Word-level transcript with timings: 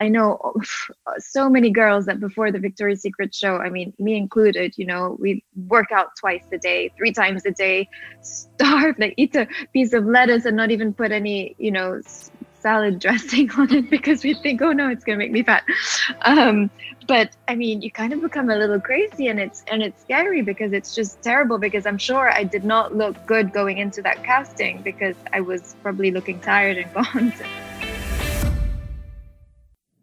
I 0.00 0.08
know 0.08 0.54
so 1.18 1.48
many 1.48 1.70
girls 1.70 2.06
that 2.06 2.20
before 2.20 2.50
the 2.50 2.58
Victoria's 2.58 3.02
Secret 3.02 3.34
show, 3.34 3.56
I 3.56 3.68
mean, 3.68 3.92
me 3.98 4.16
included, 4.16 4.74
you 4.76 4.86
know, 4.86 5.16
we 5.20 5.44
work 5.68 5.92
out 5.92 6.16
twice 6.18 6.44
a 6.52 6.58
day, 6.58 6.90
three 6.96 7.12
times 7.12 7.44
a 7.44 7.50
day, 7.50 7.88
starve, 8.22 8.98
like 8.98 9.14
eat 9.16 9.36
a 9.36 9.46
piece 9.72 9.92
of 9.92 10.04
lettuce 10.04 10.46
and 10.46 10.56
not 10.56 10.70
even 10.70 10.94
put 10.94 11.12
any, 11.12 11.54
you 11.58 11.70
know, 11.70 12.00
salad 12.60 12.98
dressing 13.00 13.50
on 13.52 13.72
it 13.72 13.90
because 13.90 14.22
we 14.24 14.34
think, 14.34 14.62
oh 14.62 14.72
no, 14.72 14.88
it's 14.88 15.04
gonna 15.04 15.18
make 15.18 15.32
me 15.32 15.42
fat. 15.42 15.64
Um, 16.22 16.70
but 17.06 17.30
I 17.48 17.56
mean, 17.56 17.82
you 17.82 17.90
kind 17.90 18.12
of 18.12 18.20
become 18.20 18.50
a 18.50 18.56
little 18.56 18.80
crazy, 18.80 19.28
and 19.28 19.40
it's 19.40 19.64
and 19.70 19.82
it's 19.82 20.00
scary 20.02 20.42
because 20.42 20.72
it's 20.72 20.94
just 20.94 21.20
terrible. 21.22 21.58
Because 21.58 21.84
I'm 21.84 21.98
sure 21.98 22.30
I 22.30 22.44
did 22.44 22.64
not 22.64 22.94
look 22.94 23.16
good 23.26 23.52
going 23.52 23.78
into 23.78 24.00
that 24.02 24.22
casting 24.22 24.82
because 24.82 25.16
I 25.32 25.40
was 25.40 25.74
probably 25.82 26.10
looking 26.10 26.38
tired 26.40 26.76
and 26.78 26.94
gone. 26.94 27.32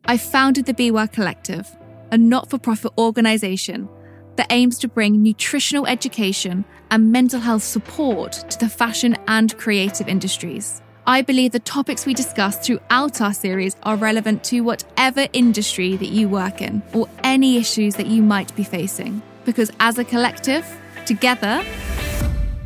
I 0.10 0.16
founded 0.16 0.66
the 0.66 0.74
Be 0.74 0.90
Well 0.90 1.10
Collective, 1.10 1.70
a 2.14 2.18
not-for-profit 2.18 2.94
organisation 2.98 3.90
that 4.38 4.48
aims 4.52 4.80
to 4.80 4.88
bring 4.88 5.22
nutritional 5.22 5.86
education 5.86 6.64
and 6.90 7.12
mental 7.12 7.42
health 7.42 7.64
support 7.64 8.32
to 8.50 8.58
the 8.58 8.70
fashion 8.70 9.18
and 9.28 9.58
creative 9.58 10.08
industries. 10.08 10.82
I 11.06 11.24
believe 11.24 11.52
the 11.52 11.60
topics 11.60 12.06
we 12.06 12.14
discuss 12.14 12.66
throughout 12.66 13.20
our 13.20 13.34
series 13.34 13.76
are 13.84 13.98
relevant 13.98 14.46
to 14.46 14.62
whatever 14.62 15.28
industry 15.34 15.98
that 15.98 16.08
you 16.08 16.30
work 16.30 16.62
in 16.62 16.82
or 16.94 17.10
any 17.26 17.58
issues 17.58 17.96
that 17.96 18.08
you 18.08 18.24
might 18.24 18.56
be 18.56 18.64
facing. 18.64 19.22
Because 19.44 19.72
as 19.82 19.98
a 19.98 20.06
collective, 20.06 20.66
together, 21.06 21.62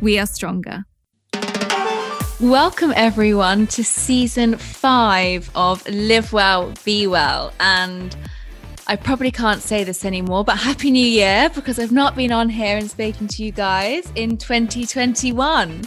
we 0.00 0.16
are 0.16 0.26
stronger. 0.26 0.84
Welcome, 2.42 2.92
everyone, 2.96 3.68
to 3.68 3.84
season 3.84 4.56
five 4.56 5.48
of 5.54 5.88
Live 5.88 6.32
Well, 6.32 6.74
Be 6.84 7.06
Well. 7.06 7.52
And 7.60 8.16
I 8.88 8.96
probably 8.96 9.30
can't 9.30 9.62
say 9.62 9.84
this 9.84 10.04
anymore, 10.04 10.42
but 10.42 10.58
Happy 10.58 10.90
New 10.90 11.06
Year 11.06 11.50
because 11.54 11.78
I've 11.78 11.92
not 11.92 12.16
been 12.16 12.32
on 12.32 12.48
here 12.48 12.76
and 12.76 12.90
speaking 12.90 13.28
to 13.28 13.44
you 13.44 13.52
guys 13.52 14.10
in 14.16 14.38
2021. 14.38 15.82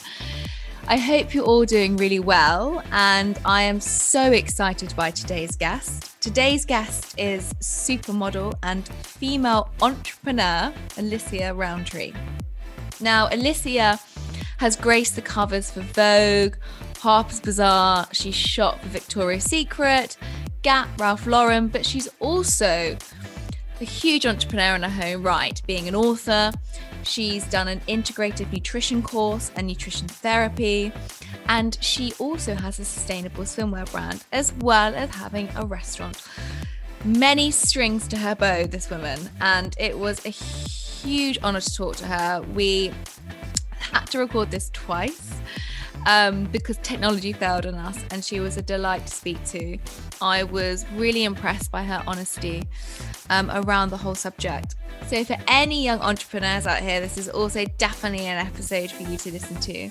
I 0.88 0.97
hope 0.97 1.33
you're 1.33 1.44
all 1.44 1.66
doing 1.66 1.97
really 1.97 2.19
well, 2.19 2.81
and 2.94 3.38
I 3.44 3.63
am 3.63 3.81
so 3.81 4.31
excited 4.31 4.95
by 4.95 5.11
today's 5.11 5.57
guest. 5.57 6.22
Today's 6.22 6.63
guest 6.63 7.19
is 7.19 7.53
supermodel 7.55 8.53
and 8.63 8.88
female 8.88 9.72
entrepreneur 9.81 10.73
Alicia 10.97 11.53
Rountree. 11.53 12.13
Now, 13.01 13.27
Alicia 13.29 13.99
has 14.57 14.75
graced 14.75 15.15
the 15.15 15.21
covers 15.21 15.71
for 15.71 15.81
Vogue, 15.81 16.55
Harper's 16.99 17.39
Bazaar, 17.39 18.07
she's 18.11 18.35
shot 18.35 18.81
for 18.81 18.89
Victoria's 18.89 19.43
Secret, 19.43 20.17
Gap, 20.61 20.89
Ralph 20.99 21.27
Lauren, 21.27 21.67
but 21.67 21.85
she's 21.85 22.07
also 22.19 22.97
a 23.81 23.85
huge 23.85 24.25
entrepreneur 24.25 24.75
in 24.75 24.83
her 24.83 25.15
own 25.15 25.23
right, 25.23 25.61
being 25.67 25.87
an 25.87 25.95
author, 25.95 26.51
She's 27.05 27.45
done 27.45 27.67
an 27.67 27.81
integrative 27.81 28.51
nutrition 28.51 29.01
course 29.03 29.51
and 29.55 29.67
nutrition 29.67 30.07
therapy. 30.07 30.91
And 31.47 31.77
she 31.81 32.13
also 32.17 32.55
has 32.55 32.79
a 32.79 32.85
sustainable 32.85 33.43
swimwear 33.43 33.89
brand, 33.91 34.23
as 34.31 34.53
well 34.53 34.95
as 34.95 35.11
having 35.11 35.49
a 35.55 35.65
restaurant. 35.65 36.23
Many 37.03 37.51
strings 37.51 38.07
to 38.07 38.17
her 38.17 38.33
bow, 38.33 38.65
this 38.65 38.89
woman. 38.89 39.29
And 39.39 39.75
it 39.77 39.97
was 39.97 40.25
a 40.25 40.29
huge 40.29 41.37
honor 41.43 41.61
to 41.61 41.73
talk 41.75 41.95
to 41.97 42.07
her. 42.07 42.41
We 42.53 42.91
had 43.91 44.05
to 44.11 44.19
record 44.19 44.52
this 44.52 44.69
twice 44.73 45.36
um, 46.05 46.45
because 46.45 46.78
technology 46.78 47.33
failed 47.33 47.66
on 47.66 47.75
us, 47.75 48.03
and 48.11 48.23
she 48.23 48.39
was 48.39 48.58
a 48.58 48.61
delight 48.61 49.05
to 49.08 49.14
speak 49.14 49.44
to. 49.45 49.78
I 50.22 50.44
was 50.44 50.86
really 50.94 51.23
impressed 51.23 51.72
by 51.72 51.83
her 51.83 52.03
honesty 52.08 52.63
um, 53.30 53.50
around 53.52 53.89
the 53.89 53.97
whole 53.97 54.16
subject. 54.16 54.75
So, 55.08 55.23
for 55.23 55.38
any 55.47 55.83
young 55.83 56.00
entrepreneurs 56.00 56.67
out 56.67 56.81
here, 56.81 57.00
this 57.00 57.17
is 57.17 57.30
also 57.30 57.66
definitely 57.78 58.25
an 58.28 58.45
episode 58.45 58.91
for 58.91 59.03
you 59.03 59.17
to 59.17 59.31
listen 59.31 59.57
to. 59.62 59.90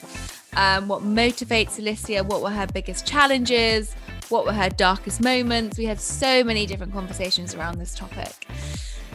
Um, 0.56 0.88
what 0.88 1.02
motivates 1.02 1.78
Alicia? 1.78 2.22
What 2.24 2.42
were 2.42 2.50
her 2.50 2.66
biggest 2.66 3.06
challenges? 3.06 3.94
What 4.28 4.46
were 4.46 4.52
her 4.52 4.70
darkest 4.70 5.20
moments? 5.20 5.78
We 5.78 5.84
had 5.84 6.00
so 6.00 6.42
many 6.42 6.64
different 6.66 6.92
conversations 6.92 7.54
around 7.54 7.78
this 7.78 7.94
topic. 7.94 8.32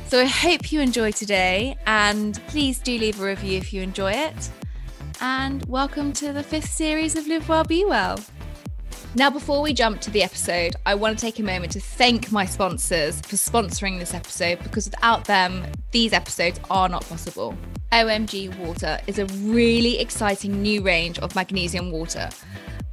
So, 0.08 0.20
I 0.20 0.26
hope 0.26 0.72
you 0.72 0.82
enjoy 0.82 1.12
today, 1.12 1.78
and 1.88 2.40
please 2.48 2.80
do 2.80 2.98
leave 2.98 3.22
a 3.22 3.26
review 3.26 3.58
if 3.58 3.74
you 3.74 3.82
enjoy 3.82 4.12
it 4.12 4.50
and 5.22 5.66
welcome 5.66 6.14
to 6.14 6.32
the 6.32 6.44
fifth 6.44 6.70
series 6.70 7.16
of 7.16 7.28
Live 7.28 7.50
Well, 7.50 7.64
Be 7.64 7.84
Well. 7.84 8.20
Now, 9.16 9.30
before 9.30 9.62
we 9.62 9.74
jump 9.74 10.00
to 10.02 10.12
the 10.12 10.24
episode, 10.24 10.76
I 10.86 10.96
want 10.96 11.18
to 11.18 11.26
take 11.26 11.40
a 11.40 11.44
moment 11.44 11.74
to 11.74 11.80
thank 11.80 12.32
my 12.32 12.46
sponsors 12.46 13.20
for 13.22 13.36
sponsoring 13.36 14.00
this 14.00 14.14
episode 14.14 14.62
because 14.64 14.86
without 14.86 15.26
them, 15.26 15.66
these 15.92 16.14
episodes 16.14 16.60
are 16.70 16.88
not 16.88 17.08
possible. 17.10 17.58
OMG 17.92 18.56
Water 18.60 19.00
is 19.08 19.20
a 19.20 19.26
really 19.26 20.00
exciting 20.00 20.62
new 20.62 20.82
range 20.82 21.20
of 21.20 21.36
magnesium 21.36 21.92
water. 21.92 22.30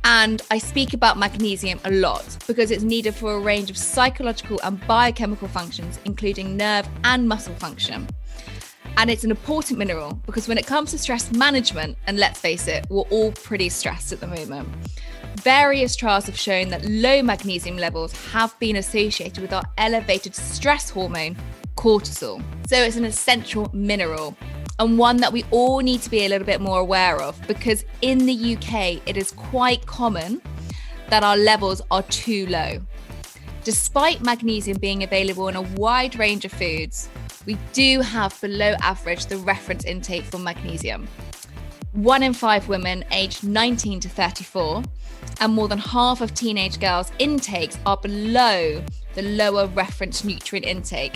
And 0.04 0.40
I 0.50 0.58
speak 0.58 0.94
about 0.94 1.18
magnesium 1.18 1.80
a 1.84 1.90
lot 1.90 2.24
because 2.46 2.70
it's 2.70 2.82
needed 2.82 3.14
for 3.14 3.34
a 3.34 3.40
range 3.40 3.70
of 3.70 3.76
psychological 3.76 4.58
and 4.64 4.84
biochemical 4.86 5.48
functions, 5.48 6.00
including 6.04 6.56
nerve 6.56 6.88
and 7.04 7.28
muscle 7.28 7.54
function. 7.54 8.08
And 8.96 9.10
it's 9.10 9.24
an 9.24 9.30
important 9.30 9.78
mineral 9.78 10.14
because 10.26 10.48
when 10.48 10.58
it 10.58 10.66
comes 10.66 10.90
to 10.92 10.98
stress 10.98 11.32
management, 11.32 11.98
and 12.06 12.18
let's 12.18 12.40
face 12.40 12.66
it, 12.68 12.86
we're 12.88 13.02
all 13.02 13.32
pretty 13.32 13.68
stressed 13.68 14.12
at 14.12 14.20
the 14.20 14.26
moment. 14.26 14.68
Various 15.42 15.96
trials 15.96 16.26
have 16.26 16.38
shown 16.38 16.70
that 16.70 16.84
low 16.84 17.22
magnesium 17.22 17.76
levels 17.76 18.12
have 18.30 18.58
been 18.58 18.76
associated 18.76 19.42
with 19.42 19.52
our 19.52 19.64
elevated 19.78 20.34
stress 20.34 20.90
hormone, 20.90 21.36
cortisol. 21.76 22.42
So 22.68 22.76
it's 22.76 22.96
an 22.96 23.04
essential 23.04 23.70
mineral 23.72 24.36
and 24.78 24.98
one 24.98 25.18
that 25.18 25.32
we 25.32 25.44
all 25.50 25.80
need 25.80 26.02
to 26.02 26.10
be 26.10 26.24
a 26.24 26.28
little 26.28 26.46
bit 26.46 26.60
more 26.60 26.80
aware 26.80 27.20
of 27.20 27.40
because 27.46 27.84
in 28.02 28.26
the 28.26 28.56
UK, 28.56 29.00
it 29.06 29.16
is 29.16 29.32
quite 29.32 29.86
common 29.86 30.42
that 31.08 31.22
our 31.22 31.36
levels 31.36 31.80
are 31.90 32.02
too 32.04 32.46
low. 32.46 32.80
Despite 33.64 34.22
magnesium 34.22 34.78
being 34.78 35.02
available 35.02 35.48
in 35.48 35.56
a 35.56 35.62
wide 35.62 36.18
range 36.18 36.44
of 36.44 36.52
foods, 36.52 37.08
we 37.46 37.56
do 37.72 38.00
have 38.00 38.38
below 38.40 38.74
average 38.82 39.26
the 39.26 39.38
reference 39.38 39.84
intake 39.84 40.24
for 40.24 40.38
magnesium. 40.38 41.08
One 41.92 42.22
in 42.22 42.34
five 42.34 42.68
women 42.68 43.04
aged 43.12 43.44
19 43.44 44.00
to 44.00 44.08
34, 44.08 44.82
and 45.40 45.54
more 45.54 45.68
than 45.68 45.78
half 45.78 46.20
of 46.20 46.34
teenage 46.34 46.78
girls' 46.78 47.10
intakes 47.18 47.78
are 47.86 47.96
below 47.96 48.82
the 49.14 49.22
lower 49.22 49.66
reference 49.68 50.24
nutrient 50.24 50.66
intake. 50.66 51.14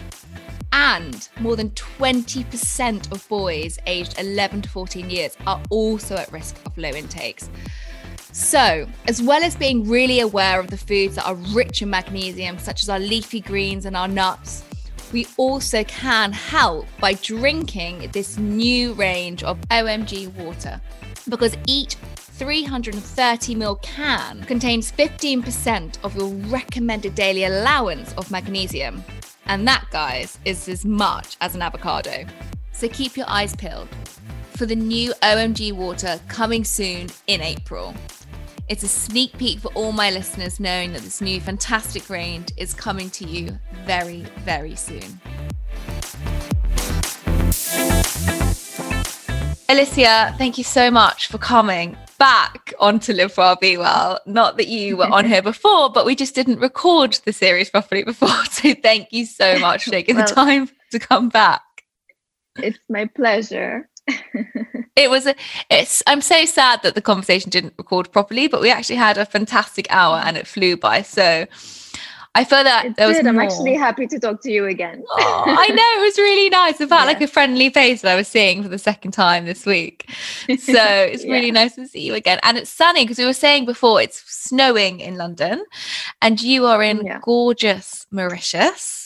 And 0.73 1.29
more 1.41 1.57
than 1.57 1.71
20% 1.71 3.13
of 3.13 3.29
boys 3.29 3.79
aged 3.87 4.19
11 4.19 4.63
to 4.63 4.69
14 4.69 5.11
years 5.11 5.37
are 5.47 5.61
also 5.69 6.17
at 6.17 6.33
risk 6.33 6.57
of 6.65 6.79
low 6.79 6.91
intakes. 6.91 7.51
So, 8.33 8.87
as 9.09 9.21
well 9.21 9.43
as 9.43 9.57
being 9.57 9.89
really 9.89 10.21
aware 10.21 10.61
of 10.61 10.69
the 10.69 10.79
foods 10.79 11.17
that 11.17 11.27
are 11.27 11.35
rich 11.35 11.83
in 11.83 11.91
magnesium, 11.91 12.59
such 12.59 12.83
as 12.83 12.89
our 12.89 13.01
leafy 13.01 13.41
greens 13.41 13.85
and 13.85 13.97
our 13.97 14.07
nuts, 14.07 14.63
we 15.13 15.27
also 15.37 15.85
can 15.85 16.33
help 16.33 16.87
by 17.01 17.15
drinking 17.15 18.11
this 18.13 18.39
new 18.39 18.93
range 18.95 19.43
of 19.43 19.61
OMG 19.69 20.33
water 20.35 20.81
because 21.29 21.57
each 21.67 21.97
330 22.41 23.55
ml 23.55 23.83
can 23.83 24.43
contains 24.45 24.91
15% 24.93 25.99
of 26.03 26.17
your 26.17 26.29
recommended 26.51 27.15
daily 27.15 27.45
allowance 27.45 28.15
of 28.15 28.31
magnesium. 28.31 29.05
And 29.47 29.67
that, 29.69 29.85
guys, 29.91 30.39
is 30.45 30.69
as 30.69 30.85
much 30.85 31.37
as 31.41 31.55
an 31.55 31.63
avocado. 31.63 32.25
So 32.73 32.89
keep 32.89 33.17
your 33.17 33.29
eyes 33.29 33.55
peeled 33.55 33.89
for 34.57 34.65
the 34.65 34.77
new 34.77 35.13
OMG 35.23 35.73
water 35.73 36.21
coming 36.29 36.65
soon 36.65 37.09
in 37.27 37.41
April. 37.41 37.95
It's 38.71 38.85
a 38.85 38.89
sneak 38.89 39.37
peek 39.37 39.59
for 39.59 39.73
all 39.75 39.91
my 39.91 40.13
listeners 40.13 40.61
knowing 40.61 40.93
that 40.93 41.03
this 41.03 41.21
new 41.21 41.41
fantastic 41.41 42.09
range 42.09 42.53
is 42.57 42.73
coming 42.73 43.11
to 43.11 43.27
you 43.27 43.59
very, 43.85 44.21
very 44.45 44.77
soon. 44.77 45.21
Alicia, 49.69 50.37
thank 50.39 50.57
you 50.57 50.63
so 50.63 50.89
much 50.89 51.27
for 51.27 51.39
coming 51.39 51.97
back 52.17 52.73
onto 52.79 53.13
Live 53.13 53.37
Well 53.37 53.57
Be 53.57 53.77
Well. 53.77 54.21
Not 54.25 54.57
that 54.57 54.69
you 54.69 54.97
were 54.97 55.11
on 55.11 55.25
here 55.25 55.43
before, 55.53 55.91
but 55.91 56.07
we 56.07 56.15
just 56.15 56.37
didn't 56.37 56.61
record 56.61 57.19
the 57.25 57.33
series 57.33 57.71
properly 57.71 58.05
before. 58.05 58.29
So 58.51 58.73
thank 58.75 59.09
you 59.11 59.27
so 59.27 59.59
much 59.59 59.83
for 59.83 59.91
taking 59.91 60.15
well, 60.15 60.29
the 60.29 60.33
time 60.33 60.71
to 60.93 61.01
come 61.01 61.29
back. 61.29 61.63
It's 62.57 62.79
my 62.89 63.07
pleasure 63.07 63.90
it 64.97 65.09
was 65.11 65.27
a, 65.27 65.35
it's 65.71 66.03
i'm 66.07 66.21
so 66.21 66.45
sad 66.45 66.83
that 66.83 66.95
the 66.95 67.01
conversation 67.03 67.51
didn't 67.51 67.75
record 67.79 68.11
properly 68.13 68.49
but 68.49 68.61
we 68.61 68.71
actually 68.71 68.97
had 68.97 69.17
a 69.19 69.25
fantastic 69.27 69.87
hour 69.91 70.19
and 70.25 70.37
it 70.37 70.47
flew 70.47 70.77
by 70.77 71.03
so 71.03 71.47
I 72.33 72.45
feel 72.45 72.63
that 72.63 72.85
It 72.85 72.97
there 72.97 73.09
was 73.09 73.17
did. 73.17 73.27
I'm 73.27 73.35
more. 73.35 73.43
actually 73.43 73.75
happy 73.75 74.07
to 74.07 74.17
talk 74.21 74.41
to 74.43 74.53
you 74.53 74.67
again. 74.67 75.03
Oh, 75.11 75.45
I 75.49 75.67
know 75.67 76.01
it 76.01 76.07
was 76.07 76.17
really 76.17 76.49
nice. 76.49 76.81
It 76.81 76.89
felt 76.89 77.01
Yeah. 77.01 77.07
like 77.07 77.21
a 77.21 77.27
friendly 77.27 77.71
face 77.71 78.03
that 78.03 78.13
I 78.13 78.15
was 78.15 78.29
seeing 78.29 78.63
for 78.63 78.69
the 78.69 78.79
second 78.79 79.11
time 79.11 79.47
this 79.47 79.67
week. 79.67 80.09
So 80.47 80.47
it's 80.57 81.25
really 81.25 81.47
Yeah. 81.47 81.53
nice 81.55 81.75
to 81.75 81.89
see 81.89 82.03
you 82.07 82.15
again. 82.15 82.39
And 82.45 82.57
it's 82.57 82.71
sunny 82.71 83.03
because 83.03 83.19
we 83.19 83.25
were 83.25 83.33
saying 83.33 83.65
before 83.67 84.01
it's 84.01 84.23
snowing 84.33 85.01
in 85.01 85.17
London, 85.17 85.65
and 86.23 86.41
you 86.41 86.67
are 86.67 86.81
in 86.85 87.05
Yeah. 87.05 87.19
gorgeous 87.21 88.07
Mauritius, 88.13 89.00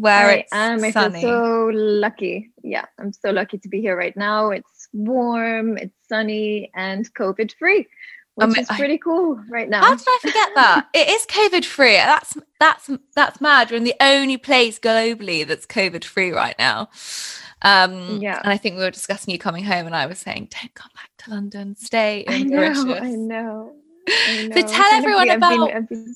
where 0.00 0.26
I 0.28 0.32
it's 0.34 0.52
am. 0.52 0.82
I 0.84 0.90
sunny. 0.90 1.20
feel 1.20 1.30
so 1.30 1.70
lucky. 1.74 2.50
Yeah, 2.62 2.84
I'm 2.98 3.12
so 3.12 3.30
lucky 3.30 3.58
to 3.58 3.68
be 3.68 3.80
here 3.80 3.96
right 3.96 4.16
now. 4.16 4.50
It's 4.50 4.88
warm, 4.92 5.76
it's 5.78 5.94
sunny, 6.08 6.70
and 6.74 7.12
COVID 7.14 7.52
free, 7.58 7.86
which 8.34 8.44
I 8.44 8.46
mean, 8.46 8.58
is 8.60 8.70
I- 8.70 8.76
pretty 8.78 8.98
cool 8.98 9.40
right 9.48 9.68
now. 9.68 9.80
How 9.82 9.94
did 9.96 10.06
I 10.06 10.18
forget 10.22 10.48
that? 10.54 10.88
it 10.94 11.08
is 11.08 11.26
COVID 11.26 11.64
free. 11.64 11.94
That's 11.96 12.36
that's 12.60 12.90
that's 13.14 13.40
mad. 13.40 13.70
We're 13.70 13.76
in 13.78 13.84
the 13.84 13.94
only 14.00 14.36
place 14.36 14.78
globally 14.78 15.46
that's 15.46 15.66
COVID 15.66 16.04
free 16.04 16.30
right 16.32 16.56
now. 16.58 16.88
Um, 17.62 18.20
Yeah. 18.20 18.40
And 18.42 18.52
I 18.52 18.56
think 18.56 18.76
we 18.76 18.82
were 18.84 18.90
discussing 18.90 19.32
you 19.32 19.38
coming 19.38 19.64
home, 19.64 19.86
and 19.86 19.94
I 19.96 20.06
was 20.06 20.18
saying, 20.20 20.48
"Don't 20.50 20.74
come 20.74 20.90
back 20.94 21.10
to 21.18 21.30
London. 21.30 21.74
Stay 21.76 22.24
I 22.28 22.42
know, 22.44 22.94
I 22.94 23.10
know. 23.10 23.72
I 24.08 24.50
So 24.54 24.62
tell 24.62 24.92
everyone 24.94 25.24
we- 25.24 25.30
I've 25.32 25.40
been- 25.40 25.52
about- 25.54 25.74
I've 25.74 25.88
been- 25.88 26.14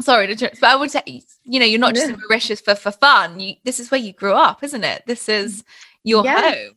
Sorry 0.00 0.34
to 0.34 0.50
but 0.60 0.64
I 0.70 0.76
would 0.76 0.90
say, 0.90 1.02
you 1.44 1.60
know, 1.60 1.66
you're 1.66 1.78
not 1.78 1.94
just 1.94 2.08
in 2.10 2.18
Mauritius 2.20 2.60
for 2.60 2.74
for 2.74 2.90
fun. 2.90 3.38
You, 3.38 3.54
this 3.64 3.78
is 3.78 3.90
where 3.90 4.00
you 4.00 4.12
grew 4.12 4.32
up, 4.34 4.64
isn't 4.64 4.82
it? 4.84 5.04
This 5.06 5.28
is 5.28 5.62
your 6.02 6.24
Yes. 6.24 6.54
home. 6.54 6.74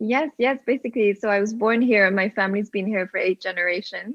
Yes, 0.00 0.30
yes, 0.38 0.58
basically. 0.66 1.14
So 1.14 1.28
I 1.28 1.40
was 1.40 1.52
born 1.54 1.82
here. 1.82 2.06
And 2.06 2.14
my 2.16 2.28
family's 2.28 2.70
been 2.70 2.86
here 2.86 3.08
for 3.08 3.18
eight 3.18 3.40
generations. 3.40 4.14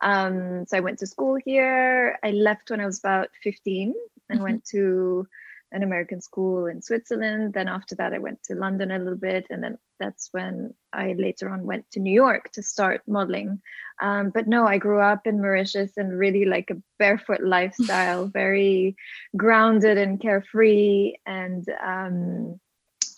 Um, 0.00 0.66
so 0.66 0.76
I 0.76 0.80
went 0.80 0.98
to 1.00 1.06
school 1.06 1.38
here. 1.44 2.18
I 2.22 2.30
left 2.32 2.70
when 2.70 2.80
I 2.80 2.86
was 2.86 2.98
about 2.98 3.28
15 3.42 3.94
and 4.28 4.40
Mhm. 4.40 4.42
went 4.42 4.64
to 4.66 5.26
an 5.74 5.82
American 5.82 6.20
school 6.20 6.66
in 6.66 6.80
Switzerland. 6.80 7.52
Then 7.52 7.68
after 7.68 7.96
that, 7.96 8.14
I 8.14 8.18
went 8.18 8.42
to 8.44 8.54
London 8.54 8.90
a 8.90 8.98
little 8.98 9.18
bit. 9.18 9.46
And 9.50 9.62
then 9.62 9.76
that's 9.98 10.28
when 10.30 10.72
I 10.92 11.14
later 11.18 11.50
on 11.50 11.64
went 11.64 11.90
to 11.90 12.00
New 12.00 12.12
York 12.12 12.50
to 12.52 12.62
start 12.62 13.02
modeling. 13.06 13.60
Um, 14.00 14.30
but 14.30 14.46
no, 14.46 14.66
I 14.66 14.78
grew 14.78 15.00
up 15.00 15.26
in 15.26 15.40
Mauritius 15.40 15.96
and 15.96 16.16
really 16.16 16.44
like 16.44 16.70
a 16.70 16.80
barefoot 16.98 17.42
lifestyle, 17.42 18.26
very 18.42 18.96
grounded 19.36 19.98
and 19.98 20.20
carefree 20.20 21.14
and 21.26 21.66
um, 21.84 22.60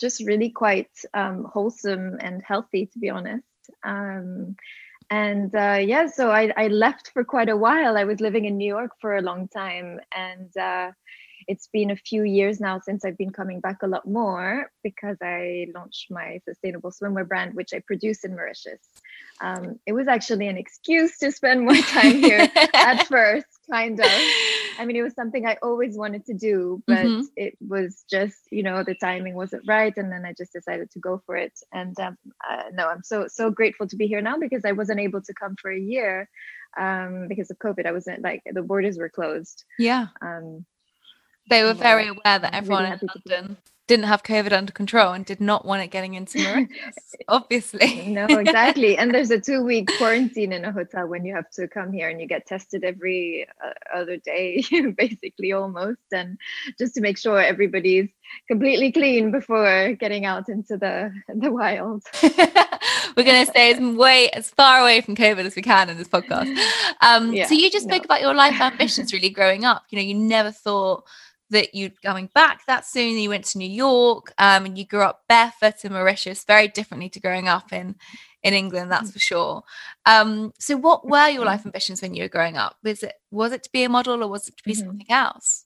just 0.01 0.27
really 0.27 0.51
quite 0.51 0.91
um, 1.13 1.45
wholesome 1.45 2.17
and 2.21 2.43
healthy, 2.43 2.87
to 2.87 2.99
be 2.99 3.11
honest. 3.11 3.45
Um, 3.85 4.57
and 5.11 5.55
uh, 5.55 5.79
yeah, 5.81 6.07
so 6.07 6.31
I, 6.31 6.53
I 6.57 6.69
left 6.69 7.11
for 7.13 7.23
quite 7.23 7.49
a 7.49 7.57
while. 7.57 7.97
I 7.97 8.05
was 8.05 8.21
living 8.21 8.47
in 8.47 8.57
New 8.57 8.67
York 8.67 8.93
for 9.01 9.17
a 9.17 9.23
long 9.23 9.47
time, 9.49 10.01
and 10.15 10.57
uh, 10.57 10.91
it's 11.49 11.69
been 11.73 11.91
a 11.91 11.97
few 11.97 12.23
years 12.25 12.61
now 12.61 12.81
since 12.81 13.05
I've 13.05 13.17
been 13.19 13.31
coming 13.31 13.61
back 13.61 13.83
a 13.83 13.87
lot 13.87 14.07
more 14.07 14.71
because 14.83 15.17
I 15.23 15.69
launched 15.75 16.11
my 16.11 16.41
sustainable 16.45 16.91
swimwear 16.91 17.27
brand, 17.27 17.55
which 17.55 17.73
I 17.73 17.81
produce 17.87 18.25
in 18.25 18.35
Mauritius. 18.35 18.81
Um, 19.41 19.79
it 19.87 19.93
was 19.93 20.09
actually 20.09 20.49
an 20.49 20.57
excuse 20.57 21.19
to 21.19 21.31
spend 21.31 21.63
more 21.65 21.77
time 21.77 22.17
here 22.17 22.51
at 22.75 23.07
first, 23.07 23.47
kind 23.71 24.01
of. 24.01 24.11
I 24.79 24.85
mean, 24.85 24.97
it 24.97 25.03
was 25.03 25.15
something 25.15 25.47
I 25.47 25.57
always 25.63 25.97
wanted 25.97 26.25
to 26.27 26.35
do, 26.35 26.83
but 26.87 27.07
Mhm. 27.07 27.25
it 27.37 27.57
was 27.61 28.05
just, 28.11 28.39
you 28.51 28.63
know, 28.63 28.83
the 28.83 28.95
timing 28.95 29.35
wasn't 29.35 29.63
right, 29.67 29.97
and 29.97 30.11
then 30.11 30.25
I 30.25 30.33
just 30.33 30.53
decided 30.53 30.91
to 30.93 30.99
go 30.99 31.23
for 31.27 31.37
it. 31.37 31.53
And 31.73 31.99
um, 32.01 32.17
uh, 32.49 32.65
no, 32.73 32.89
I'm 32.89 33.03
so 33.03 33.27
so 33.29 33.51
grateful 33.51 33.87
to 33.89 33.97
be 33.97 34.07
here 34.07 34.21
now 34.21 34.37
because 34.39 34.65
I 34.65 34.73
wasn't 34.73 35.01
able 35.01 35.23
to 35.23 35.35
come 35.35 35.55
for 35.61 35.71
a 35.71 35.79
year 35.79 36.29
um, 36.79 37.29
because 37.29 37.51
of 37.51 37.59
COVID. 37.59 37.87
I 37.87 37.93
wasn't 37.93 38.23
like 38.23 38.43
the 38.51 38.63
borders 38.63 38.99
were 38.99 39.09
closed. 39.09 39.65
yeah, 39.79 40.09
Um, 40.21 40.67
they 41.49 41.63
were 41.63 41.75
very 41.75 42.09
aware 42.09 42.21
that 42.25 42.43
really 42.43 42.57
everyone 42.57 42.85
in 42.85 42.91
happy 42.93 43.07
to 43.07 43.21
be 43.25 43.31
London 43.31 43.57
didn't 43.87 44.07
have 44.07 44.23
COVID 44.25 44.53
under 44.53 44.73
control 44.73 45.13
and 45.13 45.25
did 45.25 45.41
not 45.41 45.65
want 45.65 45.83
it 45.83 45.89
getting 45.89 46.15
into 46.15 46.39
Mauritius. 46.43 46.97
Obviously, 47.29 48.09
no, 48.09 48.27
exactly. 48.27 48.99
and 48.99 49.15
there's 49.15 49.31
a 49.31 49.41
two 49.49 49.63
week 49.63 49.89
quarantine 49.99 50.53
in 50.53 50.65
a 50.65 50.73
hotel 50.73 51.07
when 51.07 51.25
you 51.25 51.35
have 51.35 51.49
to 51.51 51.69
come 51.69 51.93
here 51.93 52.09
and 52.09 52.21
you 52.21 52.27
get 52.27 52.47
tested 52.47 52.85
every 52.85 53.47
uh, 53.65 53.99
other 53.99 54.17
day, 54.17 54.63
basically 54.97 55.53
almost, 55.53 56.01
and 56.13 56.39
just 56.79 56.95
to 56.95 57.01
make 57.01 57.17
sure 57.19 57.41
everybody's 57.41 58.09
completely 58.49 58.91
clean 58.91 59.31
before 59.31 59.93
getting 60.01 60.25
out 60.25 60.49
into 60.49 60.77
the 60.77 61.13
the 61.29 61.51
wild. 61.51 62.03
We're 63.17 63.25
going 63.25 63.47
to 63.47 63.51
stay 63.51 63.73
as 63.73 63.81
way 63.81 64.29
as 64.31 64.51
far 64.51 64.81
away 64.81 65.01
from 65.01 65.17
COVID 65.17 65.47
as 65.47 65.57
we 65.57 65.63
can 65.63 65.89
in 65.89 65.97
this 65.97 66.09
podcast. 66.09 66.55
Um, 67.01 67.33
Yeah, 67.33 67.47
so 67.47 67.55
you 67.55 67.71
just 67.71 67.87
spoke 67.87 68.03
no. 68.03 68.05
about 68.05 68.21
your 68.21 68.35
life 68.35 68.61
ambitions 68.61 69.13
really 69.13 69.31
growing 69.31 69.65
up. 69.65 69.85
You 69.89 69.97
know, 69.97 70.03
you 70.03 70.15
never 70.15 70.51
thought 70.51 71.05
that 71.51 71.75
you'd 71.75 72.01
coming 72.03 72.29
back 72.35 72.67
that 72.67 72.87
soon. 72.87 73.17
You 73.19 73.29
went 73.31 73.45
to 73.47 73.59
New 73.59 73.69
York, 73.69 74.33
um, 74.39 74.67
and 74.67 74.77
you 74.79 74.85
grew 74.87 75.03
up 75.03 75.23
barefoot 75.29 75.85
in 75.85 75.93
Mauritius, 75.93 76.45
very 76.45 76.69
differently 76.69 77.09
to 77.11 77.21
growing 77.21 77.49
up 77.49 77.73
in 77.73 77.97
in 78.43 78.55
England, 78.55 78.93
that's 78.93 79.11
for 79.11 79.19
sure. 79.19 79.63
Um, 80.05 80.53
so 80.59 80.77
what 80.77 81.05
were 81.05 81.29
your 81.29 81.45
life 81.45 81.67
ambitions 81.67 82.01
when 82.01 82.15
you 82.15 82.23
were 82.23 82.29
growing 82.29 82.57
up? 82.57 82.77
Was 82.85 83.03
it 83.03 83.15
was 83.31 83.53
it 83.53 83.63
to 83.65 83.73
be 83.73 83.83
a 83.85 83.89
model 83.89 84.23
or 84.23 84.29
was 84.29 84.49
it 84.49 84.57
to 84.57 84.63
be 84.65 84.73
Mhm. 84.73 84.77
something 84.87 85.11
else? 85.11 85.65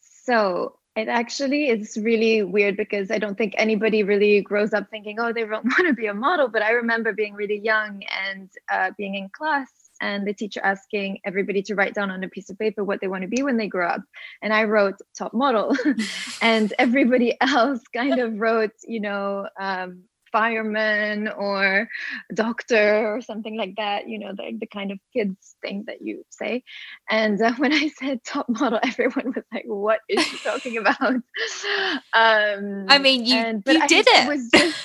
So 0.00 0.76
it 0.96 1.08
actually 1.08 1.68
is 1.68 1.96
really 1.96 2.42
weird 2.42 2.76
because 2.76 3.10
I 3.10 3.18
don't 3.18 3.36
think 3.38 3.54
anybody 3.56 4.02
really 4.02 4.40
grows 4.42 4.72
up 4.72 4.88
thinking, 4.90 5.18
oh, 5.18 5.32
they 5.32 5.44
don't 5.44 5.64
want 5.78 5.86
to 5.88 5.94
be 5.94 6.06
a 6.06 6.14
model. 6.14 6.48
But 6.48 6.62
I 6.62 6.70
remember 6.72 7.12
being 7.12 7.34
really 7.34 7.58
young 7.58 8.02
and 8.26 8.50
uh, 8.70 8.90
being 8.96 9.14
in 9.14 9.28
class 9.30 9.70
and 10.00 10.26
the 10.26 10.32
teacher 10.34 10.60
asking 10.62 11.18
everybody 11.24 11.62
to 11.62 11.74
write 11.74 11.94
down 11.94 12.10
on 12.10 12.22
a 12.24 12.28
piece 12.28 12.50
of 12.50 12.58
paper 12.58 12.82
what 12.84 13.00
they 13.00 13.08
want 13.08 13.22
to 13.22 13.28
be 13.28 13.42
when 13.42 13.56
they 13.56 13.66
grow 13.68 13.88
up. 13.88 14.02
And 14.42 14.52
I 14.52 14.64
wrote 14.64 14.96
top 15.16 15.32
model, 15.34 15.76
and 16.42 16.72
everybody 16.78 17.36
else 17.40 17.80
kind 17.94 18.18
of 18.18 18.38
wrote, 18.40 18.72
you 18.86 19.00
know, 19.00 19.46
um, 19.60 20.04
fireman 20.32 21.26
or 21.26 21.88
doctor 22.34 23.12
or 23.14 23.20
something 23.20 23.56
like 23.56 23.74
that, 23.76 24.08
you 24.08 24.16
know, 24.16 24.32
the, 24.32 24.56
the 24.60 24.66
kind 24.66 24.92
of 24.92 24.98
kids 25.12 25.56
thing 25.60 25.82
that 25.88 26.00
you 26.02 26.22
say. 26.30 26.62
And 27.10 27.42
uh, 27.42 27.52
when 27.58 27.72
I 27.72 27.88
said 27.98 28.22
top 28.24 28.48
model, 28.48 28.78
everyone 28.84 29.32
was 29.34 29.44
like, 29.52 29.64
"What 29.66 30.00
is 30.08 30.24
she 30.24 30.38
talking 30.38 30.76
about?" 30.78 31.14
Um, 32.12 32.86
I 32.88 32.98
mean, 32.98 33.24
you- 33.26 33.34
and, 33.36 33.62
you 33.66 33.80
I- 33.80 33.86
did 33.86 34.06
it. 34.08 34.28
was 34.28 34.48
just, 34.54 34.78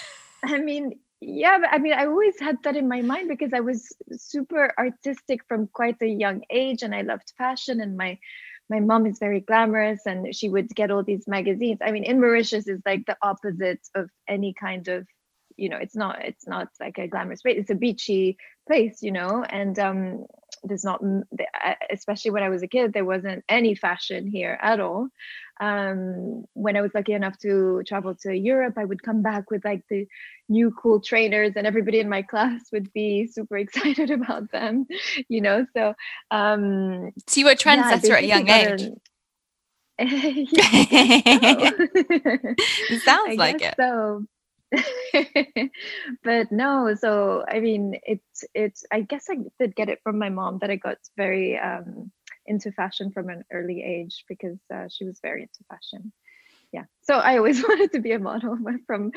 I 0.44 0.60
mean, 0.60 0.94
yeah, 1.26 1.58
I 1.72 1.80
mean, 1.80 1.94
I 1.94 2.06
always 2.06 2.40
had 2.40 2.58
that 2.64 2.76
in 2.76 2.88
my 2.88 3.02
mind 3.02 3.30
because 3.30 3.54
I 3.54 3.62
was 3.62 3.96
super 4.18 4.74
artistic 4.78 5.42
from 5.48 5.68
quite 5.68 5.98
a 6.02 6.08
young 6.08 6.44
age, 6.50 6.84
and 6.84 6.94
I 6.94 7.02
loved 7.02 7.34
fashion, 7.38 7.82
and 7.82 7.98
my 7.98 8.20
my 8.70 8.80
mom 8.80 9.06
is 9.06 9.20
very 9.20 9.42
glamorous 9.42 10.02
and 10.06 10.34
she 10.36 10.50
would 10.50 10.70
get 10.70 10.92
all 10.92 11.04
these 11.04 11.28
magazines. 11.28 11.80
I 11.82 11.92
mean 11.92 12.04
in 12.04 12.20
mauritius 12.20 12.68
is 12.68 12.82
like 12.86 13.06
the 13.06 13.18
opposite 13.22 13.82
of 13.94 14.10
any 14.28 14.54
kind 14.60 14.88
of 14.88 15.08
you 15.58 15.70
know 15.70 15.78
it's 15.78 15.96
not 15.96 16.24
it's 16.26 16.48
not 16.48 16.70
like 16.80 16.98
a 16.98 17.08
glamorous 17.08 17.42
place. 17.42 17.58
It's 17.60 17.70
a 17.70 17.76
beachy 17.76 18.38
place 18.68 19.02
you 19.02 19.12
know 19.12 19.44
and 19.44 19.78
um 19.78 20.26
there's 20.68 20.84
not 20.84 21.02
especially 21.92 22.32
when 22.32 22.44
i 22.44 22.50
was 22.50 22.64
a 22.64 22.68
kid 22.68 22.94
there 22.94 23.06
wasn't 23.06 23.44
any 23.50 23.76
fashion 23.76 24.28
here 24.28 24.58
at 24.62 24.80
all 24.80 25.08
um 25.62 26.46
when 26.54 26.76
i 26.76 26.82
was 26.82 26.92
lucky 26.94 27.14
enough 27.14 27.38
to 27.40 27.82
travel 27.88 28.16
to 28.16 28.36
europe 28.36 28.76
i 28.78 28.86
would 28.86 29.04
come 29.04 29.22
back 29.22 29.52
with 29.52 29.64
like 29.66 29.84
the 29.90 30.08
new 30.50 30.72
cool 30.72 31.00
trainers 31.02 31.54
and 31.56 31.68
everybody 31.68 32.00
in 32.00 32.10
my 32.10 32.22
class 32.32 32.62
would 32.72 32.92
be 32.94 33.28
super 33.28 33.58
excited 33.58 34.12
about 34.20 34.52
them 34.52 34.86
you 35.30 35.42
know 35.42 35.66
so 35.76 35.94
um 36.32 37.12
So 37.28 37.40
you 37.40 37.46
were 37.46 37.52
a 37.52 37.56
yeah, 37.66 37.92
at 37.92 38.04
a 38.04 38.10
young 38.26 38.50
age. 38.50 38.90
an- 38.90 39.00
Yeah, 40.00 40.66
so. 41.34 41.72
It 42.90 43.02
sounds 43.02 43.32
I 43.32 43.36
like 43.38 43.62
it. 43.62 43.78
So, 43.80 44.26
but 46.24 46.52
no. 46.52 46.96
So 46.96 47.44
I 47.48 47.60
mean, 47.60 48.00
it's 48.04 48.44
it's. 48.54 48.84
I 48.92 49.02
guess 49.02 49.28
I 49.30 49.38
did 49.60 49.76
get 49.76 49.90
it 49.90 50.00
from 50.04 50.20
my 50.20 50.30
mom 50.30 50.60
that 50.60 50.70
I 50.70 50.76
got 50.76 50.98
very 51.18 51.58
um, 51.58 52.12
into 52.46 52.72
fashion 52.72 53.12
from 53.12 53.30
an 53.30 53.44
early 53.52 53.84
age 53.84 54.26
because 54.28 54.60
uh, 54.74 54.88
she 54.90 55.06
was 55.06 55.20
very 55.22 55.44
into 55.44 55.64
fashion. 55.70 56.12
Yeah. 56.72 56.86
So 57.04 57.16
I 57.16 57.38
always 57.38 57.64
wanted 57.68 57.92
to 57.94 58.00
be 58.00 58.12
a 58.12 58.20
model 58.20 58.58
from 58.86 59.12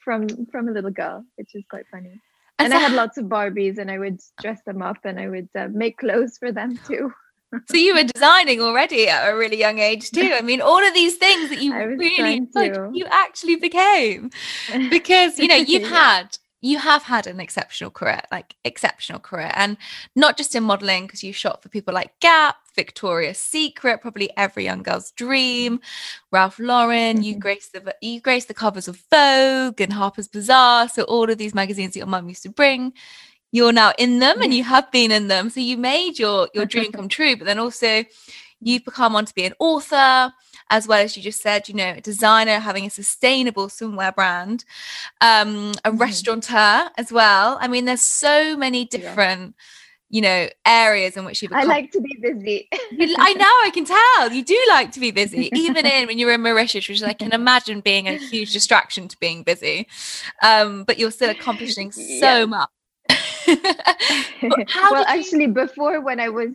from 0.00 0.28
from 0.52 0.68
a 0.68 0.72
little 0.72 0.90
girl, 0.90 1.24
which 1.36 1.54
is 1.54 1.64
quite 1.70 1.86
funny. 1.90 2.20
And 2.58 2.74
I 2.74 2.76
so 2.76 2.88
had 2.88 2.92
lots 2.96 3.18
of 3.18 3.26
Barbies, 3.26 3.78
and 3.78 3.90
I 3.90 3.98
would 3.98 4.20
dress 4.40 4.60
them 4.66 4.82
up, 4.82 4.98
and 5.04 5.18
I 5.18 5.28
would 5.28 5.48
uh, 5.56 5.68
make 5.70 5.98
clothes 5.98 6.38
for 6.38 6.50
them 6.52 6.76
too. 6.86 7.12
So 7.70 7.76
you 7.76 7.94
were 7.94 8.04
designing 8.04 8.60
already 8.60 9.08
at 9.08 9.30
a 9.30 9.36
really 9.36 9.58
young 9.58 9.78
age 9.78 10.10
too. 10.10 10.32
I 10.38 10.42
mean, 10.42 10.60
all 10.60 10.82
of 10.86 10.94
these 10.94 11.16
things 11.16 11.48
that 11.50 11.58
you 11.58 11.72
really 11.74 12.40
to. 12.54 12.90
you 12.94 13.06
actually 13.10 13.56
became 13.56 14.30
because 14.90 15.38
you 15.38 15.48
know 15.48 15.56
you've 15.70 15.82
Yeah. 15.82 15.88
had 15.88 16.38
you 16.60 16.78
have 16.78 17.04
had 17.04 17.28
an 17.28 17.38
exceptional 17.38 17.88
career, 17.90 18.20
like 18.32 18.54
exceptional 18.64 19.20
career, 19.20 19.52
and 19.54 19.76
not 20.16 20.36
just 20.36 20.56
in 20.56 20.64
modeling 20.64 21.06
because 21.06 21.22
you 21.22 21.32
shot 21.32 21.62
for 21.62 21.68
people 21.68 21.94
like 21.94 22.18
Gap, 22.18 22.56
Victoria's 22.74 23.38
Secret, 23.38 24.00
probably 24.02 24.28
every 24.36 24.64
young 24.64 24.82
girl's 24.82 25.12
dream, 25.12 25.78
Ralph 26.32 26.58
Lauren. 26.58 27.22
You 27.22 27.36
Mhm. 27.36 27.40
graced 27.40 27.72
the 27.74 27.94
you 28.02 28.20
graced 28.20 28.48
the 28.48 28.54
covers 28.54 28.88
of 28.88 29.00
Vogue 29.10 29.80
and 29.80 29.92
Harper's 29.92 30.26
Bazaar. 30.26 30.88
So 30.88 31.04
all 31.04 31.30
of 31.30 31.38
these 31.38 31.54
magazines 31.54 31.92
that 31.94 32.00
your 32.00 32.08
mum 32.08 32.28
used 32.28 32.42
to 32.42 32.50
bring. 32.50 32.92
You're 33.50 33.72
now 33.72 33.92
in 33.98 34.18
them 34.18 34.42
and 34.42 34.52
you 34.52 34.64
have 34.64 34.90
been 34.90 35.10
in 35.10 35.28
them. 35.28 35.50
So 35.50 35.60
you 35.60 35.76
made 35.76 36.18
your 36.18 36.48
your 36.54 36.66
dream 36.66 36.92
come 36.92 37.08
true, 37.08 37.36
but 37.36 37.46
then 37.46 37.58
also 37.58 38.04
you've 38.60 38.84
become 38.84 39.14
on 39.16 39.24
to 39.24 39.34
be 39.34 39.44
an 39.44 39.54
author 39.58 40.32
as 40.70 40.86
well 40.86 41.02
as 41.02 41.16
you 41.16 41.22
just 41.22 41.40
said, 41.40 41.68
you 41.68 41.74
know, 41.74 41.94
a 41.96 42.00
designer 42.00 42.58
having 42.58 42.84
a 42.84 42.90
sustainable 42.90 43.68
swimwear 43.68 44.14
brand, 44.14 44.64
um, 45.22 45.72
a 45.84 45.90
mm. 45.90 45.98
restaurateur 45.98 46.90
as 46.98 47.10
well. 47.10 47.56
I 47.60 47.68
mean, 47.68 47.86
there's 47.86 48.02
so 48.02 48.56
many 48.56 48.84
different. 48.84 49.54
You 50.10 50.22
know, 50.22 50.48
areas 50.64 51.18
in 51.18 51.26
which 51.26 51.42
you. 51.42 51.50
I 51.52 51.64
like 51.64 51.90
to 51.90 52.00
be 52.00 52.16
busy. 52.22 52.66
I 52.72 53.34
know, 53.34 53.44
I 53.44 53.70
can 53.74 53.84
tell 53.84 54.32
you 54.32 54.42
do 54.42 54.58
like 54.70 54.90
to 54.92 55.00
be 55.00 55.10
busy, 55.10 55.50
even 55.54 55.84
in 55.84 56.06
when 56.06 56.18
you're 56.18 56.32
in 56.32 56.40
Mauritius, 56.40 56.88
which 56.88 57.02
I 57.02 57.12
can 57.12 57.32
imagine 57.32 57.80
being 57.80 58.08
a 58.08 58.16
huge 58.16 58.54
distraction 58.54 59.06
to 59.08 59.18
being 59.20 59.42
busy. 59.42 59.86
Um, 60.42 60.84
but 60.84 60.98
you're 60.98 61.10
still 61.10 61.28
accomplishing 61.28 61.92
so 61.92 62.00
yeah. 62.00 62.44
much. 62.46 62.70
well, 64.90 65.04
actually, 65.06 65.46
before 65.46 66.00
when 66.00 66.20
I 66.20 66.28
was 66.28 66.50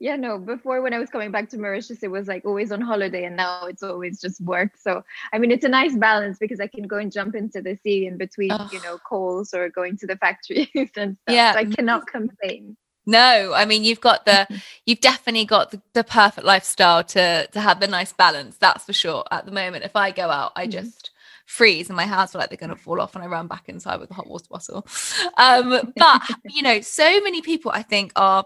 yeah 0.00 0.16
no 0.16 0.38
before 0.38 0.82
when 0.82 0.92
i 0.92 0.98
was 0.98 1.08
coming 1.08 1.30
back 1.30 1.48
to 1.48 1.58
mauritius 1.58 2.02
it 2.02 2.10
was 2.10 2.26
like 2.26 2.44
always 2.44 2.72
on 2.72 2.80
holiday 2.80 3.24
and 3.24 3.36
now 3.36 3.64
it's 3.66 3.82
always 3.82 4.20
just 4.20 4.40
work 4.40 4.72
so 4.76 5.02
i 5.32 5.38
mean 5.38 5.50
it's 5.50 5.64
a 5.64 5.68
nice 5.68 5.94
balance 5.96 6.36
because 6.38 6.60
i 6.60 6.66
can 6.66 6.84
go 6.86 6.96
and 6.96 7.12
jump 7.12 7.34
into 7.34 7.62
the 7.62 7.76
sea 7.82 8.06
in 8.06 8.16
between 8.16 8.50
oh. 8.52 8.68
you 8.72 8.82
know 8.82 8.98
calls 8.98 9.54
or 9.54 9.68
going 9.70 9.96
to 9.96 10.06
the 10.06 10.16
factories 10.16 10.68
and 10.96 11.16
stuff 11.22 11.34
yeah 11.34 11.52
so 11.52 11.58
i 11.60 11.64
cannot 11.64 12.06
complain 12.06 12.76
no 13.06 13.52
i 13.54 13.64
mean 13.64 13.84
you've 13.84 14.00
got 14.00 14.24
the 14.24 14.46
you've 14.86 15.00
definitely 15.00 15.44
got 15.44 15.70
the, 15.70 15.80
the, 15.92 16.04
perfect 16.04 16.46
lifestyle 16.46 17.04
to 17.04 17.46
to 17.48 17.60
have 17.60 17.78
the 17.80 17.86
nice 17.86 18.12
balance 18.12 18.56
that's 18.58 18.84
for 18.84 18.92
sure 18.92 19.24
at 19.30 19.46
the 19.46 19.52
moment 19.52 19.84
if 19.84 19.94
i 19.94 20.10
go 20.10 20.28
out 20.28 20.52
i 20.56 20.62
mm-hmm. 20.64 20.72
just 20.72 21.10
freeze 21.44 21.88
and 21.88 21.96
my 21.96 22.04
hands 22.04 22.32
feel 22.32 22.40
like 22.40 22.48
they're 22.48 22.56
going 22.56 22.70
to 22.70 22.76
fall 22.76 23.00
off 23.00 23.14
and 23.14 23.24
I 23.24 23.26
ran 23.26 23.46
back 23.46 23.68
inside 23.68 24.00
with 24.00 24.10
a 24.10 24.14
hot 24.14 24.28
water 24.28 24.46
bottle. 24.50 24.86
Um, 25.36 25.92
but, 25.96 26.22
you 26.44 26.62
know, 26.62 26.80
so 26.80 27.20
many 27.20 27.42
people 27.42 27.70
I 27.74 27.82
think 27.82 28.12
are 28.16 28.44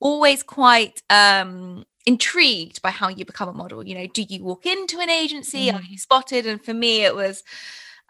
always 0.00 0.42
quite 0.42 1.02
um, 1.10 1.84
intrigued 2.06 2.82
by 2.82 2.90
how 2.90 3.08
you 3.08 3.24
become 3.24 3.48
a 3.48 3.52
model. 3.52 3.86
You 3.86 3.94
know, 3.94 4.06
do 4.06 4.22
you 4.22 4.42
walk 4.42 4.66
into 4.66 4.98
an 5.00 5.10
agency? 5.10 5.68
Mm. 5.68 5.74
Are 5.74 5.82
you 5.82 5.98
spotted? 5.98 6.46
And 6.46 6.62
for 6.62 6.74
me, 6.74 7.04
it 7.04 7.14
was 7.14 7.42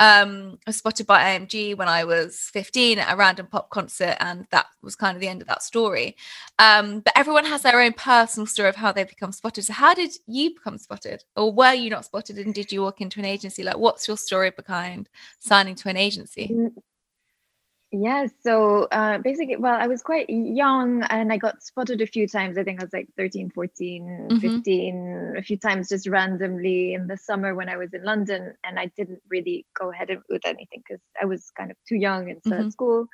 um, 0.00 0.59
I 0.66 0.71
was 0.71 0.76
spotted 0.78 1.07
by 1.07 1.23
AMG 1.23 1.76
when 1.76 1.87
I 1.87 2.04
was 2.04 2.50
15 2.54 2.99
at 2.99 3.12
a 3.12 3.16
random 3.16 3.47
pop 3.47 3.69
concert, 3.69 4.16
and 4.19 4.47
that 4.50 4.64
was 4.83 4.97
kind 4.97 5.14
of 5.14 5.21
the 5.21 5.28
end 5.28 5.42
of 5.42 5.49
that 5.49 5.62
story. 5.62 6.16
Um, 6.59 7.00
but 7.00 7.12
everyone 7.16 7.45
has 7.45 7.61
their 7.61 7.80
own 7.80 7.92
personal 7.92 8.47
story 8.47 8.71
of 8.71 8.76
how 8.76 8.92
they 8.92 9.04
become 9.04 9.30
spotted. 9.30 9.64
So, 9.64 9.75
how 9.75 9.92
did 9.92 10.12
you 10.26 10.54
become 10.54 10.78
spotted, 10.78 11.23
or 11.37 11.52
were 11.52 11.75
you 11.75 11.90
not 11.90 12.07
spotted, 12.07 12.38
and 12.38 12.54
did 12.54 12.73
you 12.73 12.80
walk 12.80 13.02
into 13.02 13.21
an 13.21 13.26
agency? 13.26 13.62
Like, 13.62 13.76
what's 13.76 14.09
your 14.09 14.16
story 14.16 14.50
behind 14.50 15.11
signing 15.38 15.75
to 15.76 15.90
an 15.90 15.99
agency? 15.99 16.57
Yeah, 17.92 18.28
so 18.44 18.85
uh, 18.85 19.18
basically, 19.18 19.56
well, 19.56 19.75
I 19.75 19.88
was 19.88 20.00
quite 20.00 20.30
young 20.30 21.02
and 21.11 21.32
I 21.32 21.38
got 21.38 21.61
spotted 21.61 22.00
a 22.00 22.06
few 22.06 22.28
times. 22.28 22.56
I 22.56 22.62
think 22.62 22.80
I 22.80 22.85
was 22.85 22.92
like 22.92 23.09
13, 23.16 23.50
14, 23.50 24.28
mm-hmm. 24.30 24.38
15, 24.38 25.35
a 25.37 25.42
few 25.42 25.56
times 25.56 25.88
just 25.88 26.06
randomly 26.06 26.94
in 26.94 27.09
the 27.09 27.16
summer 27.16 27.52
when 27.52 27.68
I 27.68 27.76
was 27.76 27.92
in 27.92 28.04
London. 28.04 28.54
And 28.62 28.78
I 28.78 28.92
didn't 28.97 29.20
really 29.28 29.66
go 29.76 29.90
ahead 29.90 30.09
with 30.28 30.47
anything 30.47 30.85
because 30.87 31.02
I 31.20 31.25
was 31.25 31.50
kind 31.59 31.73
of 31.73 31.76
too 31.88 31.97
young 31.97 32.30
and 32.30 32.40
still 32.40 32.59
mm-hmm. 32.59 32.66
at 32.66 32.73
school. 32.73 33.06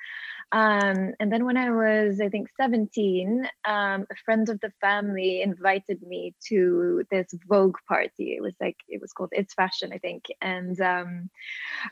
Um, 0.53 1.13
and 1.19 1.33
then 1.33 1.45
when 1.45 1.57
I 1.57 1.71
was, 1.71 2.21
I 2.21 2.29
think, 2.29 2.49
17, 2.59 3.49
um, 3.67 4.07
a 4.11 4.17
friend 4.25 4.49
of 4.49 4.61
the 4.61 4.73
family 4.81 5.43
invited 5.43 6.01
me 6.03 6.35
to 6.49 7.05
this 7.11 7.27
Vogue 7.49 7.77
party. 7.89 8.35
It 8.37 8.43
was 8.43 8.55
like, 8.61 8.77
it 8.89 9.01
was 9.01 9.13
called 9.13 9.31
It's 9.33 9.55
Fashion, 9.55 9.91
I 9.93 9.99
think. 9.99 10.27
And 10.41 10.81
um, 10.81 11.31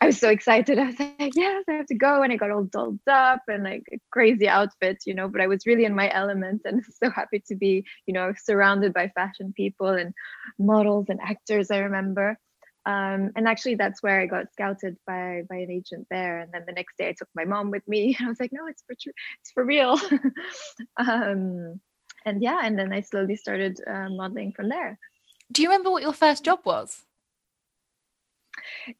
I 0.01 0.07
was 0.07 0.19
so 0.19 0.31
excited. 0.31 0.79
I 0.81 0.87
was 0.87 0.99
like, 1.01 1.33
yes, 1.35 1.65
I 1.69 1.73
have 1.73 1.87
to 1.87 1.95
go. 1.97 2.23
And 2.23 2.33
I 2.33 2.37
got 2.37 2.53
all 2.53 2.65
dolled 2.65 3.01
up 3.11 3.43
and 3.49 3.65
like 3.65 3.85
a 3.93 3.99
crazy 4.13 4.49
outfit, 4.49 4.99
you 5.05 5.15
know, 5.15 5.29
but 5.29 5.41
I 5.41 5.49
was 5.49 5.67
really 5.67 5.85
in 5.85 5.95
my 5.95 6.13
element 6.13 6.63
and 6.65 6.83
so 7.03 7.11
happy 7.11 7.43
to 7.49 7.57
be, 7.57 7.85
you 8.07 8.15
know, 8.15 8.33
surrounded 8.45 8.93
by 8.93 9.09
fashion 9.09 9.53
people 9.57 9.89
and 9.89 10.15
models 10.59 11.07
and 11.09 11.21
actors, 11.21 11.71
I 11.71 11.79
remember. 11.79 12.39
Um, 12.87 13.31
and 13.35 13.49
actually 13.49 13.77
that's 13.77 14.03
where 14.03 14.21
I 14.21 14.27
got 14.27 14.53
scouted 14.53 14.97
by 15.07 15.43
by 15.49 15.57
an 15.57 15.71
agent 15.71 16.07
there. 16.11 16.41
And 16.41 16.53
then 16.53 16.65
the 16.67 16.73
next 16.73 16.99
day 16.99 17.09
I 17.09 17.13
took 17.13 17.29
my 17.35 17.45
mom 17.45 17.71
with 17.71 17.87
me. 17.89 18.17
I 18.21 18.29
was 18.29 18.41
like, 18.41 18.53
no, 18.53 18.67
it's 18.67 18.83
for 18.87 18.95
true, 19.01 19.13
it's 19.41 19.51
for 19.53 19.65
real. 19.65 19.99
um, 20.99 21.81
and 22.27 22.43
yeah, 22.43 22.61
and 22.63 22.79
then 22.79 22.93
I 22.93 23.01
slowly 23.01 23.37
started 23.37 23.81
uh, 23.87 24.09
modeling 24.11 24.53
from 24.53 24.69
there. 24.69 24.99
Do 25.53 25.63
you 25.63 25.69
remember 25.69 25.91
what 25.91 26.03
your 26.03 26.13
first 26.13 26.45
job 26.45 26.61
was? 26.65 27.03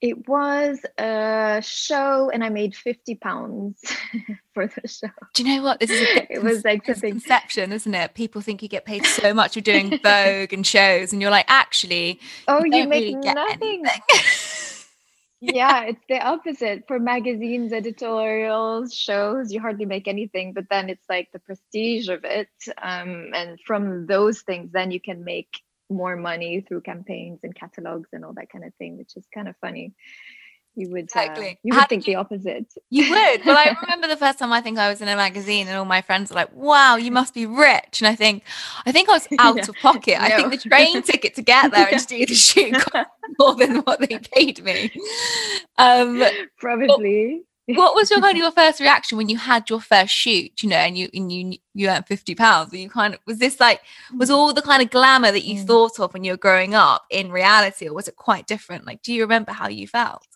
It 0.01 0.29
was 0.29 0.85
a 0.99 1.63
show, 1.65 2.31
and 2.31 2.43
I 2.45 2.49
made 2.49 2.75
fifty 2.75 3.15
pounds 3.15 3.81
for 4.55 4.67
the 4.67 4.89
show. 4.89 5.09
Do 5.35 5.43
you 5.43 5.57
know 5.57 5.63
what? 5.63 5.81
This 5.81 5.91
is 5.91 6.01
a 6.01 6.33
it 6.33 6.43
was 6.43 6.65
like 6.65 6.87
something 6.87 7.13
conception, 7.13 7.73
isn't 7.73 7.95
it? 7.95 8.15
People 8.15 8.41
think 8.41 8.63
you 8.63 8.69
get 8.69 8.85
paid 8.85 9.05
so 9.05 9.35
much 9.35 9.55
for 9.55 9.61
doing 9.61 9.99
Vogue 10.03 10.53
and 10.53 10.67
shows, 10.67 11.13
and 11.13 11.21
you're 11.21 11.31
like, 11.31 11.47
actually, 11.49 12.21
oh, 12.49 12.65
you, 12.65 12.79
you 12.79 12.89
make 12.89 13.05
really 13.05 13.15
nothing. 13.17 13.85
yeah, 15.41 15.85
it's 15.85 16.05
the 16.09 16.21
opposite. 16.21 16.85
For 16.87 16.99
magazines, 16.99 17.73
editorials, 17.73 18.95
shows, 18.95 19.53
you 19.53 19.61
hardly 19.61 19.85
make 19.85 20.09
anything, 20.09 20.53
but 20.53 20.69
then 20.71 20.89
it's 20.89 21.05
like 21.09 21.31
the 21.33 21.39
prestige 21.39 22.09
of 22.09 22.25
it. 22.25 22.49
Um, 22.81 23.31
and 23.35 23.59
from 23.67 24.07
those 24.07 24.41
things, 24.43 24.73
then 24.73 24.91
you 24.91 25.01
can 25.01 25.25
make 25.25 25.61
more 25.91 26.17
money 26.17 26.61
through 26.61 26.81
campaigns 26.83 27.41
and 27.43 27.55
catalogs 27.55 28.09
and 28.13 28.25
all 28.25 28.33
that 28.35 28.51
kind 28.51 28.65
of 28.65 28.75
thing, 28.75 28.97
which 28.97 29.17
is 29.17 29.25
kind 29.33 29.49
of 29.49 29.57
funny. 29.61 29.95
You 30.77 30.91
would 30.91 31.03
uh, 31.03 31.05
exactly. 31.05 31.51
Uh, 31.51 31.55
you 31.63 31.75
would 31.75 31.89
think 31.89 32.07
you, 32.07 32.15
the 32.15 32.21
opposite. 32.21 32.67
You 32.91 33.09
would. 33.11 33.45
Well, 33.45 33.57
I 33.57 33.77
remember 33.83 34.09
the 34.09 34.17
first 34.17 34.41
time 34.41 34.53
I 34.53 34.61
think 34.61 34.77
I 34.77 34.89
was 34.89 35.01
in 35.01 35.07
a 35.07 35.15
magazine 35.15 35.69
and 35.69 35.77
all 35.77 35.85
my 35.85 36.03
friends 36.03 36.31
were 36.31 36.37
like, 36.37 36.53
"Wow, 36.53 36.97
you 36.97 37.13
must 37.13 37.33
be 37.33 37.47
rich." 37.47 38.01
And 38.01 38.09
I 38.09 38.17
think, 38.17 38.43
I 38.85 38.91
think 38.91 39.09
I 39.09 39.13
was 39.13 39.29
out 39.39 39.57
yeah. 39.57 39.63
of 39.69 39.75
pocket. 39.77 40.19
No. 40.19 40.25
I 40.25 40.31
think 40.31 40.51
the 40.51 40.69
train 40.69 41.03
ticket 41.05 41.37
to 41.37 41.43
get 41.43 41.71
there 41.71 41.89
and 41.91 42.01
to 42.01 42.07
do 42.07 42.27
the 42.27 42.35
shoot 42.35 42.77
more 43.39 43.55
than 43.55 43.79
what 43.79 44.01
they 44.01 44.19
paid 44.19 44.65
me. 44.65 44.91
Um, 45.79 46.25
Probably 46.59 47.45
what 47.67 47.95
was 47.95 48.11
your 48.11 48.21
kind 48.21 48.37
of 48.37 48.39
your 48.43 48.51
first 48.51 48.81
reaction 48.81 49.19
when 49.19 49.29
you 49.29 49.39
had 49.39 49.69
your 49.71 49.81
first 49.81 50.13
shoot 50.13 50.63
you 50.63 50.69
know 50.69 50.77
and 50.77 50.99
you 50.99 51.09
and 51.15 51.33
you 51.33 51.59
you 51.75 51.89
earned 51.89 52.07
50 52.07 52.35
pounds? 52.35 52.73
And 52.73 52.83
you 52.83 52.91
kind 52.91 53.15
of 53.15 53.21
was 53.27 53.39
this 53.39 53.61
like 53.61 53.81
was 54.17 54.31
all 54.31 54.53
the 54.53 54.63
kind 54.63 54.83
of 54.83 54.91
glamour 54.91 55.33
that 55.33 55.45
you 55.45 55.63
mm. 55.63 55.67
thought 55.67 55.99
of 55.99 56.13
when 56.13 56.25
you 56.25 56.33
were 56.33 56.39
growing 56.39 56.75
up 56.75 57.05
in 57.11 57.33
reality 57.33 57.89
or 57.89 57.95
was 57.95 58.09
it 58.09 58.17
quite 58.17 58.47
different? 58.47 58.87
Like 58.87 59.03
do 59.03 59.13
you 59.13 59.23
remember 59.23 59.53
how 59.53 59.69
you 59.69 59.87
felt? 59.87 60.27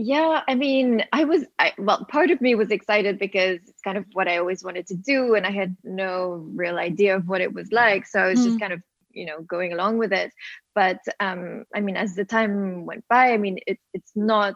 Yeah 0.00 0.42
i 0.46 0.54
mean 0.54 1.02
i 1.12 1.24
was 1.24 1.44
I, 1.58 1.72
well 1.76 2.04
part 2.04 2.30
of 2.30 2.40
me 2.40 2.54
was 2.54 2.70
excited 2.70 3.18
because 3.18 3.58
it's 3.66 3.82
kind 3.82 3.98
of 3.98 4.04
what 4.12 4.28
i 4.28 4.36
always 4.36 4.62
wanted 4.62 4.86
to 4.86 4.94
do 4.94 5.34
and 5.34 5.44
i 5.44 5.50
had 5.50 5.76
no 5.82 6.46
real 6.54 6.78
idea 6.78 7.16
of 7.16 7.26
what 7.26 7.40
it 7.40 7.52
was 7.52 7.72
like 7.72 8.06
so 8.06 8.20
i 8.20 8.28
was 8.28 8.38
mm. 8.38 8.44
just 8.44 8.60
kind 8.60 8.72
of 8.72 8.80
you 9.10 9.26
know 9.26 9.40
going 9.42 9.72
along 9.72 9.98
with 9.98 10.12
it. 10.12 10.32
But 10.74 11.00
um 11.18 11.64
i 11.74 11.80
mean 11.80 11.96
as 11.96 12.14
the 12.14 12.24
time 12.24 12.86
went 12.86 13.04
by 13.10 13.32
i 13.32 13.36
mean 13.36 13.58
it, 13.66 13.78
it's 13.92 14.12
not 14.14 14.54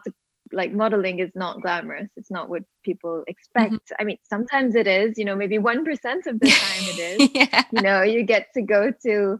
like 0.53 0.71
modeling 0.71 1.19
is 1.19 1.31
not 1.35 1.61
glamorous 1.61 2.09
it's 2.15 2.31
not 2.31 2.49
what 2.49 2.63
people 2.83 3.23
expect 3.27 3.73
mm-hmm. 3.73 3.95
i 3.99 4.03
mean 4.03 4.17
sometimes 4.23 4.75
it 4.75 4.87
is 4.87 5.17
you 5.17 5.25
know 5.25 5.35
maybe 5.35 5.57
1% 5.57 5.79
of 6.27 6.39
the 6.39 6.49
time 6.49 6.83
it 6.93 6.99
is 6.99 7.29
yeah. 7.33 7.63
you 7.71 7.81
know 7.81 8.01
you 8.01 8.23
get 8.23 8.47
to 8.53 8.61
go 8.61 8.91
to 9.05 9.39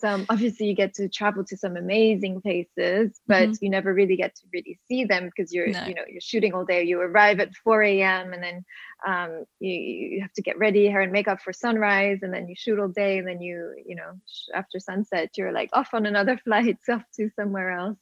some 0.00 0.26
obviously 0.28 0.66
you 0.66 0.74
get 0.74 0.92
to 0.94 1.08
travel 1.08 1.44
to 1.44 1.56
some 1.56 1.76
amazing 1.76 2.40
places 2.40 3.20
but 3.26 3.48
mm-hmm. 3.48 3.64
you 3.64 3.70
never 3.70 3.94
really 3.94 4.16
get 4.16 4.34
to 4.34 4.42
really 4.52 4.78
see 4.86 5.04
them 5.04 5.26
because 5.26 5.52
you're 5.52 5.68
no. 5.68 5.84
you 5.86 5.94
know 5.94 6.02
you're 6.08 6.20
shooting 6.20 6.52
all 6.52 6.64
day 6.64 6.82
you 6.82 7.00
arrive 7.00 7.40
at 7.40 7.54
4 7.54 7.82
a.m 7.82 8.32
and 8.32 8.42
then 8.42 8.64
um, 9.06 9.44
you, 9.60 9.72
you 9.72 10.20
have 10.22 10.32
to 10.32 10.42
get 10.42 10.58
ready 10.58 10.86
hair 10.86 11.02
and 11.02 11.12
makeup 11.12 11.40
for 11.42 11.52
sunrise 11.52 12.20
and 12.22 12.32
then 12.32 12.48
you 12.48 12.54
shoot 12.56 12.78
all 12.78 12.88
day 12.88 13.18
and 13.18 13.28
then 13.28 13.40
you 13.40 13.74
you 13.86 13.94
know 13.94 14.12
after 14.54 14.78
sunset 14.78 15.30
you're 15.36 15.52
like 15.52 15.70
off 15.72 15.88
on 15.92 16.06
another 16.06 16.38
flight 16.44 16.78
off 16.90 17.04
to 17.16 17.30
somewhere 17.36 17.70
else 17.70 17.98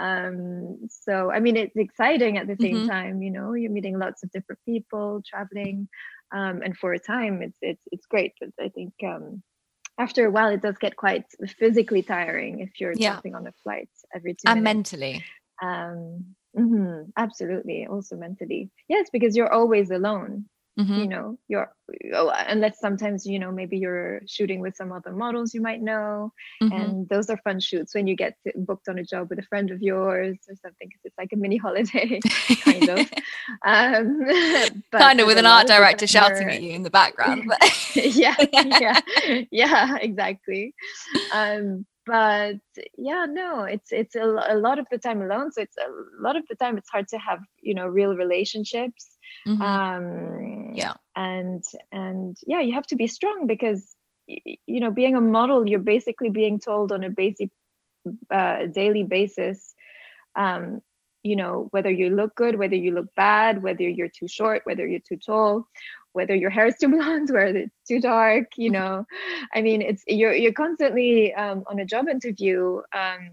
um, 0.00 0.78
so 0.88 1.30
i 1.30 1.38
mean 1.38 1.56
it's 1.56 1.76
exciting 1.76 2.38
at 2.38 2.46
the 2.46 2.56
same 2.60 2.76
mm-hmm. 2.76 2.88
time 2.88 3.22
you 3.22 3.30
know 3.30 3.52
you're 3.52 3.70
meeting 3.70 3.98
lots 3.98 4.22
of 4.22 4.30
different 4.32 4.58
people 4.64 5.22
traveling 5.28 5.88
um, 6.32 6.62
and 6.62 6.76
for 6.76 6.92
a 6.92 6.98
time 6.98 7.42
it's 7.42 7.58
it's 7.60 7.82
it's 7.92 8.06
great 8.06 8.32
but 8.40 8.50
i 8.60 8.68
think 8.68 8.92
um, 9.04 9.42
after 9.98 10.26
a 10.26 10.30
while 10.30 10.48
it 10.48 10.62
does 10.62 10.78
get 10.78 10.96
quite 10.96 11.24
physically 11.58 12.02
tiring 12.02 12.60
if 12.60 12.80
you're 12.80 12.94
yeah. 12.94 13.12
jumping 13.12 13.34
on 13.34 13.46
a 13.46 13.52
flight 13.62 13.90
every 14.14 14.32
two 14.32 14.46
and 14.46 14.62
minutes. 14.62 14.92
mentally 14.92 15.24
um 15.62 16.24
mm-hmm, 16.56 17.02
absolutely 17.16 17.86
also 17.86 18.16
mentally 18.16 18.70
yes 18.88 19.08
because 19.12 19.36
you're 19.36 19.52
always 19.52 19.90
alone 19.90 20.46
mm-hmm. 20.80 21.00
you 21.00 21.08
know 21.08 21.38
you're 21.48 21.72
oh, 22.14 22.32
unless 22.48 22.80
sometimes 22.80 23.26
you 23.26 23.38
know 23.38 23.52
maybe 23.52 23.78
you're 23.78 24.20
shooting 24.26 24.60
with 24.60 24.76
some 24.76 24.92
other 24.92 25.12
models 25.12 25.54
you 25.54 25.60
might 25.60 25.82
know 25.82 26.32
mm-hmm. 26.62 26.72
and 26.72 27.08
those 27.08 27.30
are 27.30 27.36
fun 27.38 27.60
shoots 27.60 27.94
when 27.94 28.06
you 28.06 28.16
get 28.16 28.34
booked 28.56 28.88
on 28.88 28.98
a 28.98 29.04
job 29.04 29.28
with 29.30 29.38
a 29.38 29.42
friend 29.42 29.70
of 29.70 29.82
yours 29.82 30.38
or 30.48 30.54
something 30.62 30.88
because 30.88 31.00
it's 31.04 31.18
like 31.18 31.32
a 31.32 31.36
mini 31.36 31.56
holiday 31.66 32.20
kind 32.64 32.88
of. 32.88 33.10
Um, 33.66 34.20
kind 34.92 35.20
of 35.20 35.26
with 35.26 35.36
an 35.36 35.44
art 35.44 35.66
director 35.66 36.06
shouting 36.06 36.48
at 36.48 36.62
you 36.62 36.70
in 36.70 36.82
the 36.82 36.90
background 36.90 37.50
yeah. 37.94 38.36
yeah 38.52 39.00
yeah 39.50 39.96
exactly. 39.96 40.72
Um, 41.34 41.84
but 42.06 42.56
yeah 42.96 43.26
no 43.28 43.64
it's 43.64 43.92
it's 43.92 44.16
a, 44.16 44.24
a 44.24 44.56
lot 44.56 44.78
of 44.78 44.86
the 44.90 44.98
time 44.98 45.22
alone 45.22 45.52
so 45.52 45.60
it's 45.60 45.76
a 45.76 46.22
lot 46.22 46.36
of 46.36 46.44
the 46.48 46.56
time 46.56 46.78
it's 46.78 46.88
hard 46.88 47.06
to 47.06 47.18
have 47.18 47.40
you 47.60 47.74
know 47.74 47.86
real 47.86 48.16
relationships 48.16 49.18
mm-hmm. 49.46 49.62
um 49.62 50.72
yeah. 50.74 50.94
and 51.16 51.64
and 51.92 52.36
yeah 52.46 52.60
you 52.60 52.72
have 52.72 52.86
to 52.86 52.96
be 52.96 53.06
strong 53.06 53.46
because 53.46 53.94
you 54.26 54.80
know 54.80 54.90
being 54.90 55.16
a 55.16 55.20
model 55.20 55.68
you're 55.68 55.78
basically 55.78 56.30
being 56.30 56.58
told 56.60 56.92
on 56.92 57.02
a 57.04 57.10
basic 57.10 57.50
uh, 58.30 58.66
daily 58.66 59.02
basis 59.02 59.74
um 60.36 60.80
you 61.22 61.36
know 61.36 61.68
whether 61.70 61.90
you 61.90 62.10
look 62.10 62.34
good 62.34 62.58
whether 62.58 62.76
you 62.76 62.92
look 62.92 63.14
bad 63.14 63.62
whether 63.62 63.82
you're 63.82 64.08
too 64.08 64.28
short 64.28 64.62
whether 64.64 64.86
you're 64.86 65.00
too 65.06 65.18
tall 65.18 65.66
whether 66.12 66.34
your 66.34 66.50
hair 66.50 66.66
is 66.66 66.76
too 66.80 66.88
blonde 66.94 67.30
whether 67.30 67.58
it's 67.58 67.76
too 67.86 68.00
dark 68.00 68.46
you 68.56 68.70
know. 68.70 69.04
I 69.54 69.62
mean 69.62 69.82
it's 69.82 70.02
you're 70.06 70.34
you're 70.34 70.52
constantly 70.52 71.32
um, 71.34 71.64
on 71.66 71.78
a 71.78 71.84
job 71.84 72.08
interview 72.08 72.80
um, 72.94 73.30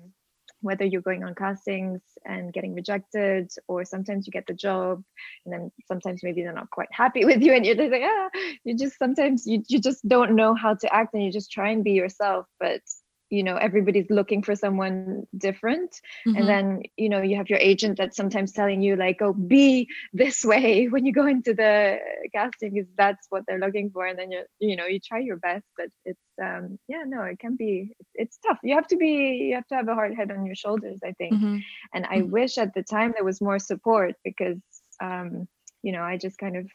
whether 0.62 0.86
you're 0.86 1.02
going 1.02 1.24
on 1.24 1.36
castings 1.36 2.02
and 2.26 2.52
getting 2.54 2.74
rejected 2.74 3.52
or 3.68 3.86
sometimes 3.86 4.26
you 4.26 4.32
get 4.32 4.48
the 4.48 4.54
job 4.54 5.04
and 5.46 5.54
then 5.54 5.72
sometimes 5.88 6.22
maybe 6.24 6.42
they're 6.42 6.54
not 6.54 6.70
quite 6.72 6.90
happy 6.92 7.26
with 7.30 7.42
you 7.42 7.54
and 7.54 7.66
you're 7.66 7.76
just 7.76 7.92
like 7.92 8.04
ah 8.04 8.30
you 8.64 8.76
just 8.76 8.98
sometimes 8.98 9.46
you, 9.46 9.64
you 9.68 9.80
just 9.80 10.08
don't 10.08 10.36
know 10.36 10.54
how 10.54 10.74
to 10.74 10.94
act 10.94 11.14
and 11.14 11.24
you 11.24 11.32
just 11.32 11.52
try 11.52 11.70
and 11.70 11.84
be 11.84 11.92
yourself 11.92 12.46
but 12.60 12.82
you 13.30 13.44
know 13.44 13.58
everybody's 13.58 14.10
looking 14.10 14.42
for 14.42 14.56
someone 14.56 15.24
different 15.38 15.92
mm-hmm. 16.26 16.38
and 16.38 16.48
then 16.48 16.82
you 16.96 17.10
know 17.10 17.22
you 17.22 17.36
have 17.36 17.50
your 17.50 17.60
agent 17.60 17.98
that's 17.98 18.16
sometimes 18.16 18.52
telling 18.52 18.82
you 18.82 18.96
like 18.96 19.22
oh 19.22 19.34
be 19.34 19.88
this 20.14 20.46
way 20.46 20.86
when 20.90 21.06
you 21.06 21.12
go 21.12 21.26
into 21.26 21.54
the 21.54 21.98
casting 22.34 22.78
is 22.78 22.88
that's 22.98 23.28
what 23.30 23.44
they're 23.48 23.60
looking 23.60 23.90
for 23.90 24.06
and 24.06 24.18
then 24.18 24.32
you 24.32 24.44
you 24.60 24.76
know 24.76 24.86
you 24.86 25.00
try 25.00 25.20
your 25.20 25.38
best 25.38 25.66
but 25.76 25.88
it's 26.06 26.20
um 26.42 26.78
yeah 26.88 27.04
no 27.06 27.22
it 27.24 27.40
can 27.40 27.56
be 27.56 27.92
it's 28.14 28.38
tough 28.46 28.60
you 28.64 28.76
have 28.76 28.88
to 28.88 28.98
be 28.98 29.48
you 29.50 29.56
have 29.56 29.68
to 29.68 29.76
have 29.76 29.88
a 29.88 29.96
hard 29.96 30.14
head 30.16 30.32
on 30.32 30.46
your 30.46 30.56
shoulders 30.56 31.00
i 31.04 31.12
think 31.14 31.34
mm-hmm. 31.34 31.58
and 31.94 32.06
i 32.06 32.20
mm-hmm. 32.20 32.32
wish 32.32 32.58
at 32.58 32.74
the 32.74 32.84
time 32.84 33.14
there 33.16 33.26
was 33.26 33.42
more 33.42 33.60
support 33.60 34.16
because 34.24 34.60
um 35.02 35.48
you 35.84 35.92
know 35.92 36.02
i 36.02 36.18
just 36.18 36.38
kind 36.38 36.56
of 36.56 36.68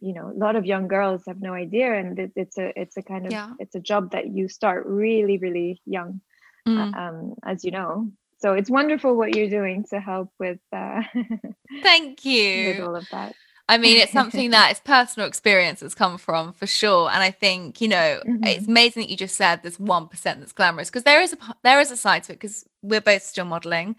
you 0.00 0.12
know 0.12 0.30
a 0.30 0.38
lot 0.38 0.56
of 0.56 0.66
young 0.66 0.88
girls 0.88 1.22
have 1.26 1.40
no 1.40 1.52
idea 1.52 1.94
and 1.94 2.18
it, 2.18 2.32
it's 2.36 2.58
a 2.58 2.78
it's 2.80 2.96
a 2.96 3.02
kind 3.02 3.26
of 3.26 3.32
yeah. 3.32 3.50
it's 3.58 3.74
a 3.74 3.80
job 3.80 4.12
that 4.12 4.28
you 4.28 4.48
start 4.48 4.86
really 4.86 5.38
really 5.38 5.80
young 5.86 6.20
uh, 6.66 6.70
mm. 6.70 6.96
um, 6.96 7.34
as 7.44 7.64
you 7.64 7.70
know 7.70 8.10
so 8.38 8.52
it's 8.52 8.70
wonderful 8.70 9.16
what 9.16 9.34
you're 9.34 9.50
doing 9.50 9.84
to 9.90 10.00
help 10.00 10.30
with 10.38 10.60
uh, 10.72 11.02
thank 11.82 12.24
you 12.24 12.68
with 12.68 12.80
all 12.80 12.96
of 12.96 13.08
that 13.10 13.34
I 13.70 13.76
mean, 13.76 13.98
it's 13.98 14.12
something 14.12 14.50
that 14.52 14.72
is 14.72 14.80
personal 14.80 15.28
experience 15.28 15.80
that's 15.80 15.94
come 15.94 16.16
from 16.16 16.52
for 16.54 16.66
sure. 16.66 17.10
And 17.10 17.22
I 17.22 17.30
think, 17.30 17.80
you 17.80 17.88
know, 17.88 18.20
mm-hmm. 18.26 18.44
it's 18.44 18.66
amazing 18.66 19.02
that 19.02 19.10
you 19.10 19.16
just 19.16 19.36
said 19.36 19.62
there's 19.62 19.76
1% 19.76 20.10
that's 20.22 20.52
glamorous 20.52 20.88
because 20.88 21.02
there 21.02 21.20
is 21.20 21.34
a, 21.34 21.54
there 21.62 21.78
is 21.80 21.90
a 21.90 21.96
side 21.96 22.24
to 22.24 22.32
it 22.32 22.36
because 22.36 22.64
we're 22.82 23.02
both 23.02 23.22
still 23.22 23.44
modeling. 23.44 23.96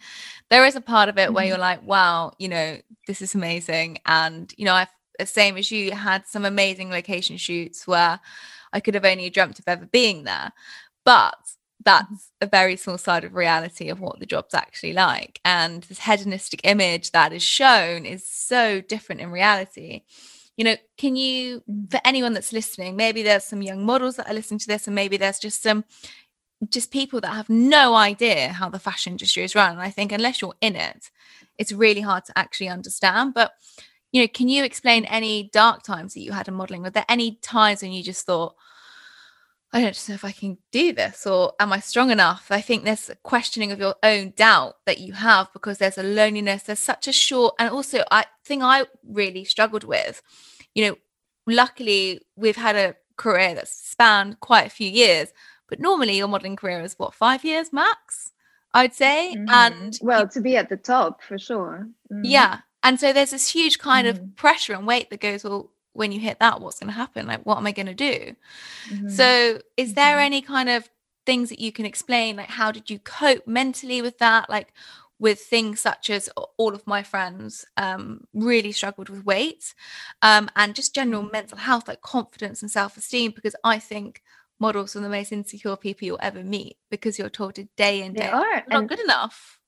There 0.49 0.65
is 0.65 0.75
a 0.75 0.81
part 0.81 1.07
of 1.07 1.17
it 1.17 1.25
mm-hmm. 1.25 1.33
where 1.35 1.45
you're 1.45 1.57
like, 1.59 1.83
wow, 1.83 2.33
you 2.39 2.47
know, 2.47 2.77
this 3.05 3.21
is 3.21 3.35
amazing. 3.35 3.99
And, 4.05 4.51
you 4.57 4.65
know, 4.65 4.73
I've 4.73 4.89
same 5.25 5.57
as 5.57 5.71
you 5.71 5.91
had 5.91 6.25
some 6.27 6.45
amazing 6.45 6.89
location 6.89 7.37
shoots 7.37 7.87
where 7.87 8.19
I 8.73 8.79
could 8.79 8.93
have 8.93 9.05
only 9.05 9.29
dreamt 9.29 9.59
of 9.59 9.67
ever 9.67 9.85
being 9.85 10.23
there. 10.23 10.51
But 11.05 11.37
that's 11.83 12.31
a 12.41 12.45
very 12.45 12.75
small 12.75 12.97
side 12.97 13.23
of 13.23 13.35
reality 13.35 13.89
of 13.89 13.99
what 13.99 14.19
the 14.19 14.25
job's 14.25 14.53
actually 14.53 14.93
like. 14.93 15.39
And 15.45 15.83
this 15.83 15.99
hedonistic 15.99 16.61
image 16.63 17.11
that 17.11 17.31
is 17.33 17.43
shown 17.43 18.05
is 18.05 18.25
so 18.27 18.81
different 18.81 19.21
in 19.21 19.31
reality. 19.31 20.01
You 20.57 20.65
know, 20.65 20.75
can 20.97 21.15
you, 21.15 21.63
mm. 21.69 21.89
for 21.89 22.01
anyone 22.03 22.33
that's 22.33 22.51
listening, 22.51 22.97
maybe 22.97 23.23
there's 23.23 23.45
some 23.45 23.61
young 23.61 23.85
models 23.85 24.17
that 24.17 24.29
are 24.29 24.33
listening 24.33 24.59
to 24.59 24.67
this, 24.67 24.87
and 24.87 24.95
maybe 24.95 25.15
there's 25.15 25.39
just 25.39 25.63
some 25.63 25.85
just 26.69 26.91
people 26.91 27.21
that 27.21 27.33
have 27.33 27.49
no 27.49 27.95
idea 27.95 28.49
how 28.49 28.67
the 28.67 28.79
fashion 28.79 29.13
industry 29.13 29.43
is 29.43 29.55
run. 29.55 29.71
And 29.71 29.81
I 29.81 29.89
think 29.89 30.11
unless 30.11 30.41
you're 30.41 30.55
in 30.59 30.75
it, 30.75 31.09
it's 31.57 31.71
really 31.71 32.01
hard 32.01 32.25
to 32.25 32.37
actually 32.37 32.67
understand. 32.67 33.33
But 33.33 33.53
you 34.11 34.21
know, 34.21 34.27
can 34.27 34.49
you 34.49 34.63
explain 34.63 35.05
any 35.05 35.49
dark 35.53 35.83
times 35.83 36.13
that 36.13 36.21
you 36.21 36.31
had 36.31 36.47
in 36.47 36.53
modeling? 36.53 36.81
Were 36.81 36.89
there 36.89 37.05
any 37.07 37.35
times 37.35 37.81
when 37.81 37.91
you 37.91 38.03
just 38.03 38.25
thought, 38.25 38.55
I 39.71 39.81
don't 39.81 40.09
know 40.09 40.15
if 40.15 40.25
I 40.25 40.31
can 40.31 40.57
do 40.71 40.93
this 40.93 41.27
or 41.27 41.53
am 41.59 41.71
I 41.71 41.79
strong 41.79 42.09
enough? 42.09 42.47
I 42.49 42.59
think 42.59 42.83
there's 42.83 43.09
a 43.09 43.15
questioning 43.17 43.71
of 43.71 43.79
your 43.79 43.95
own 44.01 44.33
doubt 44.35 44.77
that 44.87 44.99
you 44.99 45.13
have 45.13 45.53
because 45.53 45.77
there's 45.77 45.99
a 45.99 46.03
loneliness. 46.03 46.63
There's 46.63 46.79
such 46.79 47.07
a 47.07 47.11
short, 47.11 47.53
and 47.59 47.69
also 47.69 48.03
I 48.09 48.25
think 48.43 48.63
I 48.63 48.85
really 49.07 49.43
struggled 49.43 49.83
with, 49.83 50.23
you 50.73 50.87
know, 50.87 50.95
luckily 51.45 52.21
we've 52.35 52.55
had 52.55 52.75
a 52.75 52.95
career 53.15 53.53
that's 53.53 53.71
spanned 53.71 54.39
quite 54.39 54.65
a 54.65 54.71
few 54.71 54.89
years, 54.89 55.29
but 55.67 55.79
normally 55.79 56.17
your 56.17 56.27
modeling 56.27 56.55
career 56.55 56.81
is 56.81 56.97
what, 56.97 57.13
five 57.13 57.45
years 57.45 57.71
max? 57.71 58.31
I'd 58.73 58.93
say. 58.93 59.35
Mm-hmm. 59.35 59.49
And 59.49 59.99
well, 60.01 60.27
to 60.29 60.41
be 60.41 60.55
at 60.57 60.69
the 60.69 60.77
top 60.77 61.21
for 61.21 61.37
sure. 61.37 61.87
Mm-hmm. 62.11 62.25
Yeah. 62.25 62.59
And 62.83 62.99
so 62.99 63.11
there's 63.11 63.31
this 63.31 63.51
huge 63.51 63.79
kind 63.79 64.07
mm-hmm. 64.07 64.23
of 64.23 64.35
pressure 64.35 64.73
and 64.73 64.87
weight 64.87 65.09
that 65.09 65.19
goes, 65.19 65.43
well, 65.43 65.71
when 65.93 66.11
you 66.11 66.19
hit 66.19 66.39
that, 66.39 66.61
what's 66.61 66.79
going 66.79 66.87
to 66.87 66.93
happen? 66.93 67.27
Like, 67.27 67.45
what 67.45 67.57
am 67.57 67.67
I 67.67 67.71
going 67.71 67.87
to 67.87 67.93
do? 67.93 68.35
Mm-hmm. 68.89 69.09
So, 69.09 69.59
is 69.75 69.95
there 69.95 70.15
mm-hmm. 70.17 70.25
any 70.25 70.41
kind 70.41 70.69
of 70.69 70.89
things 71.25 71.49
that 71.49 71.59
you 71.59 71.71
can 71.71 71.85
explain? 71.85 72.37
Like, 72.37 72.49
how 72.49 72.71
did 72.71 72.89
you 72.89 72.99
cope 72.99 73.45
mentally 73.47 74.01
with 74.01 74.17
that? 74.19 74.49
Like, 74.49 74.73
with 75.19 75.41
things 75.41 75.81
such 75.81 76.09
as 76.09 76.29
all 76.57 76.73
of 76.73 76.87
my 76.87 77.03
friends 77.03 77.65
um, 77.75 78.21
really 78.33 78.71
struggled 78.71 79.09
with 79.09 79.25
weight 79.25 79.73
um, 80.21 80.49
and 80.55 80.73
just 80.73 80.95
general 80.95 81.23
mm-hmm. 81.23 81.33
mental 81.33 81.57
health, 81.57 81.87
like 81.87 82.01
confidence 82.01 82.61
and 82.61 82.71
self 82.71 82.95
esteem, 82.95 83.31
because 83.31 83.55
I 83.63 83.79
think 83.79 84.21
models 84.59 84.95
are 84.95 85.01
the 85.01 85.09
most 85.09 85.31
insecure 85.31 85.75
people 85.75 86.05
you'll 86.05 86.19
ever 86.21 86.43
meet 86.43 86.77
because 86.89 87.19
you're 87.19 87.29
told 87.29 87.55
day 87.75 88.03
in 88.03 88.13
day 88.13 88.23
they 88.23 88.29
are 88.29 88.63
not 88.69 88.87
good 88.87 88.99
enough 88.99 89.58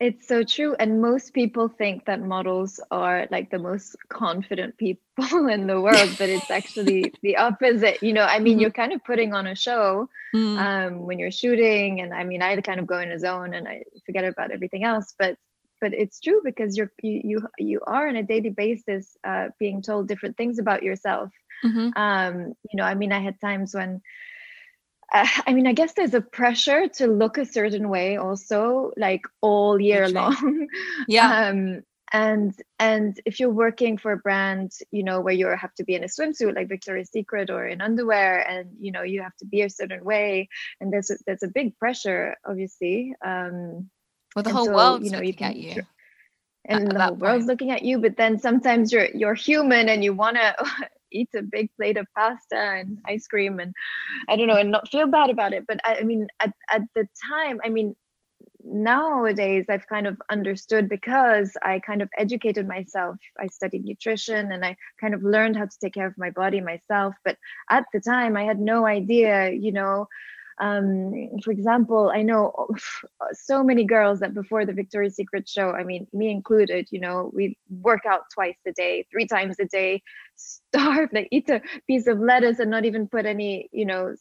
it's 0.00 0.26
so 0.26 0.42
true. 0.42 0.74
And 0.78 1.00
most 1.00 1.32
people 1.32 1.68
think 1.68 2.06
that 2.06 2.20
models 2.20 2.80
are 2.90 3.26
like 3.30 3.50
the 3.50 3.58
most 3.58 3.96
confident 4.08 4.76
people 4.76 5.00
in 5.48 5.66
the 5.66 5.80
world, 5.80 6.10
but 6.18 6.28
it's 6.28 6.50
actually 6.50 7.12
the 7.22 7.36
opposite. 7.36 8.02
You 8.02 8.12
know, 8.12 8.24
I 8.24 8.38
mean, 8.38 8.54
mm-hmm. 8.54 8.62
you're 8.62 8.70
kind 8.70 8.92
of 8.92 9.04
putting 9.04 9.34
on 9.34 9.46
a 9.46 9.54
show 9.54 10.08
mm. 10.34 10.58
um, 10.58 11.06
when 11.06 11.18
you're 11.18 11.30
shooting. 11.30 12.00
And 12.00 12.12
I 12.12 12.24
mean, 12.24 12.42
I 12.42 12.60
kind 12.60 12.80
of 12.80 12.86
go 12.86 12.98
in 12.98 13.12
a 13.12 13.18
zone 13.18 13.54
and 13.54 13.68
I 13.68 13.84
forget 14.04 14.24
about 14.24 14.50
everything 14.50 14.84
else. 14.84 15.14
But 15.18 15.36
but 15.80 15.92
it's 15.92 16.18
true 16.18 16.40
because 16.44 16.76
you're 16.76 16.90
you 17.02 17.20
you, 17.24 17.48
you 17.58 17.80
are 17.86 18.08
on 18.08 18.16
a 18.16 18.22
daily 18.22 18.50
basis 18.50 19.16
uh, 19.22 19.48
being 19.58 19.82
told 19.82 20.08
different 20.08 20.36
things 20.36 20.58
about 20.58 20.82
yourself. 20.82 21.30
Mm-hmm. 21.64 21.90
Um, 21.96 22.54
you 22.70 22.76
know, 22.76 22.84
I 22.84 22.94
mean, 22.94 23.12
I 23.12 23.20
had 23.20 23.40
times 23.40 23.74
when 23.74 24.02
uh, 25.12 25.26
I 25.46 25.52
mean, 25.52 25.66
I 25.66 25.72
guess 25.72 25.92
there's 25.92 26.14
a 26.14 26.20
pressure 26.20 26.88
to 26.88 27.06
look 27.06 27.38
a 27.38 27.44
certain 27.44 27.88
way 27.88 28.16
also, 28.16 28.92
like 28.96 29.22
all 29.40 29.80
year 29.80 30.08
long. 30.08 30.68
Yeah. 31.08 31.48
um, 31.48 31.82
and 32.12 32.54
and 32.78 33.20
if 33.26 33.40
you're 33.40 33.50
working 33.50 33.98
for 33.98 34.12
a 34.12 34.16
brand, 34.16 34.72
you 34.92 35.02
know, 35.02 35.20
where 35.20 35.34
you 35.34 35.48
have 35.48 35.74
to 35.74 35.84
be 35.84 35.94
in 35.96 36.04
a 36.04 36.06
swimsuit 36.06 36.54
like 36.54 36.68
Victoria's 36.68 37.10
Secret 37.10 37.50
or 37.50 37.66
in 37.66 37.80
underwear, 37.80 38.38
and 38.48 38.70
you 38.78 38.92
know 38.92 39.02
you 39.02 39.20
have 39.22 39.34
to 39.38 39.46
be 39.46 39.62
a 39.62 39.70
certain 39.70 40.04
way, 40.04 40.48
and 40.80 40.92
there's 40.92 41.10
a, 41.10 41.16
there's 41.26 41.42
a 41.42 41.48
big 41.48 41.76
pressure, 41.76 42.36
obviously. 42.46 43.16
Um, 43.24 43.90
well, 44.36 44.44
the 44.44 44.52
whole 44.52 44.66
so, 44.66 44.74
world, 44.74 45.04
you 45.04 45.10
know, 45.10 45.22
you 45.22 45.34
can. 45.34 45.50
At 45.50 45.56
you 45.56 45.82
and 46.66 46.90
the 46.90 47.00
whole 47.00 47.14
world's 47.14 47.46
looking 47.46 47.70
at 47.70 47.82
you 47.82 47.98
but 47.98 48.16
then 48.16 48.38
sometimes 48.38 48.92
you're 48.92 49.08
you're 49.14 49.34
human 49.34 49.88
and 49.88 50.02
you 50.02 50.14
want 50.14 50.36
to 50.36 50.54
eat 51.14 51.28
a 51.34 51.42
big 51.42 51.70
plate 51.76 51.96
of 51.96 52.06
pasta 52.16 52.56
and 52.56 52.98
ice 53.06 53.26
cream 53.26 53.60
and 53.60 53.72
I 54.28 54.36
don't 54.36 54.48
know 54.48 54.56
and 54.56 54.70
not 54.70 54.88
feel 54.88 55.06
bad 55.06 55.30
about 55.30 55.52
it. 55.52 55.64
But 55.66 55.80
I, 55.84 55.96
I 56.00 56.02
mean, 56.02 56.26
at, 56.40 56.52
at 56.70 56.82
the 56.94 57.06
time, 57.30 57.60
I 57.64 57.68
mean, 57.68 57.94
nowadays 58.64 59.66
I've 59.68 59.86
kind 59.86 60.06
of 60.06 60.20
understood 60.30 60.88
because 60.88 61.56
I 61.62 61.80
kind 61.80 62.02
of 62.02 62.08
educated 62.16 62.66
myself. 62.66 63.16
I 63.38 63.46
studied 63.46 63.84
nutrition 63.84 64.52
and 64.52 64.64
I 64.64 64.76
kind 65.00 65.14
of 65.14 65.22
learned 65.22 65.56
how 65.56 65.66
to 65.66 65.78
take 65.80 65.94
care 65.94 66.06
of 66.06 66.18
my 66.18 66.30
body 66.30 66.60
myself. 66.60 67.14
But 67.24 67.36
at 67.70 67.84
the 67.92 68.00
time, 68.00 68.36
I 68.36 68.44
had 68.44 68.58
no 68.58 68.86
idea, 68.86 69.50
you 69.50 69.72
know, 69.72 70.08
um, 70.60 71.30
for 71.42 71.50
example, 71.50 72.12
I 72.14 72.22
know 72.22 72.68
so 73.32 73.64
many 73.64 73.84
girls 73.84 74.20
that 74.20 74.34
before 74.34 74.64
the 74.64 74.72
Victoria's 74.72 75.16
Secret 75.16 75.48
show, 75.48 75.70
I 75.70 75.84
mean, 75.84 76.06
me 76.12 76.30
included, 76.30 76.88
you 76.90 77.00
know, 77.00 77.30
we 77.34 77.58
work 77.80 78.06
out 78.06 78.22
twice 78.32 78.56
a 78.66 78.72
day, 78.72 79.06
three 79.10 79.26
times 79.26 79.58
a 79.58 79.64
day, 79.64 80.02
starve, 80.36 81.10
like 81.12 81.28
eat 81.30 81.48
a 81.50 81.60
piece 81.86 82.06
of 82.06 82.18
lettuce 82.18 82.58
and 82.58 82.70
not 82.70 82.84
even 82.84 83.08
put 83.08 83.26
any, 83.26 83.68
you 83.72 83.84
know, 83.86 84.14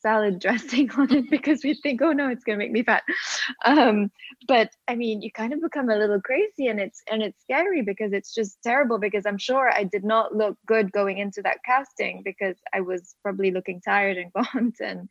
salad 0.00 0.38
dressing 0.38 0.90
on 0.96 1.12
it 1.12 1.30
because 1.30 1.62
we 1.62 1.74
think, 1.74 2.00
oh 2.02 2.12
no, 2.12 2.28
it's 2.28 2.44
gonna 2.44 2.58
make 2.58 2.72
me 2.72 2.82
fat. 2.82 3.02
Um, 3.64 4.10
but 4.48 4.70
I 4.88 4.94
mean, 4.94 5.22
you 5.22 5.30
kind 5.30 5.52
of 5.52 5.60
become 5.60 5.90
a 5.90 5.96
little 5.96 6.20
crazy, 6.20 6.68
and 6.68 6.80
it's 6.80 7.02
and 7.10 7.22
it's 7.22 7.40
scary 7.42 7.82
because 7.82 8.12
it's 8.12 8.34
just 8.34 8.62
terrible. 8.62 8.98
Because 8.98 9.26
I'm 9.26 9.38
sure 9.38 9.70
I 9.72 9.84
did 9.84 10.04
not 10.04 10.34
look 10.34 10.56
good 10.66 10.92
going 10.92 11.18
into 11.18 11.42
that 11.42 11.58
casting 11.64 12.22
because 12.24 12.56
I 12.74 12.80
was 12.80 13.14
probably 13.22 13.50
looking 13.50 13.80
tired 13.80 14.16
and 14.16 14.32
gaunt, 14.54 14.76
and 14.80 15.08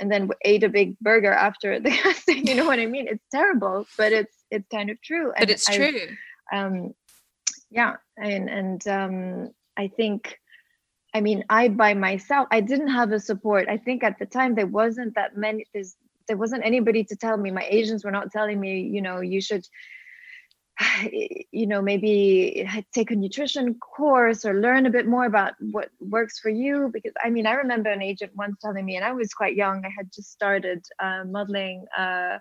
and 0.00 0.10
then 0.10 0.30
ate 0.44 0.64
a 0.64 0.68
big 0.68 0.98
burger 1.00 1.32
after 1.32 1.80
the 1.80 1.90
casting. 2.02 2.46
You 2.46 2.54
know 2.54 2.66
what 2.66 2.80
I 2.80 2.86
mean? 2.86 3.06
It's 3.08 3.24
terrible, 3.30 3.86
but 3.96 4.12
it's 4.12 4.34
it's 4.50 4.68
kind 4.68 4.90
of 4.90 5.00
true. 5.02 5.32
But 5.34 5.42
and 5.42 5.50
it's 5.50 5.68
I, 5.68 5.76
true. 5.76 6.00
Um, 6.52 6.94
yeah, 7.70 7.96
and 8.16 8.48
and 8.48 8.88
um, 8.88 9.50
I 9.76 9.88
think 9.88 10.38
I 11.16 11.20
mean, 11.22 11.44
I 11.48 11.68
by 11.68 11.94
myself, 11.94 12.46
I 12.50 12.60
didn't 12.60 12.88
have 12.88 13.10
a 13.12 13.18
support. 13.18 13.68
I 13.70 13.78
think 13.78 14.04
at 14.04 14.18
the 14.18 14.26
time 14.26 14.54
there 14.54 14.66
wasn't 14.66 15.14
that 15.14 15.34
many. 15.34 15.64
There's 15.72 15.96
there 16.28 16.36
wasn't 16.36 16.62
anybody 16.64 17.04
to 17.04 17.16
tell 17.16 17.38
me. 17.38 17.50
My 17.50 17.66
agents 17.70 18.04
were 18.04 18.10
not 18.10 18.30
telling 18.30 18.60
me, 18.60 18.80
you 18.80 19.00
know, 19.00 19.20
you 19.20 19.40
should 19.40 19.64
you 21.52 21.66
know 21.66 21.80
maybe 21.80 22.68
take 22.92 23.10
a 23.10 23.16
nutrition 23.16 23.74
course 23.76 24.44
or 24.44 24.60
learn 24.60 24.84
a 24.84 24.90
bit 24.90 25.06
more 25.06 25.24
about 25.24 25.54
what 25.60 25.88
works 26.00 26.38
for 26.38 26.50
you 26.50 26.90
because 26.92 27.14
i 27.24 27.30
mean 27.30 27.46
i 27.46 27.54
remember 27.54 27.90
an 27.90 28.02
agent 28.02 28.30
once 28.36 28.56
telling 28.60 28.84
me 28.84 28.96
and 28.96 29.04
i 29.04 29.12
was 29.12 29.32
quite 29.32 29.56
young 29.56 29.82
i 29.86 29.92
had 29.96 30.12
just 30.12 30.30
started 30.30 30.84
uh, 30.98 31.24
modeling 31.24 31.86
uh, 31.96 32.36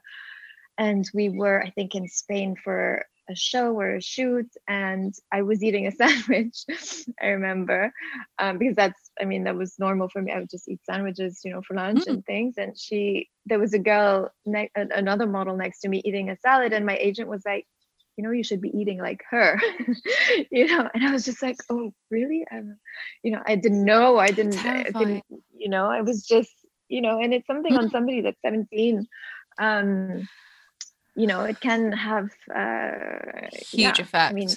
and 0.77 1.09
we 1.13 1.29
were 1.29 1.63
i 1.63 1.69
think 1.69 1.95
in 1.95 2.07
spain 2.09 2.55
for 2.61 3.05
a 3.29 3.35
show 3.35 3.73
or 3.73 3.95
a 3.95 4.01
shoot 4.01 4.49
and 4.67 5.15
i 5.31 5.41
was 5.41 5.63
eating 5.63 5.87
a 5.87 5.91
sandwich 5.99 6.65
i 7.21 7.27
remember. 7.27 7.91
Um, 8.39 8.57
because 8.57 8.75
that's 8.75 9.11
i 9.19 9.25
mean 9.25 9.43
that 9.45 9.55
was 9.55 9.79
normal 9.79 10.09
for 10.09 10.21
me. 10.21 10.31
I 10.31 10.39
would 10.39 10.49
just 10.49 10.67
eat 10.67 10.79
sandwiches 10.85 11.41
you 11.43 11.51
know 11.51 11.61
for 11.61 11.75
lunch 11.75 12.05
mm. 12.05 12.07
and 12.07 12.25
things. 12.25 12.55
And 12.57 12.77
she 12.77 13.29
there 13.45 13.59
was 13.59 13.73
a 13.73 13.79
girl 13.79 14.31
ne- 14.45 14.71
another 14.75 15.27
model 15.27 15.55
next 15.55 15.81
to 15.81 15.89
me 15.89 16.01
eating 16.03 16.29
a 16.29 16.37
salad 16.37 16.73
and 16.73 16.85
my 16.85 16.97
agent 16.97 17.29
was 17.29 17.43
like 17.45 17.65
you 18.17 18.23
know 18.23 18.31
you 18.31 18.43
should 18.43 18.61
be 18.61 18.77
eating 18.77 18.99
like 18.99 19.23
her. 19.29 19.59
You 20.51 20.67
know 20.67 20.89
and 20.93 21.05
i 21.05 21.11
was 21.11 21.25
just 21.25 21.41
like 21.41 21.57
oh 21.69 21.93
really? 22.11 22.45
I'm, 22.51 22.77
you 23.23 23.31
know 23.31 23.41
i 23.45 23.55
didn't 23.55 23.83
know 23.83 24.17
i 24.17 24.31
didn't, 24.31 24.63
I 24.65 24.83
didn't 24.83 25.23
you 25.55 25.69
know 25.69 25.87
i 25.87 26.01
was 26.01 26.25
just 26.25 26.53
you 26.87 27.01
know 27.01 27.19
and 27.19 27.33
it's 27.33 27.47
something 27.47 27.75
on 27.75 27.89
somebody 27.89 28.21
that's 28.21 28.41
17 28.41 29.07
um 29.59 30.27
you 31.15 31.27
know 31.27 31.41
it 31.41 31.59
can 31.59 31.91
have 31.91 32.29
uh 32.53 33.47
huge 33.51 33.81
yeah, 33.81 33.93
effect 33.99 34.31
i 34.31 34.33
mean 34.33 34.49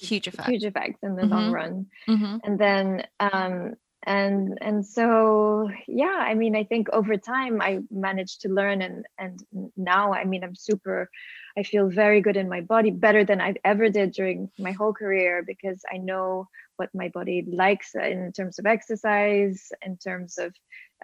huge 0.00 0.26
effect 0.26 0.48
huge 0.48 0.64
effects 0.64 0.98
in 1.02 1.14
the 1.14 1.22
mm-hmm. 1.22 1.32
long 1.32 1.52
run 1.52 1.86
mm-hmm. 2.08 2.36
and 2.44 2.58
then 2.58 3.06
um 3.20 3.74
and 4.06 4.58
and 4.60 4.84
so 4.84 5.68
yeah 5.88 6.18
i 6.20 6.34
mean 6.34 6.54
i 6.54 6.64
think 6.64 6.88
over 6.92 7.16
time 7.16 7.60
i 7.60 7.78
managed 7.90 8.40
to 8.40 8.48
learn 8.48 8.82
and 8.82 9.04
and 9.18 9.40
now 9.76 10.12
i 10.12 10.24
mean 10.24 10.44
i'm 10.44 10.54
super 10.54 11.10
i 11.56 11.62
feel 11.62 11.88
very 11.88 12.20
good 12.20 12.36
in 12.36 12.48
my 12.48 12.60
body 12.60 12.90
better 12.90 13.24
than 13.24 13.40
i've 13.40 13.56
ever 13.64 13.88
did 13.88 14.12
during 14.12 14.50
my 14.58 14.72
whole 14.72 14.92
career 14.92 15.42
because 15.46 15.82
i 15.92 15.96
know 15.96 16.46
what 16.76 16.90
my 16.94 17.08
body 17.08 17.44
likes 17.50 17.94
in 17.94 18.32
terms 18.32 18.58
of 18.58 18.66
exercise 18.66 19.68
in 19.82 19.96
terms 19.96 20.38
of 20.38 20.52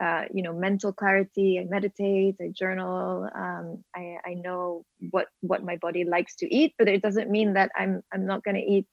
uh, 0.01 0.25
you 0.33 0.43
know 0.43 0.53
mental 0.53 0.93
clarity. 0.93 1.61
I 1.61 1.65
meditate 1.65 2.37
i 2.41 2.49
journal 2.49 3.29
um, 3.35 3.85
I, 3.95 4.17
I 4.25 4.35
know 4.35 4.85
what 5.11 5.27
what 5.41 5.63
my 5.63 5.77
body 5.77 6.05
likes 6.05 6.37
to 6.37 6.55
eat 6.55 6.75
but 6.79 6.89
it 6.89 7.03
doesn't 7.03 7.31
mean 7.31 7.55
that 7.55 7.71
i'm 7.77 8.03
i'm 8.13 8.27
not 8.27 8.43
going 8.45 8.57
to 8.57 8.63
eat 8.63 8.87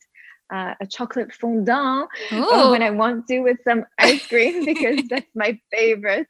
uh, 0.49 0.73
a 0.79 0.87
chocolate 0.87 1.33
fondant 1.33 2.09
uh, 2.31 2.69
when 2.69 2.81
I 2.81 2.91
want 2.91 3.27
to 3.27 3.39
with 3.39 3.57
some 3.63 3.85
ice 3.97 4.25
cream 4.27 4.65
because 4.73 5.01
that's 5.09 5.35
my 5.35 5.59
favorite. 5.71 6.27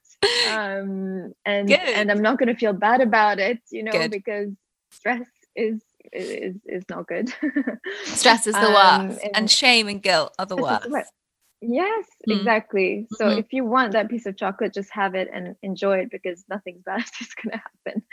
Um, 0.52 1.34
and 1.46 1.68
Good. 1.68 1.80
and 1.80 2.12
I'm 2.12 2.22
not 2.22 2.38
going 2.40 2.48
to 2.48 2.56
feel 2.56 2.74
bad 2.74 3.02
about 3.02 3.40
it, 3.40 3.60
you 3.72 3.84
know, 3.84 3.92
Good. 3.92 4.12
because 4.12 4.52
stress 4.92 5.28
is 5.56 5.82
is 6.14 6.56
is 6.66 6.84
not 6.90 7.08
good. 7.08 7.34
stress 8.06 8.48
is 8.48 8.54
the 8.54 8.68
um, 8.68 9.08
worst, 9.10 9.24
and, 9.24 9.38
and, 9.38 9.52
shame 9.52 9.88
and 9.88 10.02
guilt 10.02 10.34
are 10.40 10.46
the 10.46 10.56
worst. 10.56 10.88
Yes, 11.60 12.06
mm. 12.30 12.38
exactly. 12.38 13.08
So 13.14 13.26
mm-hmm. 13.26 13.40
if 13.40 13.52
you 13.52 13.66
want 13.66 13.94
that 13.94 14.10
piece 14.10 14.28
of 14.28 14.38
chocolate, 14.38 14.74
just 14.74 14.92
have 14.92 15.16
it 15.16 15.28
and 15.34 15.56
enjoy 15.64 16.00
it 16.00 16.12
because 16.12 16.44
nothing 16.50 16.82
bad 16.86 17.04
is 17.20 17.34
going 17.44 17.58
to 17.58 17.62
happen. 17.86 18.04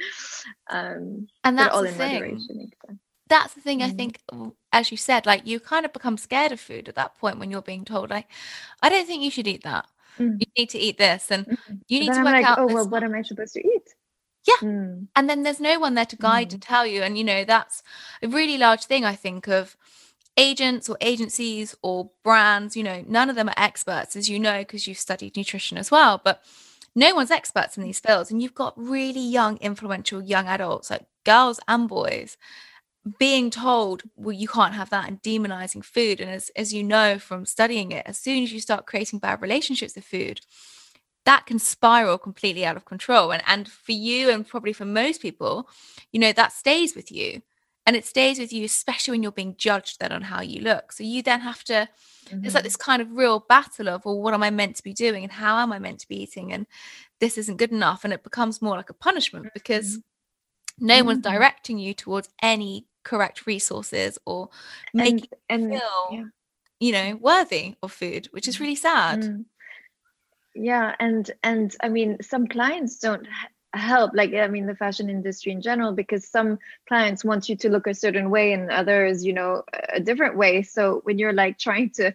Um, 0.71 1.27
and 1.45 1.59
that's 1.59 1.75
all 1.75 1.83
the 1.83 1.89
in 1.89 1.95
thing. 1.95 2.15
moderation 2.15 2.71
that's 3.29 3.55
the 3.55 3.61
thing 3.61 3.81
mm. 3.81 3.85
I 3.85 3.91
think, 3.91 4.21
as 4.73 4.91
you 4.91 4.97
said, 4.97 5.27
like 5.27 5.47
you 5.47 5.61
kind 5.61 5.85
of 5.85 5.93
become 5.93 6.17
scared 6.17 6.53
of 6.53 6.61
food 6.61 6.89
at 6.89 6.95
that 6.97 7.19
point 7.19 7.39
when 7.39 7.51
you're 7.51 7.63
being 7.63 7.85
told, 7.85 8.11
like, 8.11 8.29
I 8.83 8.89
don't 8.89 9.07
think 9.07 9.23
you 9.23 9.31
should 9.31 9.49
eat 9.49 9.65
that. 9.65 9.87
Mm. 10.19 10.41
You 10.41 10.47
need 10.57 10.71
to 10.71 10.79
eat 10.79 10.99
this, 10.99 11.31
and 11.31 11.47
mm-hmm. 11.47 11.75
you 11.89 12.01
need 12.01 12.13
to 12.13 12.23
work 12.23 12.27
like, 12.27 12.45
out. 12.45 12.59
Oh 12.59 12.67
well, 12.67 12.89
what 12.89 13.03
am 13.03 13.15
I 13.15 13.23
supposed 13.23 13.55
to 13.55 13.61
eat? 13.61 13.95
Yeah, 14.47 14.69
mm. 14.69 15.07
and 15.17 15.31
then 15.31 15.43
there's 15.43 15.61
no 15.61 15.81
one 15.81 15.95
there 15.95 16.07
to 16.07 16.17
guide 16.17 16.51
to 16.51 16.57
mm. 16.57 16.63
tell 16.63 16.87
you, 16.87 17.03
and 17.03 17.19
you 17.19 17.25
know 17.25 17.45
that's 17.45 17.83
a 18.23 18.29
really 18.29 18.59
large 18.59 18.85
thing. 18.85 19.05
I 19.05 19.15
think 19.15 19.49
of 19.49 19.77
agents 20.37 20.89
or 20.89 20.97
agencies 21.01 21.75
or 21.83 22.11
brands. 22.23 22.77
You 22.77 22.85
know, 22.85 23.05
none 23.09 23.29
of 23.29 23.37
them 23.37 23.49
are 23.49 23.55
experts, 23.57 24.15
as 24.15 24.29
you 24.29 24.39
know, 24.39 24.59
because 24.59 24.87
you've 24.87 24.99
studied 24.99 25.37
nutrition 25.37 25.79
as 25.79 25.91
well, 25.91 26.21
but 26.23 26.45
no 26.95 27.15
one's 27.15 27.31
experts 27.31 27.77
in 27.77 27.83
these 27.83 28.01
fields 28.01 28.31
and 28.31 28.43
you've 28.43 28.55
got 28.55 28.73
really 28.77 29.21
young 29.21 29.57
influential 29.59 30.23
young 30.23 30.47
adults 30.47 30.91
like 30.91 31.05
girls 31.25 31.59
and 31.67 31.89
boys 31.89 32.37
being 33.19 33.51
told 33.51 34.03
well 34.17 34.33
you 34.33 34.49
can't 34.49 34.75
have 34.75 34.89
that 34.91 35.09
and 35.09 35.23
demonizing 35.23 35.85
food 35.85 36.21
and 36.21 36.31
as 36.31 36.51
as 36.57 36.73
you 36.73 36.83
know 36.83 37.19
from 37.19 37.45
studying 37.45 37.93
it 37.93 38.03
as 38.07 38.17
soon 38.17 38.43
as 38.43 38.53
you 38.53 38.61
start 38.61 38.87
creating 38.87 39.19
bad 39.19 39.43
relationships 39.43 39.95
with 39.95 40.05
food 40.05 40.41
that 41.27 41.45
can 41.47 41.59
spiral 41.59 42.17
completely 42.17 42.65
out 42.65 42.77
of 42.77 42.87
control 42.87 43.31
and 43.31 43.43
and 43.47 43.69
for 43.69 43.93
you 43.93 44.31
and 44.31 44.49
probably 44.49 44.73
for 44.73 44.87
most 44.87 45.21
people 45.21 45.69
you 46.13 46.21
know 46.21 46.33
that 46.33 46.53
stays 46.53 46.97
with 46.97 47.13
you 47.13 47.43
and 47.87 47.95
it 47.95 48.07
stays 48.07 48.39
with 48.39 48.55
you 48.55 48.65
especially 48.65 49.13
when 49.13 49.23
you're 49.23 49.33
being 49.33 49.55
judged 49.59 50.01
then 50.01 50.11
on 50.11 50.23
how 50.23 50.41
you 50.41 50.63
look 50.63 50.91
so 50.91 51.05
you 51.05 51.23
then 51.23 51.41
have 51.41 51.63
to 51.63 51.87
mm-hmm. 52.27 52.43
it's 52.43 52.55
like 52.55 52.65
this 52.65 52.77
kind 52.77 53.03
of 53.03 53.13
real 53.13 53.45
battle 53.51 53.91
of 53.91 54.03
well 54.07 54.19
what 54.19 54.33
am 54.33 54.43
i 54.43 54.49
meant 54.49 54.77
to 54.77 54.83
be 54.83 54.95
doing 54.95 55.23
and 55.25 55.33
how 55.33 55.59
am 55.59 55.73
i 55.73 55.79
meant 55.79 55.99
to 55.99 56.09
be 56.09 56.23
eating 56.23 56.55
and 56.55 56.67
this 57.21 57.37
isn't 57.37 57.59
good 57.59 57.73
enough 57.73 58.03
and 58.03 58.15
it 58.15 58.25
becomes 58.25 58.63
more 58.63 58.77
like 58.77 58.89
a 58.89 58.95
punishment 58.95 59.49
because 59.53 59.99
mm-hmm. 59.99 60.87
no 60.87 60.95
mm-hmm. 60.95 61.07
one's 61.07 61.23
directing 61.23 61.79
you 61.79 61.93
towards 61.93 62.31
any 62.41 62.87
correct 63.05 63.47
resources 63.47 64.19
or 64.27 64.49
making 64.93 65.29
and, 65.49 65.65
and 65.65 65.73
feel 65.73 66.09
yeah. 66.13 66.25
you 66.81 66.93
know 66.93 67.17
worthy 67.21 67.75
of 67.83 67.93
food 67.93 68.29
which 68.33 68.49
is 68.49 68.61
really 68.61 68.75
sad 68.75 69.21
mm. 69.21 69.45
yeah 70.55 70.95
and 70.99 71.31
and 71.43 71.77
i 71.83 71.89
mean 71.89 72.17
some 72.23 72.47
clients 72.47 72.99
don't 72.99 73.27
help 73.75 74.13
like 74.15 74.33
i 74.35 74.47
mean 74.47 74.67
the 74.67 74.77
fashion 74.77 75.11
industry 75.11 75.53
in 75.53 75.61
general 75.61 75.93
because 75.93 76.27
some 76.27 76.59
clients 76.89 77.25
want 77.25 77.49
you 77.49 77.57
to 77.57 77.69
look 77.69 77.87
a 77.87 77.95
certain 77.95 78.31
way 78.31 78.53
and 78.53 78.71
others 78.71 79.25
you 79.25 79.33
know 79.33 79.63
a 79.93 80.01
different 80.01 80.37
way 80.37 80.63
so 80.63 81.01
when 81.05 81.19
you're 81.19 81.33
like 81.33 81.59
trying 81.59 81.91
to 81.91 82.15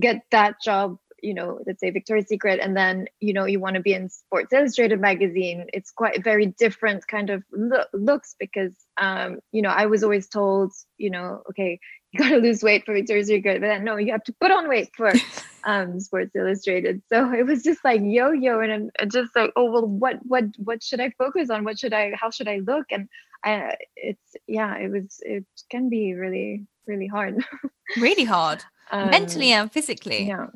get 0.00 0.22
that 0.30 0.60
job 0.62 0.98
you 1.24 1.34
know 1.34 1.60
let's 1.66 1.80
say 1.80 1.90
victoria's 1.90 2.28
secret 2.28 2.60
and 2.62 2.76
then 2.76 3.06
you 3.20 3.32
know 3.32 3.44
you 3.44 3.58
want 3.58 3.74
to 3.76 3.80
be 3.80 3.94
in 3.94 4.08
sports 4.08 4.52
illustrated 4.52 5.00
magazine. 5.00 5.66
It's 5.72 5.90
quite 5.90 6.22
very 6.22 6.46
different 6.46 7.06
kind 7.08 7.30
of 7.30 7.42
lo- 7.52 7.90
looks 7.92 8.36
because 8.38 8.74
um 8.96 9.40
you 9.50 9.62
know 9.62 9.70
i 9.70 9.86
was 9.86 10.04
always 10.04 10.28
told 10.28 10.72
you 10.98 11.10
know 11.10 11.42
okay 11.50 11.78
you 12.12 12.20
got 12.20 12.28
to 12.28 12.36
lose 12.36 12.62
weight 12.62 12.84
for 12.84 12.94
victoria's 12.94 13.26
secret 13.26 13.60
but 13.60 13.66
then 13.66 13.84
no 13.84 13.96
you 13.96 14.12
have 14.12 14.22
to 14.22 14.34
put 14.40 14.52
on 14.52 14.68
weight 14.68 14.90
for 14.96 15.10
um 15.64 15.98
sports 15.98 16.34
illustrated. 16.36 17.02
So 17.10 17.32
it 17.32 17.44
was 17.46 17.62
just 17.62 17.84
like 17.84 18.00
yo-yo 18.04 18.60
and 18.60 18.90
I'm 19.00 19.10
just 19.10 19.34
like 19.34 19.50
oh 19.56 19.70
well 19.70 19.86
what 19.86 20.18
what 20.22 20.44
what 20.58 20.82
should 20.82 21.00
i 21.00 21.10
focus 21.18 21.50
on? 21.50 21.64
What 21.64 21.78
should 21.78 21.92
i 21.92 22.12
how 22.14 22.30
should 22.30 22.48
i 22.48 22.58
look? 22.58 22.86
And 22.90 23.08
I, 23.44 23.76
it's 23.96 24.36
yeah 24.46 24.76
it 24.76 24.90
was 24.90 25.18
it 25.20 25.44
can 25.70 25.88
be 25.88 26.14
really 26.14 26.66
really 26.86 27.06
hard. 27.06 27.44
Really 27.98 28.24
hard. 28.24 28.64
Um, 28.90 29.10
mentally 29.10 29.52
and 29.52 29.70
physically. 29.70 30.24
yeah 30.24 30.46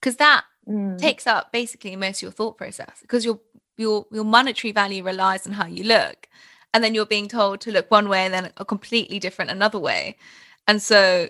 because 0.00 0.16
that 0.16 0.44
mm. 0.68 0.98
takes 0.98 1.26
up 1.26 1.52
basically 1.52 1.96
most 1.96 2.18
of 2.18 2.22
your 2.22 2.32
thought 2.32 2.56
process 2.56 2.98
because 3.02 3.24
your 3.24 3.40
your 3.76 4.06
your 4.12 4.24
monetary 4.24 4.72
value 4.72 5.02
relies 5.02 5.46
on 5.46 5.52
how 5.52 5.66
you 5.66 5.84
look 5.84 6.28
and 6.74 6.84
then 6.84 6.94
you're 6.94 7.06
being 7.06 7.28
told 7.28 7.60
to 7.60 7.72
look 7.72 7.90
one 7.90 8.08
way 8.08 8.24
and 8.24 8.34
then 8.34 8.52
a 8.56 8.64
completely 8.64 9.18
different 9.18 9.50
another 9.50 9.78
way 9.78 10.16
and 10.66 10.82
so 10.82 11.28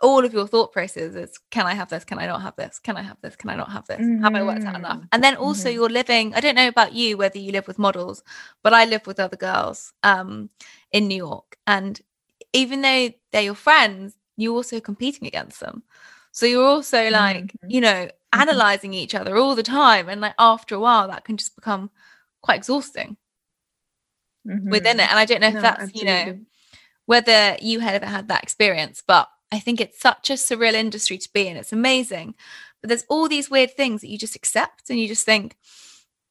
all 0.00 0.24
of 0.24 0.32
your 0.32 0.46
thought 0.46 0.72
process 0.72 1.14
is 1.14 1.38
can 1.50 1.66
i 1.66 1.74
have 1.74 1.90
this 1.90 2.04
can 2.04 2.18
i 2.18 2.26
not 2.26 2.40
have 2.40 2.56
this 2.56 2.78
can 2.78 2.96
i 2.96 3.02
have 3.02 3.18
this 3.20 3.36
can 3.36 3.50
i 3.50 3.56
not 3.56 3.70
have 3.70 3.86
this 3.86 4.00
mm-hmm. 4.00 4.22
have 4.22 4.34
i 4.34 4.42
worked 4.42 4.64
out 4.64 4.76
enough 4.76 4.96
mm-hmm. 4.96 5.06
and 5.12 5.22
then 5.22 5.36
also 5.36 5.68
mm-hmm. 5.68 5.76
you're 5.76 5.88
living 5.90 6.34
i 6.34 6.40
don't 6.40 6.54
know 6.54 6.68
about 6.68 6.94
you 6.94 7.16
whether 7.16 7.38
you 7.38 7.52
live 7.52 7.66
with 7.66 7.78
models 7.78 8.22
but 8.62 8.72
i 8.72 8.84
live 8.84 9.06
with 9.06 9.20
other 9.20 9.36
girls 9.36 9.92
um, 10.02 10.48
in 10.92 11.06
new 11.06 11.16
york 11.16 11.56
and 11.66 12.00
even 12.52 12.80
though 12.80 13.10
they're 13.30 13.42
your 13.42 13.54
friends 13.54 14.14
you're 14.36 14.54
also 14.54 14.80
competing 14.80 15.28
against 15.28 15.60
them 15.60 15.82
so 16.32 16.46
you're 16.46 16.66
also 16.66 17.10
like, 17.10 17.46
mm-hmm. 17.46 17.70
you 17.70 17.80
know, 17.80 18.06
mm-hmm. 18.06 18.40
analyzing 18.40 18.94
each 18.94 19.14
other 19.14 19.36
all 19.36 19.54
the 19.54 19.62
time. 19.62 20.08
And 20.08 20.20
like 20.20 20.34
after 20.38 20.74
a 20.74 20.80
while, 20.80 21.08
that 21.08 21.24
can 21.24 21.36
just 21.36 21.56
become 21.56 21.90
quite 22.42 22.56
exhausting 22.56 23.16
mm-hmm. 24.46 24.70
within 24.70 25.00
it. 25.00 25.10
And 25.10 25.18
I 25.18 25.24
don't 25.24 25.40
know 25.40 25.48
if 25.48 25.54
no, 25.54 25.60
that's, 25.60 25.82
absolutely. 25.82 26.00
you 26.00 26.26
know, 26.26 26.38
whether 27.06 27.56
you 27.60 27.80
had 27.80 27.94
ever 27.94 28.06
had 28.06 28.28
that 28.28 28.42
experience, 28.42 29.02
but 29.06 29.28
I 29.50 29.58
think 29.58 29.80
it's 29.80 30.00
such 30.00 30.30
a 30.30 30.34
surreal 30.34 30.74
industry 30.74 31.18
to 31.18 31.32
be 31.32 31.48
in. 31.48 31.56
It's 31.56 31.72
amazing. 31.72 32.34
But 32.80 32.88
there's 32.88 33.04
all 33.08 33.28
these 33.28 33.50
weird 33.50 33.72
things 33.72 34.00
that 34.00 34.08
you 34.08 34.16
just 34.16 34.36
accept 34.36 34.90
and 34.90 34.98
you 34.98 35.08
just 35.08 35.26
think, 35.26 35.56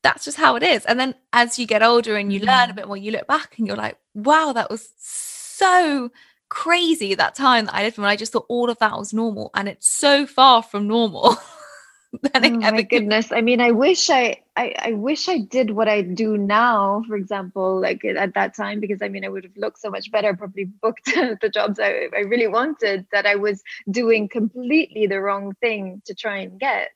that's 0.01 0.23
just 0.23 0.37
how 0.37 0.55
it 0.55 0.63
is. 0.63 0.85
And 0.85 0.97
then 0.97 1.15
as 1.33 1.59
you 1.59 1.67
get 1.67 1.83
older 1.83 2.15
and 2.15 2.31
you 2.31 2.39
mm-hmm. 2.39 2.47
learn 2.47 2.69
a 2.69 2.73
bit 2.73 2.87
more, 2.87 2.95
you 2.95 3.11
look 3.11 3.27
back 3.27 3.57
and 3.57 3.67
you're 3.67 3.75
like, 3.75 3.97
wow, 4.13 4.53
that 4.53 4.69
was 4.69 4.93
so 4.97 6.09
crazy 6.49 7.15
that 7.15 7.35
time 7.35 7.65
that 7.65 7.75
I 7.75 7.83
lived 7.83 7.97
in 7.97 8.03
when 8.03 8.11
I 8.11 8.15
just 8.15 8.33
thought 8.33 8.45
all 8.49 8.69
of 8.69 8.79
that 8.79 8.97
was 8.97 9.13
normal 9.13 9.51
and 9.53 9.67
it's 9.67 9.87
so 9.87 10.25
far 10.25 10.61
from 10.61 10.87
normal. 10.87 11.37
oh, 12.35 12.39
my 12.39 12.81
goodness. 12.81 13.31
I 13.31 13.41
mean, 13.41 13.61
I 13.61 13.71
wish 13.71 14.09
I, 14.09 14.37
I, 14.55 14.73
I 14.79 14.91
wish 14.93 15.29
I 15.29 15.39
did 15.39 15.71
what 15.71 15.87
I 15.87 16.01
do 16.01 16.37
now, 16.37 17.03
for 17.07 17.15
example, 17.15 17.79
like 17.79 18.03
at 18.03 18.33
that 18.33 18.55
time, 18.55 18.79
because 18.79 19.01
I 19.01 19.09
mean, 19.09 19.23
I 19.23 19.29
would 19.29 19.43
have 19.43 19.57
looked 19.57 19.79
so 19.79 19.89
much 19.89 20.11
better, 20.11 20.35
probably 20.35 20.65
booked 20.65 21.05
the 21.05 21.51
jobs 21.53 21.79
I, 21.79 22.07
I 22.15 22.21
really 22.21 22.47
wanted 22.47 23.05
that 23.11 23.25
I 23.25 23.35
was 23.35 23.61
doing 23.89 24.27
completely 24.27 25.07
the 25.07 25.21
wrong 25.21 25.53
thing 25.61 26.01
to 26.05 26.15
try 26.15 26.39
and 26.39 26.59
get, 26.59 26.89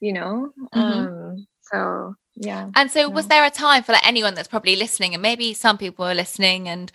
you 0.00 0.12
know? 0.12 0.50
Mm-hmm. 0.74 0.78
Um, 0.78 1.46
so 1.70 2.14
yeah 2.40 2.70
and 2.76 2.90
so 2.90 3.00
yeah. 3.00 3.06
was 3.06 3.26
there 3.26 3.44
a 3.44 3.50
time 3.50 3.82
for 3.82 3.92
like 3.92 4.06
anyone 4.06 4.34
that's 4.34 4.48
probably 4.48 4.76
listening 4.76 5.12
and 5.12 5.22
maybe 5.22 5.52
some 5.52 5.76
people 5.76 6.04
are 6.04 6.14
listening 6.14 6.68
and 6.68 6.92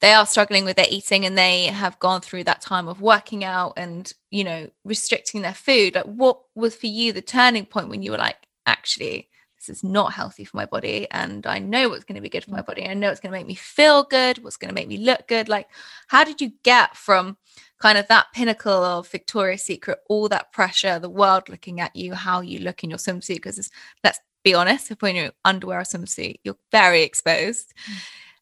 they 0.00 0.12
are 0.12 0.26
struggling 0.26 0.64
with 0.64 0.76
their 0.76 0.86
eating 0.90 1.24
and 1.24 1.36
they 1.36 1.66
have 1.66 1.98
gone 1.98 2.20
through 2.20 2.44
that 2.44 2.60
time 2.60 2.88
of 2.88 3.00
working 3.00 3.42
out 3.42 3.72
and 3.76 4.12
you 4.30 4.44
know 4.44 4.68
restricting 4.84 5.42
their 5.42 5.54
food 5.54 5.94
like 5.94 6.04
what 6.04 6.40
was 6.54 6.74
for 6.74 6.88
you 6.88 7.12
the 7.12 7.22
turning 7.22 7.64
point 7.64 7.88
when 7.88 8.02
you 8.02 8.10
were 8.10 8.18
like 8.18 8.46
actually 8.66 9.28
this 9.56 9.68
is 9.68 9.84
not 9.84 10.12
healthy 10.12 10.44
for 10.44 10.56
my 10.56 10.66
body 10.66 11.06
and 11.10 11.46
i 11.46 11.58
know 11.58 11.88
what's 11.88 12.04
going 12.04 12.16
to 12.16 12.20
be 12.20 12.28
good 12.28 12.44
for 12.44 12.50
my 12.50 12.62
body. 12.62 12.86
I 12.86 12.94
know 12.94 13.10
it's 13.10 13.20
going 13.20 13.32
to 13.32 13.38
make 13.38 13.46
me 13.46 13.54
feel 13.54 14.02
good 14.02 14.42
what's 14.42 14.56
going 14.56 14.68
to 14.68 14.74
make 14.74 14.88
me 14.88 14.98
look 14.98 15.26
good. 15.28 15.48
Like 15.48 15.68
how 16.08 16.24
did 16.24 16.40
you 16.40 16.52
get 16.62 16.96
from 16.96 17.36
kind 17.78 17.98
of 17.98 18.06
that 18.08 18.26
pinnacle 18.32 18.84
of 18.84 19.08
victoria's 19.08 19.62
secret 19.62 19.98
all 20.08 20.28
that 20.28 20.52
pressure 20.52 20.98
the 20.98 21.08
world 21.08 21.48
looking 21.48 21.80
at 21.80 21.96
you 21.96 22.14
how 22.14 22.40
you 22.40 22.58
look 22.58 22.84
in 22.84 22.90
your 22.90 22.98
swimsuit? 22.98 23.36
Because 23.36 23.70
let's 24.04 24.20
be 24.42 24.54
honest, 24.54 24.90
if 24.90 25.02
when 25.02 25.16
you're 25.16 25.32
underwear 25.44 25.80
or 25.80 25.84
swimsuit, 25.84 26.40
you're 26.44 26.56
very 26.70 27.02
exposed. 27.02 27.72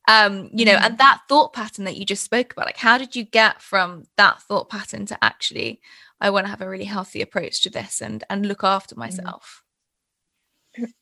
Um, 0.09 0.51
you 0.53 0.65
know, 0.65 0.77
mm. 0.77 0.83
and 0.83 0.99
that 0.99 1.23
thought 1.29 1.53
pattern 1.53 1.85
that 1.85 1.97
you 1.97 2.05
just 2.05 2.25
spoke 2.25 2.53
about, 2.53 2.67
like 2.67 2.79
how 2.79 2.99
did 2.99 3.15
you 3.15 3.25
get 3.25 3.63
from 3.63 4.05
that 4.17 4.43
thought 4.43 4.69
pattern 4.69 5.07
to 5.07 5.25
actually, 5.25 5.81
I 6.21 6.31
want 6.31 6.47
to 6.47 6.51
have 6.51 6.63
a 6.63 6.69
really 6.69 6.85
healthy 6.85 7.23
approach 7.23 7.61
to 7.63 7.71
this 7.71 8.01
and 8.01 8.25
and 8.31 8.47
look 8.47 8.65
after 8.65 8.95
mm. 8.95 8.99
myself? 8.99 9.63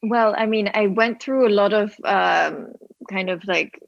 Well, 0.03 0.35
I 0.37 0.47
mean, 0.47 0.71
I 0.75 0.87
went 0.87 1.23
through 1.23 1.47
a 1.47 1.51
lot 1.51 1.73
of 1.73 1.95
um, 2.05 2.73
kind 3.11 3.31
of 3.31 3.45
like 3.47 3.79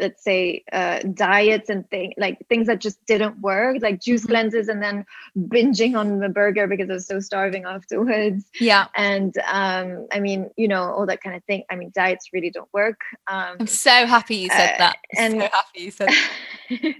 let's 0.00 0.24
say 0.24 0.64
uh, 0.72 1.00
diets 1.14 1.68
and 1.68 1.88
things 1.90 2.14
like 2.16 2.38
things 2.48 2.66
that 2.66 2.80
just 2.80 3.04
didn't 3.06 3.40
work 3.40 3.76
like 3.80 4.00
juice 4.00 4.22
mm-hmm. 4.22 4.32
cleanses 4.32 4.68
and 4.68 4.82
then 4.82 5.04
binging 5.36 5.96
on 5.96 6.18
the 6.18 6.28
burger 6.28 6.66
because 6.66 6.90
i 6.90 6.94
was 6.94 7.06
so 7.06 7.20
starving 7.20 7.64
afterwards. 7.64 8.44
Yeah. 8.58 8.86
And 8.96 9.34
um 9.52 10.06
i 10.12 10.20
mean 10.20 10.50
you 10.56 10.68
know 10.68 10.82
all 10.82 11.06
that 11.06 11.22
kind 11.22 11.36
of 11.36 11.44
thing. 11.44 11.64
I 11.70 11.76
mean 11.76 11.92
diets 11.94 12.30
really 12.32 12.50
don't 12.50 12.72
work. 12.72 13.00
Um 13.26 13.56
i'm 13.60 13.66
so 13.66 14.06
happy 14.06 14.36
you 14.36 14.48
said 14.48 14.74
uh, 14.74 14.78
that. 14.78 14.96
I'm 15.16 15.24
and 15.24 15.42
so 15.42 15.48
happy 15.52 15.80
you 15.80 15.90
said 15.90 16.08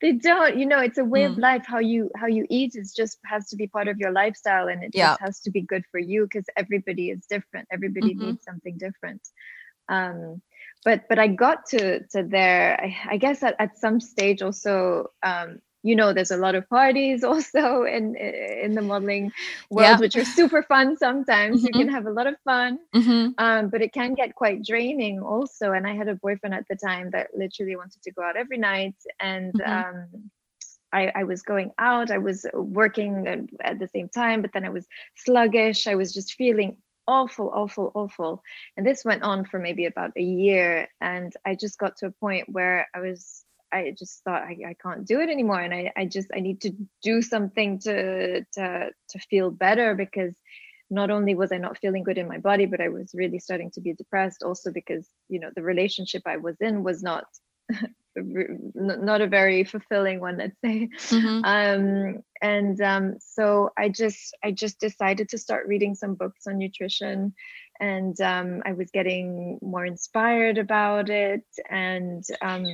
they 0.00 0.12
don't 0.12 0.56
you 0.56 0.66
know 0.66 0.80
it's 0.80 0.98
a 0.98 1.04
way 1.04 1.22
mm. 1.22 1.30
of 1.30 1.38
life. 1.38 1.64
How 1.66 1.78
you 1.78 2.10
how 2.16 2.26
you 2.26 2.46
eat 2.50 2.74
is 2.74 2.92
just 2.92 3.18
has 3.24 3.48
to 3.48 3.56
be 3.56 3.66
part 3.66 3.88
of 3.88 3.98
your 3.98 4.12
lifestyle 4.12 4.68
and 4.68 4.84
it 4.84 4.90
yeah. 4.94 5.10
just 5.10 5.20
has 5.20 5.40
to 5.40 5.50
be 5.50 5.62
good 5.62 5.84
for 5.90 5.98
you 5.98 6.24
because 6.24 6.44
everybody 6.56 7.10
is 7.10 7.24
different. 7.26 7.68
Everybody 7.72 8.14
mm-hmm. 8.14 8.26
needs 8.26 8.44
something 8.44 8.76
different. 8.76 9.22
Um 9.88 10.42
but 10.84 11.08
but 11.08 11.18
I 11.18 11.28
got 11.28 11.66
to 11.70 12.00
to 12.08 12.22
there. 12.22 12.80
I, 12.80 13.14
I 13.14 13.16
guess 13.16 13.42
at, 13.42 13.56
at 13.58 13.78
some 13.78 14.00
stage 14.00 14.42
also, 14.42 15.10
um, 15.22 15.60
you 15.82 15.96
know, 15.96 16.12
there's 16.12 16.30
a 16.30 16.36
lot 16.36 16.54
of 16.54 16.68
parties 16.68 17.24
also 17.32 17.84
in 17.84 18.16
in 18.16 18.74
the 18.74 18.82
modeling 18.82 19.32
world, 19.70 19.88
yeah. 19.88 19.98
which 19.98 20.16
are 20.16 20.24
super 20.24 20.62
fun. 20.62 20.96
Sometimes 20.96 21.58
mm-hmm. 21.58 21.66
you 21.66 21.72
can 21.72 21.88
have 21.88 22.06
a 22.06 22.10
lot 22.10 22.26
of 22.26 22.36
fun, 22.44 22.78
mm-hmm. 22.94 23.30
um, 23.38 23.68
but 23.68 23.82
it 23.82 23.92
can 23.92 24.14
get 24.14 24.34
quite 24.34 24.64
draining 24.64 25.20
also. 25.20 25.72
And 25.72 25.86
I 25.86 25.94
had 25.94 26.08
a 26.08 26.14
boyfriend 26.14 26.54
at 26.54 26.66
the 26.68 26.76
time 26.76 27.10
that 27.10 27.28
literally 27.34 27.76
wanted 27.76 28.02
to 28.02 28.12
go 28.12 28.22
out 28.22 28.36
every 28.36 28.58
night, 28.58 28.96
and 29.20 29.52
mm-hmm. 29.54 29.72
um, 29.72 30.30
I, 30.92 31.10
I, 31.14 31.24
was 31.24 31.42
going 31.42 31.72
out. 31.78 32.12
I 32.12 32.18
was 32.18 32.46
working 32.54 33.50
at 33.60 33.80
the 33.80 33.88
same 33.88 34.08
time, 34.08 34.42
but 34.42 34.52
then 34.52 34.64
I 34.64 34.68
was 34.68 34.86
sluggish. 35.16 35.88
I 35.88 35.96
was 35.96 36.14
just 36.14 36.34
feeling 36.34 36.76
awful, 37.06 37.50
awful, 37.52 37.92
awful. 37.94 38.42
And 38.76 38.86
this 38.86 39.04
went 39.04 39.22
on 39.22 39.44
for 39.44 39.58
maybe 39.58 39.86
about 39.86 40.12
a 40.16 40.22
year. 40.22 40.88
And 41.00 41.32
I 41.44 41.54
just 41.54 41.78
got 41.78 41.96
to 41.98 42.06
a 42.06 42.10
point 42.10 42.48
where 42.48 42.88
I 42.94 43.00
was, 43.00 43.44
I 43.72 43.94
just 43.98 44.22
thought 44.24 44.42
I, 44.42 44.56
I 44.68 44.76
can't 44.82 45.06
do 45.06 45.20
it 45.20 45.30
anymore. 45.30 45.60
And 45.60 45.74
I, 45.74 45.92
I 45.96 46.04
just, 46.06 46.28
I 46.34 46.40
need 46.40 46.60
to 46.62 46.72
do 47.02 47.22
something 47.22 47.78
to, 47.80 48.44
to, 48.44 48.90
to 49.10 49.18
feel 49.30 49.50
better 49.50 49.94
because 49.94 50.34
not 50.90 51.10
only 51.10 51.34
was 51.34 51.50
I 51.50 51.58
not 51.58 51.78
feeling 51.78 52.04
good 52.04 52.18
in 52.18 52.28
my 52.28 52.38
body, 52.38 52.66
but 52.66 52.80
I 52.80 52.88
was 52.88 53.10
really 53.14 53.38
starting 53.38 53.70
to 53.72 53.80
be 53.80 53.94
depressed 53.94 54.42
also 54.42 54.70
because, 54.70 55.08
you 55.28 55.40
know, 55.40 55.50
the 55.54 55.62
relationship 55.62 56.22
I 56.26 56.36
was 56.36 56.56
in 56.60 56.84
was 56.84 57.02
not 57.02 57.24
not 58.16 59.20
a 59.20 59.26
very 59.26 59.64
fulfilling 59.64 60.20
one 60.20 60.38
let's 60.38 60.60
say. 60.64 60.88
Mm-hmm. 61.14 61.44
um, 61.44 62.22
and 62.40 62.80
um, 62.80 63.14
so 63.20 63.70
i 63.78 63.88
just 63.88 64.36
i 64.42 64.50
just 64.50 64.80
decided 64.80 65.28
to 65.30 65.38
start 65.38 65.66
reading 65.66 65.94
some 65.94 66.14
books 66.14 66.46
on 66.46 66.58
nutrition. 66.58 67.34
And 67.80 68.18
um, 68.20 68.62
i 68.64 68.72
was 68.72 68.90
getting 68.90 69.58
more 69.62 69.84
inspired 69.84 70.58
about 70.58 71.10
it. 71.10 71.44
And 71.68 72.24
um, 72.40 72.64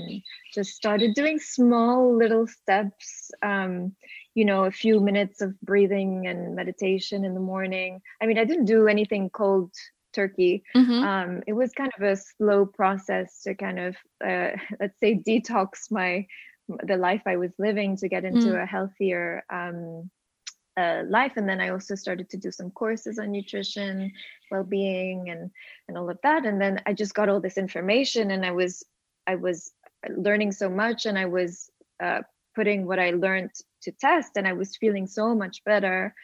just 0.54 0.70
started 0.74 1.14
doing 1.14 1.38
small 1.38 2.16
little 2.16 2.46
steps 2.46 3.30
um, 3.42 3.94
you 4.34 4.44
know 4.44 4.64
a 4.64 4.70
few 4.70 5.00
minutes 5.00 5.40
of 5.40 5.60
breathing 5.60 6.26
and 6.26 6.54
meditation 6.54 7.24
in 7.24 7.34
the 7.34 7.40
morning. 7.40 8.00
I 8.20 8.26
mean 8.26 8.38
i 8.38 8.44
didn't 8.44 8.66
do 8.66 8.88
anything 8.88 9.30
cold 9.30 9.72
turkey 10.12 10.62
mm-hmm. 10.74 11.04
um, 11.04 11.42
it 11.46 11.52
was 11.52 11.72
kind 11.72 11.92
of 11.98 12.02
a 12.04 12.16
slow 12.16 12.66
process 12.66 13.42
to 13.42 13.54
kind 13.54 13.78
of 13.78 13.96
uh, 14.24 14.50
let's 14.80 14.98
say 15.00 15.14
detox 15.14 15.90
my 15.90 16.26
the 16.84 16.96
life 16.96 17.22
i 17.26 17.36
was 17.36 17.52
living 17.58 17.96
to 17.96 18.08
get 18.08 18.24
into 18.24 18.48
mm. 18.48 18.62
a 18.62 18.66
healthier 18.66 19.44
um, 19.50 20.08
uh, 20.76 21.02
life 21.08 21.32
and 21.36 21.48
then 21.48 21.60
i 21.60 21.70
also 21.70 21.94
started 21.94 22.30
to 22.30 22.36
do 22.36 22.50
some 22.50 22.70
courses 22.70 23.18
on 23.18 23.32
nutrition 23.32 24.10
well-being 24.50 25.30
and 25.30 25.50
and 25.88 25.98
all 25.98 26.08
of 26.08 26.18
that 26.22 26.46
and 26.46 26.60
then 26.60 26.80
i 26.86 26.92
just 26.92 27.14
got 27.14 27.28
all 27.28 27.40
this 27.40 27.58
information 27.58 28.30
and 28.30 28.46
i 28.46 28.50
was 28.50 28.84
i 29.26 29.34
was 29.34 29.72
learning 30.16 30.52
so 30.52 30.70
much 30.70 31.06
and 31.06 31.18
i 31.18 31.26
was 31.26 31.70
uh, 32.00 32.20
putting 32.54 32.86
what 32.86 33.00
i 33.00 33.10
learned 33.10 33.50
to 33.82 33.90
test 33.92 34.32
and 34.36 34.46
i 34.46 34.52
was 34.52 34.76
feeling 34.76 35.06
so 35.06 35.34
much 35.34 35.62
better 35.64 36.14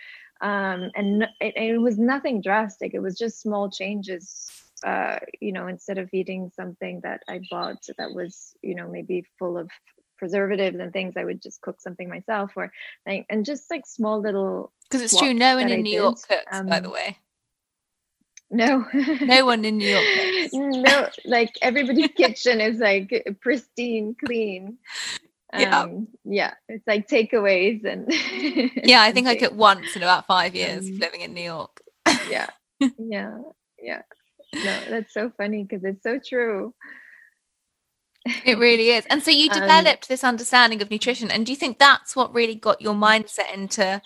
um, 0.41 0.91
and 0.95 1.23
it, 1.41 1.57
it, 1.57 1.81
was 1.81 1.99
nothing 1.99 2.43
drastic. 2.43 2.95
It 2.95 3.01
was 3.01 3.17
just 3.17 3.41
small 3.41 3.71
changes. 3.71 4.51
Uh, 4.85 5.19
you 5.41 5.53
know, 5.53 5.69
instead 5.69 5.97
of 5.97 6.11
eating 6.13 6.51
something 6.55 7.01
that 7.03 7.23
I 7.29 7.41
bought 7.51 7.87
that 7.97 8.13
was, 8.13 8.55
you 8.63 8.75
know, 8.75 8.89
maybe 8.89 9.25
full 9.39 9.57
of 9.57 9.71
preservatives 10.19 10.79
and 10.79 10.93
things, 10.93 11.15
I 11.17 11.25
would 11.25 11.41
just 11.41 11.63
cook 11.63 11.81
something 11.81 12.09
myself, 12.09 12.53
or 12.57 12.71
and 13.07 13.45
just 13.45 13.71
like 13.71 13.87
small 13.87 14.21
little. 14.21 14.73
Because 14.91 15.03
it's 15.03 15.19
true, 15.19 15.33
no 15.33 15.57
one 15.57 15.71
in 15.71 15.79
I 15.79 15.83
New 15.83 15.85
did. 15.85 15.97
York 15.97 16.17
cooks, 16.29 16.45
um, 16.53 16.67
by 16.67 16.81
the 16.81 16.89
um, 16.89 16.95
way. 16.95 17.19
No, 18.51 18.85
no 19.23 19.47
one 19.47 19.65
in 19.65 19.79
New 19.79 19.89
York. 19.89 20.05
Cooks. 20.43 20.53
no, 20.53 21.09
like 21.25 21.57
everybody's 21.63 22.11
kitchen 22.17 22.61
is 22.61 22.79
like 22.79 23.27
pristine, 23.41 24.15
clean 24.25 24.79
yeah. 25.55 25.81
Um, 25.81 26.09
yeah 26.25 26.55
it's 26.69 26.87
like 26.87 27.09
takeaways 27.09 27.85
and 27.85 28.07
yeah 28.85 29.03
i 29.03 29.13
think 29.13 29.29
i 29.29 29.37
cooked 29.37 29.55
once 29.55 29.95
in 29.95 30.03
about 30.03 30.27
five 30.27 30.55
years 30.57 30.89
um, 30.89 30.99
living 30.99 31.21
in 31.21 31.35
new 31.35 31.45
york. 31.45 31.81
yeah 32.29 32.49
yeah 32.99 33.39
yeah. 33.81 34.03
No 34.55 34.81
that's 34.91 35.13
so 35.13 35.31
funny 35.37 35.65
because 35.65 35.85
it's 35.85 36.03
so 36.03 36.19
true. 36.19 36.75
It 38.45 38.59
really 38.59 38.89
is. 38.89 39.07
And 39.07 39.23
so 39.23 39.31
you 39.31 39.49
um, 39.53 39.61
developed 39.61 40.05
um, 40.05 40.09
this 40.09 40.25
understanding 40.25 40.83
of 40.83 40.91
nutrition 40.91 41.31
and 41.31 41.47
do 41.47 41.53
you 41.53 41.57
think 41.57 41.79
that's 41.79 42.17
what 42.17 42.35
really 42.35 42.55
got 42.55 42.81
your 42.81 42.95
mindset 42.95 43.53
into 43.55 44.03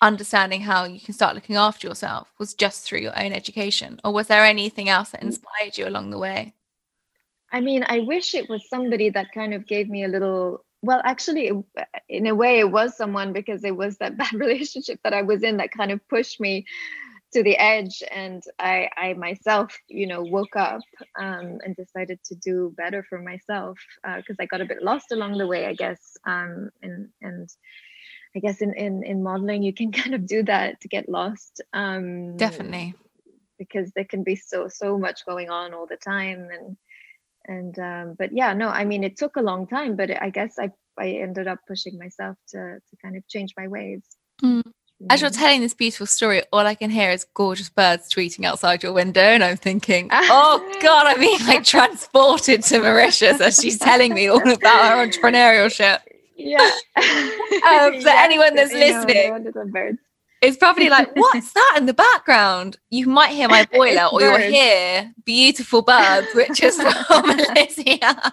understanding 0.00 0.60
how 0.60 0.84
you 0.84 1.00
can 1.00 1.12
start 1.12 1.34
looking 1.34 1.56
after 1.56 1.88
yourself 1.88 2.32
was 2.38 2.54
just 2.54 2.84
through 2.84 3.00
your 3.00 3.18
own 3.18 3.32
education 3.32 4.00
or 4.04 4.12
was 4.12 4.28
there 4.28 4.44
anything 4.44 4.88
else 4.88 5.10
that 5.10 5.20
mm. 5.20 5.26
inspired 5.26 5.76
you 5.76 5.88
along 5.88 6.10
the 6.10 6.18
way? 6.18 6.54
I 7.50 7.60
mean, 7.60 7.84
I 7.88 8.00
wish 8.00 8.34
it 8.34 8.48
was 8.48 8.68
somebody 8.68 9.10
that 9.10 9.32
kind 9.32 9.54
of 9.54 9.66
gave 9.66 9.88
me 9.88 10.04
a 10.04 10.08
little 10.08 10.64
well 10.82 11.00
actually 11.04 11.50
in 12.08 12.26
a 12.26 12.34
way 12.34 12.60
it 12.60 12.70
was 12.70 12.96
someone 12.96 13.32
because 13.32 13.64
it 13.64 13.76
was 13.76 13.98
that 13.98 14.16
bad 14.16 14.32
relationship 14.32 15.00
that 15.02 15.14
i 15.14 15.22
was 15.22 15.42
in 15.42 15.56
that 15.56 15.70
kind 15.70 15.90
of 15.90 16.06
pushed 16.08 16.40
me 16.40 16.64
to 17.32 17.42
the 17.42 17.56
edge 17.56 18.02
and 18.10 18.42
i 18.58 18.88
i 18.96 19.12
myself 19.14 19.76
you 19.88 20.06
know 20.06 20.22
woke 20.22 20.56
up 20.56 20.80
um, 21.18 21.58
and 21.64 21.76
decided 21.76 22.18
to 22.24 22.34
do 22.36 22.72
better 22.76 23.02
for 23.02 23.20
myself 23.20 23.78
because 24.16 24.36
uh, 24.38 24.42
i 24.42 24.46
got 24.46 24.60
a 24.60 24.66
bit 24.66 24.82
lost 24.82 25.12
along 25.12 25.36
the 25.36 25.46
way 25.46 25.66
i 25.66 25.74
guess 25.74 26.16
um, 26.26 26.70
and 26.82 27.08
and 27.20 27.48
i 28.34 28.38
guess 28.38 28.62
in, 28.62 28.72
in 28.74 29.02
in 29.04 29.22
modeling 29.22 29.62
you 29.62 29.74
can 29.74 29.92
kind 30.00 30.14
of 30.14 30.26
do 30.26 30.42
that 30.42 30.80
to 30.80 30.88
get 30.88 31.08
lost 31.08 31.60
um, 31.74 32.36
definitely. 32.36 32.94
because 33.58 33.90
there 33.92 34.06
can 34.06 34.22
be 34.22 34.36
so 34.36 34.68
so 34.68 34.96
much 34.96 35.26
going 35.26 35.50
on 35.50 35.74
all 35.74 35.86
the 35.86 35.96
time 35.96 36.48
and 36.50 36.76
and 37.48 37.78
um, 37.78 38.14
but 38.18 38.30
yeah 38.32 38.52
no 38.52 38.68
i 38.68 38.84
mean 38.84 39.02
it 39.02 39.16
took 39.16 39.36
a 39.36 39.42
long 39.42 39.66
time 39.66 39.96
but 39.96 40.10
i 40.22 40.30
guess 40.30 40.58
i 40.58 40.70
i 40.98 41.08
ended 41.08 41.48
up 41.48 41.58
pushing 41.66 41.98
myself 41.98 42.36
to 42.48 42.58
to 42.58 42.96
kind 43.02 43.16
of 43.16 43.26
change 43.28 43.52
my 43.56 43.66
ways. 43.66 44.02
Mm. 44.42 44.62
as 45.10 45.20
you're 45.20 45.30
telling 45.30 45.62
this 45.62 45.74
beautiful 45.74 46.06
story 46.06 46.42
all 46.52 46.66
i 46.66 46.74
can 46.74 46.90
hear 46.90 47.10
is 47.10 47.26
gorgeous 47.34 47.68
birds 47.68 48.08
tweeting 48.08 48.44
outside 48.44 48.84
your 48.84 48.92
window 48.92 49.20
and 49.20 49.42
i'm 49.42 49.56
thinking 49.56 50.08
oh 50.12 50.78
god 50.80 51.06
i'm 51.06 51.18
being 51.18 51.44
like 51.46 51.64
transported 51.64 52.62
to 52.62 52.78
mauritius 52.78 53.40
as 53.40 53.60
she's 53.60 53.78
telling 53.78 54.14
me 54.14 54.28
all 54.28 54.40
about 54.40 54.90
her 54.90 55.06
entrepreneurship. 55.06 56.00
Yeah. 56.36 56.70
Um, 57.58 57.94
for 57.94 58.08
yes, 58.08 58.24
anyone 58.24 58.54
that's 58.54 58.72
listening 58.72 59.52
it's 60.40 60.56
probably 60.56 60.88
like, 60.88 61.10
what's 61.16 61.52
that 61.52 61.76
in 61.78 61.86
the 61.86 61.94
background? 61.94 62.78
You 62.90 63.06
might 63.08 63.30
hear 63.30 63.48
my 63.48 63.64
boiler 63.72 64.06
or 64.12 64.20
you'll 64.20 64.38
hear 64.38 65.12
beautiful 65.24 65.82
birds, 65.82 66.28
which 66.34 66.62
is 66.62 66.80
from 67.06 67.30
Alicia. 67.30 68.32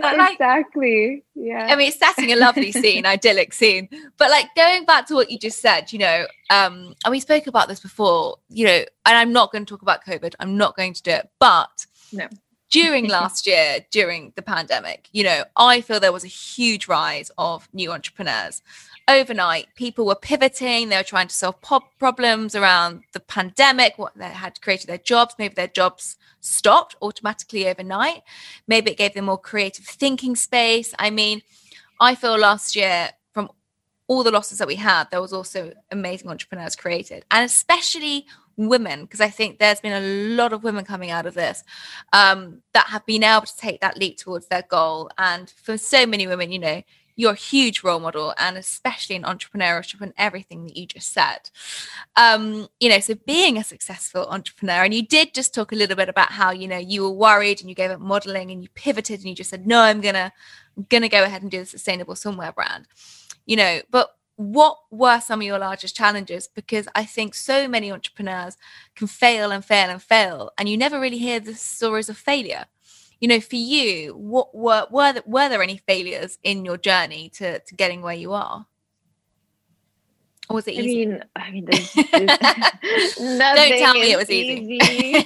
like, 0.00 0.32
exactly. 0.32 1.24
Yeah. 1.34 1.66
I 1.68 1.76
mean, 1.76 1.88
it's 1.88 1.98
setting 1.98 2.32
a 2.32 2.36
lovely 2.36 2.72
scene, 2.72 3.04
idyllic 3.04 3.52
scene. 3.52 3.88
But 4.16 4.30
like 4.30 4.46
going 4.54 4.84
back 4.84 5.06
to 5.08 5.14
what 5.14 5.30
you 5.30 5.38
just 5.38 5.60
said, 5.60 5.92
you 5.92 5.98
know, 5.98 6.26
um, 6.50 6.94
and 7.04 7.10
we 7.10 7.20
spoke 7.20 7.46
about 7.46 7.68
this 7.68 7.80
before, 7.80 8.38
you 8.48 8.66
know, 8.66 8.84
and 9.04 9.16
I'm 9.18 9.32
not 9.32 9.52
going 9.52 9.64
to 9.64 9.70
talk 9.70 9.82
about 9.82 10.04
COVID. 10.04 10.34
I'm 10.40 10.56
not 10.56 10.76
going 10.76 10.94
to 10.94 11.02
do 11.02 11.10
it. 11.10 11.30
But 11.40 11.86
no. 12.12 12.28
during 12.70 13.08
last 13.08 13.46
year, 13.46 13.80
during 13.90 14.32
the 14.36 14.42
pandemic, 14.42 15.08
you 15.12 15.24
know, 15.24 15.44
I 15.56 15.80
feel 15.80 15.98
there 15.98 16.12
was 16.12 16.24
a 16.24 16.28
huge 16.28 16.86
rise 16.86 17.30
of 17.36 17.68
new 17.72 17.90
entrepreneurs 17.90 18.62
overnight 19.08 19.68
people 19.74 20.06
were 20.06 20.14
pivoting. 20.14 20.88
They 20.88 20.96
were 20.96 21.02
trying 21.02 21.28
to 21.28 21.34
solve 21.34 21.60
problems 21.98 22.54
around 22.54 23.02
the 23.12 23.20
pandemic 23.20 23.98
what 23.98 24.16
they 24.16 24.26
had 24.26 24.60
created 24.60 24.88
their 24.88 24.98
jobs. 24.98 25.34
Maybe 25.38 25.54
their 25.54 25.68
jobs 25.68 26.16
stopped 26.40 26.96
automatically 27.02 27.68
overnight. 27.68 28.22
Maybe 28.66 28.90
it 28.90 28.98
gave 28.98 29.14
them 29.14 29.26
more 29.26 29.38
creative 29.38 29.84
thinking 29.84 30.36
space. 30.36 30.94
I 30.98 31.10
mean 31.10 31.42
i 32.02 32.14
feel 32.14 32.36
last 32.36 32.76
year 32.76 33.10
from 33.32 33.48
all 34.08 34.22
the 34.22 34.30
losses 34.30 34.58
that 34.58 34.68
we 34.68 34.74
had 34.74 35.08
there 35.10 35.20
was 35.20 35.32
also 35.32 35.72
amazing 35.90 36.28
entrepreneurs 36.28 36.76
created 36.76 37.24
and 37.30 37.44
especially 37.46 38.26
women 38.56 39.02
because 39.02 39.20
i 39.20 39.30
think 39.30 39.58
there's 39.58 39.80
been 39.80 39.92
a 39.92 40.34
lot 40.36 40.52
of 40.52 40.64
women 40.64 40.84
coming 40.84 41.10
out 41.10 41.24
of 41.24 41.34
this 41.34 41.64
um, 42.12 42.60
that 42.74 42.86
have 42.88 43.06
been 43.06 43.22
able 43.22 43.46
to 43.46 43.56
take 43.56 43.80
that 43.80 43.96
leap 43.96 44.18
towards 44.18 44.46
their 44.48 44.62
goal. 44.68 45.10
And 45.16 45.48
for 45.48 45.78
so 45.78 46.04
many 46.04 46.26
women 46.26 46.52
you 46.52 46.58
know 46.58 46.82
you're 47.16 47.32
a 47.32 47.36
huge 47.36 47.82
role 47.82 48.00
model 48.00 48.34
and 48.38 48.56
especially 48.56 49.16
in 49.16 49.22
entrepreneurship 49.22 50.00
and 50.00 50.12
everything 50.16 50.64
that 50.64 50.76
you 50.76 50.86
just 50.86 51.12
said. 51.12 51.50
Um 52.16 52.68
you 52.80 52.88
know 52.88 53.00
so 53.00 53.14
being 53.26 53.58
a 53.58 53.64
successful 53.64 54.26
entrepreneur 54.26 54.84
and 54.84 54.94
you 54.94 55.06
did 55.06 55.34
just 55.34 55.54
talk 55.54 55.72
a 55.72 55.76
little 55.76 55.96
bit 55.96 56.08
about 56.08 56.32
how 56.32 56.50
you 56.50 56.68
know 56.68 56.78
you 56.78 57.02
were 57.02 57.10
worried 57.10 57.60
and 57.60 57.68
you 57.68 57.74
gave 57.74 57.90
up 57.90 58.00
modeling 58.00 58.50
and 58.50 58.62
you 58.62 58.68
pivoted 58.74 59.20
and 59.20 59.28
you 59.28 59.34
just 59.34 59.50
said 59.50 59.66
no 59.66 59.80
i'm 59.80 60.00
gonna 60.00 60.32
i'm 60.76 60.86
gonna 60.88 61.08
go 61.08 61.24
ahead 61.24 61.42
and 61.42 61.50
do 61.50 61.60
the 61.60 61.66
sustainable 61.66 62.14
swimwear 62.14 62.54
brand. 62.54 62.86
You 63.46 63.56
know 63.56 63.80
but 63.90 64.10
what 64.36 64.78
were 64.90 65.20
some 65.20 65.40
of 65.40 65.46
your 65.46 65.58
largest 65.58 65.94
challenges? 65.94 66.48
Because 66.48 66.88
i 66.94 67.04
think 67.04 67.34
so 67.34 67.68
many 67.68 67.92
entrepreneurs 67.92 68.56
can 68.94 69.06
fail 69.06 69.50
and 69.50 69.64
fail 69.64 69.90
and 69.90 70.02
fail 70.02 70.50
and 70.58 70.68
you 70.68 70.76
never 70.76 70.98
really 71.00 71.18
hear 71.18 71.40
the 71.40 71.54
stories 71.54 72.08
of 72.08 72.16
failure 72.16 72.66
you 73.22 73.28
know 73.28 73.40
for 73.40 73.56
you 73.56 74.14
what 74.16 74.54
were 74.54 74.86
were 74.90 75.14
there, 75.14 75.22
were 75.24 75.48
there 75.48 75.62
any 75.62 75.78
failures 75.78 76.38
in 76.42 76.64
your 76.64 76.76
journey 76.76 77.30
to 77.30 77.60
to 77.60 77.74
getting 77.74 78.02
where 78.02 78.14
you 78.14 78.32
are 78.32 78.66
or 80.52 80.56
was 80.56 80.68
it 80.68 80.72
easy? 80.72 81.04
I 81.04 81.06
mean, 81.06 81.24
I 81.36 81.50
mean, 81.50 81.64
there's, 81.70 81.92
there's 81.94 83.14
don't 83.16 83.78
tell 83.78 83.94
me 83.94 84.12
it 84.12 84.18
was 84.18 84.30
easy. 84.30 84.78
easy. 84.82 85.24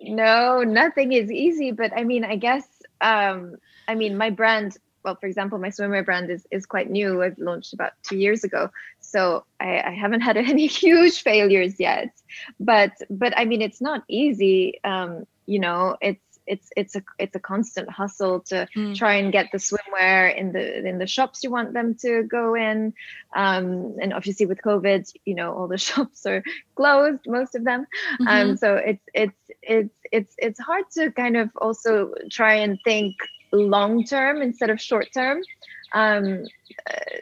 no, 0.14 0.62
nothing 0.62 1.12
is 1.12 1.30
easy. 1.30 1.70
But 1.70 1.92
I 1.94 2.04
mean, 2.04 2.24
I 2.24 2.36
guess, 2.36 2.66
um, 3.00 3.56
I 3.88 3.94
mean, 3.94 4.16
my 4.16 4.30
brand. 4.30 4.76
Well, 5.04 5.16
for 5.16 5.26
example, 5.26 5.58
my 5.58 5.68
swimwear 5.68 6.02
brand 6.02 6.30
is 6.30 6.46
is 6.50 6.64
quite 6.64 6.88
new. 6.88 7.22
I've 7.22 7.38
launched 7.38 7.74
about 7.74 7.92
two 8.04 8.16
years 8.16 8.42
ago, 8.42 8.70
so 9.00 9.44
I, 9.60 9.80
I 9.80 9.90
haven't 9.90 10.22
had 10.22 10.36
any 10.52 10.66
huge 10.66 11.22
failures 11.22 11.78
yet. 11.78 12.10
But 12.58 12.92
but 13.10 13.36
I 13.36 13.44
mean, 13.44 13.60
it's 13.60 13.82
not 13.82 14.02
easy. 14.08 14.80
Um, 14.84 15.26
you 15.46 15.58
know, 15.58 15.96
it's 16.00 16.33
it's 16.46 16.68
it's 16.76 16.94
a 16.94 17.02
it's 17.18 17.34
a 17.34 17.40
constant 17.40 17.88
hustle 17.90 18.40
to 18.40 18.66
mm. 18.76 18.94
try 18.94 19.14
and 19.14 19.32
get 19.32 19.50
the 19.52 19.58
swimwear 19.58 20.36
in 20.36 20.52
the 20.52 20.86
in 20.86 20.98
the 20.98 21.06
shops 21.06 21.42
you 21.42 21.50
want 21.50 21.72
them 21.72 21.94
to 21.94 22.22
go 22.24 22.54
in 22.54 22.92
um, 23.34 23.96
and 24.00 24.12
obviously 24.12 24.46
with 24.46 24.60
covid 24.62 25.10
you 25.24 25.34
know 25.34 25.52
all 25.54 25.68
the 25.68 25.78
shops 25.88 26.26
are 26.26 26.42
closed 26.74 27.20
most 27.26 27.54
of 27.54 27.64
them 27.64 27.86
um, 28.20 28.26
mm-hmm. 28.26 28.50
um, 28.50 28.56
so 28.56 28.76
it's 28.76 29.04
it's 29.14 29.38
it's 29.62 29.94
it's 30.12 30.34
it's 30.38 30.60
hard 30.60 30.84
to 30.92 31.10
kind 31.12 31.36
of 31.36 31.50
also 31.56 32.12
try 32.30 32.54
and 32.54 32.78
think 32.84 33.14
long 33.52 34.04
term 34.04 34.42
instead 34.42 34.70
of 34.70 34.80
short 34.80 35.08
term 35.14 35.40
um, 35.92 36.44
uh, 36.90 37.16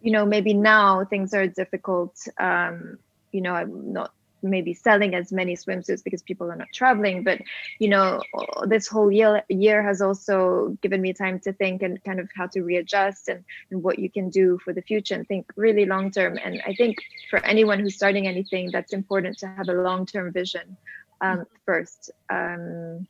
you 0.00 0.12
know 0.12 0.24
maybe 0.24 0.54
now 0.54 1.04
things 1.04 1.34
are 1.34 1.46
difficult 1.46 2.16
um, 2.38 2.98
you 3.32 3.40
know 3.40 3.54
i'm 3.54 3.92
not 3.92 4.12
maybe 4.42 4.72
selling 4.74 5.14
as 5.14 5.32
many 5.32 5.54
swimsuits 5.56 6.02
because 6.02 6.22
people 6.22 6.50
are 6.50 6.56
not 6.56 6.68
traveling 6.72 7.22
but 7.24 7.40
you 7.78 7.88
know 7.88 8.22
this 8.66 8.86
whole 8.86 9.10
year 9.10 9.42
year 9.48 9.82
has 9.82 10.00
also 10.00 10.76
given 10.82 11.00
me 11.00 11.12
time 11.12 11.38
to 11.40 11.52
think 11.52 11.82
and 11.82 12.02
kind 12.04 12.20
of 12.20 12.28
how 12.34 12.46
to 12.46 12.62
readjust 12.62 13.28
and, 13.28 13.44
and 13.70 13.82
what 13.82 13.98
you 13.98 14.10
can 14.10 14.30
do 14.30 14.58
for 14.64 14.72
the 14.72 14.82
future 14.82 15.14
and 15.14 15.26
think 15.26 15.50
really 15.56 15.84
long 15.84 16.10
term. 16.10 16.38
And 16.44 16.62
i 16.66 16.74
think 16.74 16.98
for 17.30 17.44
anyone 17.44 17.78
who's 17.80 17.96
starting 17.96 18.26
anything 18.26 18.70
that's 18.70 18.92
important 18.92 19.38
to 19.38 19.46
have 19.46 19.68
a 19.68 19.72
long 19.72 20.06
term 20.06 20.32
vision 20.32 20.76
um, 21.20 21.44
first. 21.66 22.10
Um, 22.30 23.06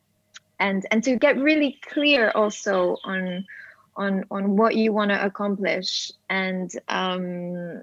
and 0.60 0.86
and 0.90 1.04
to 1.04 1.16
get 1.16 1.36
really 1.38 1.78
clear 1.82 2.30
also 2.34 2.96
on 3.04 3.46
on 3.96 4.24
on 4.30 4.56
what 4.56 4.74
you 4.76 4.92
want 4.92 5.10
to 5.10 5.24
accomplish 5.24 6.10
and 6.30 6.70
um, 6.88 7.82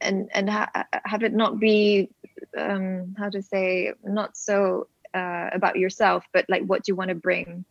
and 0.00 0.28
and 0.34 0.50
ha- 0.50 0.86
have 1.04 1.22
it 1.22 1.32
not 1.32 1.60
be 1.60 2.10
um, 2.56 3.14
how 3.18 3.28
to 3.28 3.42
say 3.42 3.92
not 4.04 4.36
so 4.36 4.88
uh, 5.14 5.50
about 5.52 5.76
yourself, 5.76 6.24
but 6.32 6.46
like 6.48 6.62
what 6.64 6.84
do 6.84 6.92
you 6.92 6.96
want 6.96 7.08
to 7.08 7.14
bring, 7.14 7.64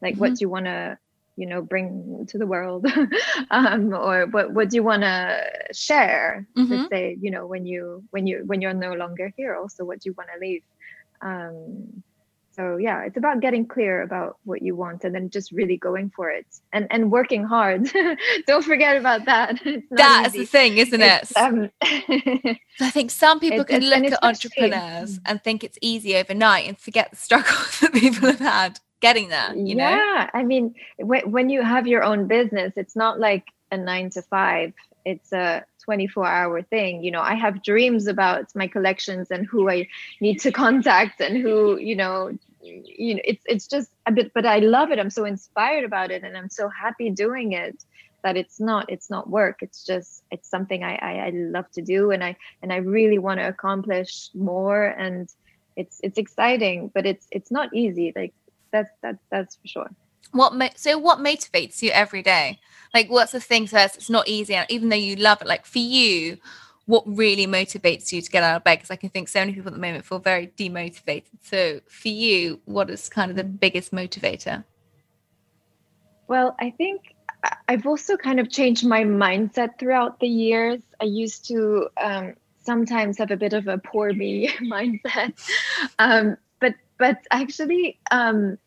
like 0.00 0.14
mm-hmm. 0.14 0.20
what 0.20 0.40
you 0.40 0.48
want 0.48 0.66
to 0.66 0.98
you 1.36 1.46
know 1.46 1.60
bring 1.60 2.24
to 2.28 2.38
the 2.38 2.46
world 2.46 2.86
um, 3.50 3.92
or 3.92 4.26
what 4.26 4.52
what 4.52 4.70
do 4.70 4.76
you 4.76 4.84
want 4.84 5.02
to 5.02 5.50
share 5.72 6.46
mm-hmm. 6.56 6.70
to 6.70 6.88
say 6.88 7.16
you 7.20 7.30
know 7.30 7.46
when 7.46 7.66
you 7.66 8.04
when 8.10 8.26
you 8.26 8.44
when 8.46 8.60
you're 8.60 8.72
no 8.72 8.92
longer 8.94 9.32
here 9.36 9.56
also 9.56 9.84
what 9.84 9.98
do 10.00 10.08
you 10.08 10.14
want 10.16 10.28
to 10.32 10.38
leave 10.38 10.62
um, 11.22 12.02
so 12.54 12.76
yeah 12.76 13.02
it's 13.02 13.16
about 13.16 13.40
getting 13.40 13.66
clear 13.66 14.02
about 14.02 14.38
what 14.44 14.62
you 14.62 14.74
want 14.76 15.04
and 15.04 15.14
then 15.14 15.28
just 15.30 15.52
really 15.52 15.76
going 15.76 16.10
for 16.10 16.30
it 16.30 16.46
and 16.72 16.86
and 16.90 17.10
working 17.10 17.44
hard. 17.44 17.88
Don't 18.46 18.64
forget 18.64 18.96
about 18.96 19.24
that. 19.26 19.60
That's 19.90 20.34
easy. 20.34 20.38
the 20.38 20.46
thing 20.46 20.78
isn't 20.78 21.02
it? 21.02 21.36
um, 21.36 21.70
i 22.80 22.90
think 22.90 23.10
some 23.10 23.40
people 23.40 23.64
can 23.64 23.82
look 23.82 24.04
at 24.04 24.24
entrepreneurs 24.24 25.20
and 25.26 25.42
think 25.42 25.64
it's 25.64 25.78
easy 25.80 26.16
overnight 26.16 26.68
and 26.68 26.78
forget 26.78 27.10
the 27.10 27.16
struggle 27.16 27.54
that 27.80 27.92
people 27.92 28.28
have 28.28 28.40
had 28.40 28.80
getting 29.00 29.28
there 29.28 29.54
you 29.54 29.74
know? 29.74 29.90
Yeah 29.90 30.30
i 30.32 30.42
mean 30.42 30.74
when, 30.98 31.30
when 31.30 31.48
you 31.50 31.62
have 31.62 31.86
your 31.86 32.02
own 32.02 32.26
business 32.26 32.72
it's 32.76 32.96
not 32.96 33.20
like 33.20 33.44
a 33.74 33.76
nine 33.76 34.10
to 34.10 34.22
five. 34.22 34.72
It's 35.04 35.32
a 35.32 35.64
24 35.84 36.26
hour 36.26 36.62
thing. 36.62 37.02
You 37.04 37.10
know 37.10 37.20
i 37.20 37.34
have 37.34 37.62
dreams 37.62 38.06
about 38.06 38.46
my 38.54 38.66
collections 38.66 39.30
and 39.30 39.46
who 39.46 39.70
i 39.70 39.86
need 40.20 40.40
to 40.40 40.52
contact 40.64 41.20
and 41.20 41.36
who 41.36 41.78
you 41.78 41.96
know 41.96 42.36
you 42.62 43.14
know 43.14 43.20
it's 43.24 43.44
it's 43.46 43.66
just 43.66 43.90
a 44.06 44.12
bit 44.12 44.32
but 44.34 44.46
i 44.46 44.58
love 44.58 44.90
it. 44.90 44.98
I'm 44.98 45.10
so 45.10 45.24
inspired 45.24 45.84
about 45.84 46.10
it 46.10 46.24
and 46.24 46.36
i'm 46.36 46.50
so 46.50 46.68
happy 46.68 47.10
doing 47.10 47.52
it 47.52 47.76
that 48.24 48.36
it's 48.36 48.58
not 48.58 48.90
it's 48.90 49.10
not 49.10 49.28
work. 49.28 49.58
It's 49.60 49.84
just 49.84 50.24
it's 50.30 50.48
something 50.48 50.82
i 50.82 50.94
i, 50.96 51.12
I 51.26 51.30
love 51.30 51.70
to 51.72 51.82
do 51.82 52.10
and 52.10 52.24
i 52.24 52.36
and 52.62 52.72
i 52.72 52.76
really 52.76 53.18
want 53.18 53.38
to 53.38 53.46
accomplish 53.46 54.30
more 54.34 54.86
and 54.86 55.28
it's 55.76 56.00
it's 56.02 56.18
exciting 56.18 56.90
but 56.94 57.06
it's 57.06 57.26
it's 57.30 57.52
not 57.52 57.68
easy. 57.74 58.12
Like 58.16 58.34
that's 58.72 58.90
that's 59.02 59.22
that's 59.30 59.56
for 59.56 59.68
sure. 59.68 59.90
What 60.32 60.52
so 60.76 60.98
what 60.98 61.18
motivates 61.18 61.82
you 61.82 61.90
every 61.90 62.22
day 62.22 62.58
like 62.94 63.10
what's 63.10 63.32
the 63.32 63.40
thing 63.40 63.66
that 63.66 63.96
it's 63.96 64.08
not 64.08 64.26
easy 64.28 64.56
even 64.70 64.88
though 64.88 64.96
you 64.96 65.16
love 65.16 65.42
it 65.42 65.48
like 65.48 65.66
for 65.66 65.80
you 65.80 66.38
what 66.86 67.02
really 67.06 67.46
motivates 67.46 68.12
you 68.12 68.20
to 68.20 68.30
get 68.30 68.42
out 68.42 68.56
of 68.56 68.64
bed? 68.64 68.76
Because 68.76 68.90
i 68.90 68.96
can 68.96 69.10
think 69.10 69.28
so 69.28 69.40
many 69.40 69.52
people 69.52 69.68
at 69.68 69.74
the 69.74 69.80
moment 69.80 70.04
feel 70.04 70.18
very 70.18 70.48
demotivated. 70.48 71.24
So 71.42 71.80
for 71.88 72.08
you 72.08 72.60
what 72.64 72.90
is 72.90 73.08
kind 73.08 73.30
of 73.30 73.36
the 73.36 73.44
biggest 73.44 73.92
motivator? 73.92 74.64
Well 76.28 76.56
i 76.60 76.70
think 76.70 77.14
i've 77.68 77.86
also 77.86 78.16
kind 78.16 78.40
of 78.40 78.50
changed 78.50 78.86
my 78.86 79.04
mindset 79.04 79.78
throughout 79.78 80.20
the 80.20 80.28
years. 80.28 80.80
I 81.00 81.04
used 81.04 81.46
to 81.48 81.88
um, 82.00 82.34
sometimes 82.62 83.18
have 83.18 83.30
a 83.30 83.36
bit 83.36 83.52
of 83.52 83.68
a 83.68 83.78
poor 83.78 84.12
me 84.12 84.48
mindset. 84.60 85.32
Um, 85.98 86.36
but 86.60 86.74
but 86.98 87.18
actually 87.30 87.98
um, 88.10 88.58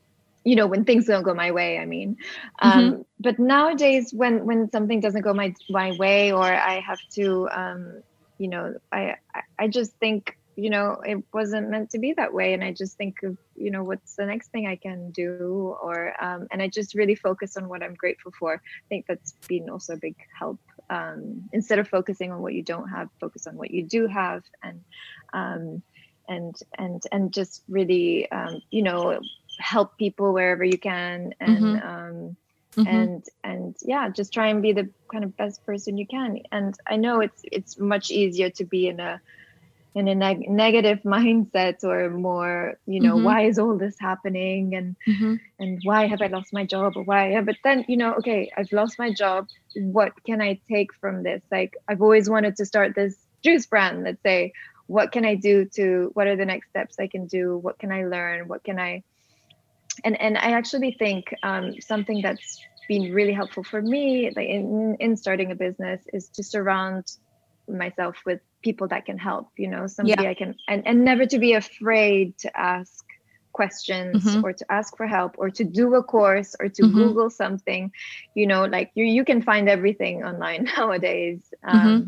you 0.48 0.56
know 0.56 0.66
when 0.66 0.86
things 0.86 1.06
don't 1.06 1.24
go 1.24 1.34
my 1.34 1.52
way 1.52 1.78
i 1.78 1.86
mean. 1.86 2.16
Um, 2.62 2.72
mm-hmm. 2.72 3.02
but 3.20 3.38
nowadays 3.38 4.14
when 4.14 4.46
when 4.46 4.72
something 4.72 5.02
doesn't 5.02 5.22
go 5.22 5.34
my 5.34 5.54
my 5.70 5.92
way 5.98 6.32
or 6.32 6.46
i 6.46 6.80
have 6.80 7.00
to 7.16 7.50
um, 7.50 8.02
you 8.38 8.48
know 8.48 8.76
I, 8.92 9.16
I 9.60 9.68
just 9.68 9.92
think 10.04 10.38
you 10.56 10.70
know 10.70 11.02
it 11.06 11.22
wasn't 11.34 11.70
meant 11.70 11.90
to 11.92 12.00
be 12.00 12.14
that 12.14 12.34
way. 12.34 12.54
And 12.54 12.64
i 12.64 12.72
just 12.72 12.98
think 12.98 13.24
of 13.24 13.38
you 13.56 13.72
know 13.72 13.84
what's 13.84 14.16
the 14.16 14.26
next 14.26 14.48
thing 14.54 14.68
i 14.68 14.78
can 14.78 15.12
do 15.12 15.76
or 15.86 16.14
um, 16.24 16.48
and 16.52 16.62
i 16.62 16.68
just 16.68 16.96
really 16.96 17.16
focus 17.16 17.58
on 17.58 17.68
what 17.68 17.84
i'm 17.84 17.96
grateful 17.96 18.32
for. 18.40 18.56
I 18.56 18.88
think 18.88 19.06
that's 19.06 19.34
been 19.48 19.70
also 19.70 19.94
a 19.94 19.98
big 19.98 20.16
help. 20.40 20.60
Um, 20.90 21.50
instead 21.52 21.80
of 21.80 21.90
focusing 21.90 22.32
on 22.32 22.42
what 22.42 22.54
you 22.54 22.64
don't 22.64 22.88
have 22.88 23.10
focus 23.20 23.46
on 23.46 23.58
what 23.58 23.72
you 23.72 23.84
do 23.84 24.08
have 24.08 24.44
and 24.64 24.80
um, 25.34 25.84
and 26.28 26.56
and 26.78 27.04
and 27.12 27.34
just 27.34 27.64
really 27.68 28.32
um, 28.32 28.62
you 28.72 28.84
know 28.84 29.20
help 29.60 29.98
people 29.98 30.34
wherever 30.34 30.64
you 30.64 30.78
can 30.78 31.34
and 31.40 31.58
mm-hmm. 31.58 31.88
um, 31.88 32.36
mm-hmm. 32.78 32.88
and 32.88 33.26
and 33.44 33.76
yeah 33.82 34.10
just 34.10 34.34
try 34.34 34.48
and 34.48 34.62
be 34.62 34.72
the 34.72 34.90
kind 35.12 35.24
of 35.24 35.36
best 35.38 35.66
person 35.66 35.98
you 35.98 36.06
can 36.06 36.40
and 36.52 36.76
i 36.88 36.96
know 36.96 37.20
it's 37.20 37.42
it's 37.52 37.80
much 37.80 38.12
easier 38.12 38.50
to 38.50 38.64
be 38.66 38.88
in 38.88 39.00
a 39.00 39.20
in 39.96 40.08
a 40.08 40.14
neg- 40.14 40.48
negative 40.48 41.00
mindset 41.06 41.84
or 41.84 42.10
more 42.10 42.78
you 42.86 43.00
know 43.00 43.16
mm-hmm. 43.16 43.26
why 43.26 43.42
is 43.42 43.58
all 43.58 43.78
this 43.78 43.98
happening 44.00 44.76
and 44.76 44.96
mm-hmm. 45.08 45.36
and 45.60 45.80
why 45.84 46.06
have 46.06 46.22
i 46.22 46.28
lost 46.28 46.54
my 46.54 46.66
job 46.66 46.94
or 46.96 47.04
why 47.04 47.40
but 47.42 47.56
then 47.64 47.84
you 47.88 47.98
know 47.98 48.14
okay 48.14 48.52
i've 48.58 48.72
lost 48.72 49.00
my 49.00 49.12
job 49.12 49.48
what 49.76 50.12
can 50.24 50.42
i 50.42 50.60
take 50.70 50.94
from 50.94 51.24
this 51.24 51.42
like 51.52 51.76
i've 51.88 52.02
always 52.02 52.30
wanted 52.30 52.56
to 52.56 52.66
start 52.66 52.94
this 52.96 53.16
juice 53.44 53.66
brand 53.66 54.04
let's 54.04 54.22
say 54.22 54.54
what 54.86 55.12
can 55.12 55.26
i 55.26 55.36
do 55.36 55.66
to 55.66 56.12
what 56.14 56.28
are 56.28 56.36
the 56.36 56.46
next 56.46 56.70
steps 56.70 57.00
i 57.00 57.08
can 57.08 57.26
do 57.26 57.58
what 57.58 57.78
can 57.80 57.92
i 57.92 58.06
learn 58.06 58.48
what 58.48 58.64
can 58.64 58.80
i 58.80 59.04
and 60.04 60.20
and 60.20 60.38
i 60.38 60.52
actually 60.52 60.92
think 60.92 61.34
um, 61.44 61.74
something 61.82 62.22
that's 62.22 62.60
been 62.88 63.14
really 63.14 63.34
helpful 63.34 63.64
for 63.64 63.82
me 63.82 64.32
like 64.36 64.48
in, 64.48 64.96
in 65.00 65.18
starting 65.18 65.52
a 65.52 65.56
business 65.56 66.02
is 66.14 66.30
to 66.30 66.44
surround 66.44 67.04
myself 67.68 68.16
with 68.26 68.40
people 68.64 68.88
that 68.88 69.06
can 69.06 69.18
help 69.18 69.50
you 69.58 69.68
know 69.68 69.88
somebody 69.88 70.24
yeah. 70.24 70.30
i 70.30 70.34
can 70.34 70.56
and, 70.68 70.88
and 70.88 71.04
never 71.04 71.26
to 71.26 71.38
be 71.38 71.54
afraid 71.54 72.38
to 72.38 72.60
ask 72.60 73.04
questions 73.52 74.24
mm-hmm. 74.24 74.46
or 74.46 74.54
to 74.54 74.66
ask 74.72 74.96
for 74.96 75.08
help 75.08 75.34
or 75.38 75.50
to 75.50 75.64
do 75.64 75.96
a 75.96 76.04
course 76.04 76.56
or 76.60 76.70
to 76.70 76.84
mm-hmm. 76.84 76.98
google 76.98 77.30
something 77.30 77.92
you 78.36 78.46
know 78.46 78.66
like 78.66 78.92
you 78.94 79.04
you 79.04 79.26
can 79.26 79.42
find 79.42 79.68
everything 79.68 80.24
online 80.24 80.70
nowadays 80.78 81.42
mm-hmm. 81.66 81.78
um, 81.78 81.88
mm-hmm. 81.88 82.08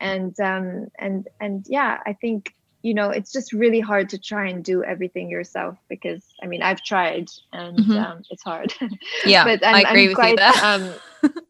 and 0.00 0.40
um 0.40 0.88
and 0.98 1.28
and 1.38 1.66
yeah 1.68 2.00
i 2.06 2.12
think 2.14 2.54
you 2.86 2.94
know 2.94 3.10
it's 3.10 3.32
just 3.32 3.52
really 3.52 3.80
hard 3.80 4.08
to 4.08 4.16
try 4.16 4.48
and 4.48 4.62
do 4.62 4.84
everything 4.84 5.28
yourself 5.28 5.76
because 5.88 6.22
i 6.42 6.46
mean 6.46 6.62
i've 6.62 6.82
tried 6.82 7.28
and 7.52 7.78
mm-hmm. 7.78 7.98
um, 7.98 8.22
it's 8.30 8.44
hard 8.44 8.72
yeah 9.26 9.42
but 9.42 9.66
I'm, 9.66 9.74
i 9.74 9.80
agree 9.80 10.02
I'm 10.02 10.08
with 10.08 10.14
quite, 10.14 10.30
you 10.30 10.36
there. 10.36 10.52
um, 10.62 11.32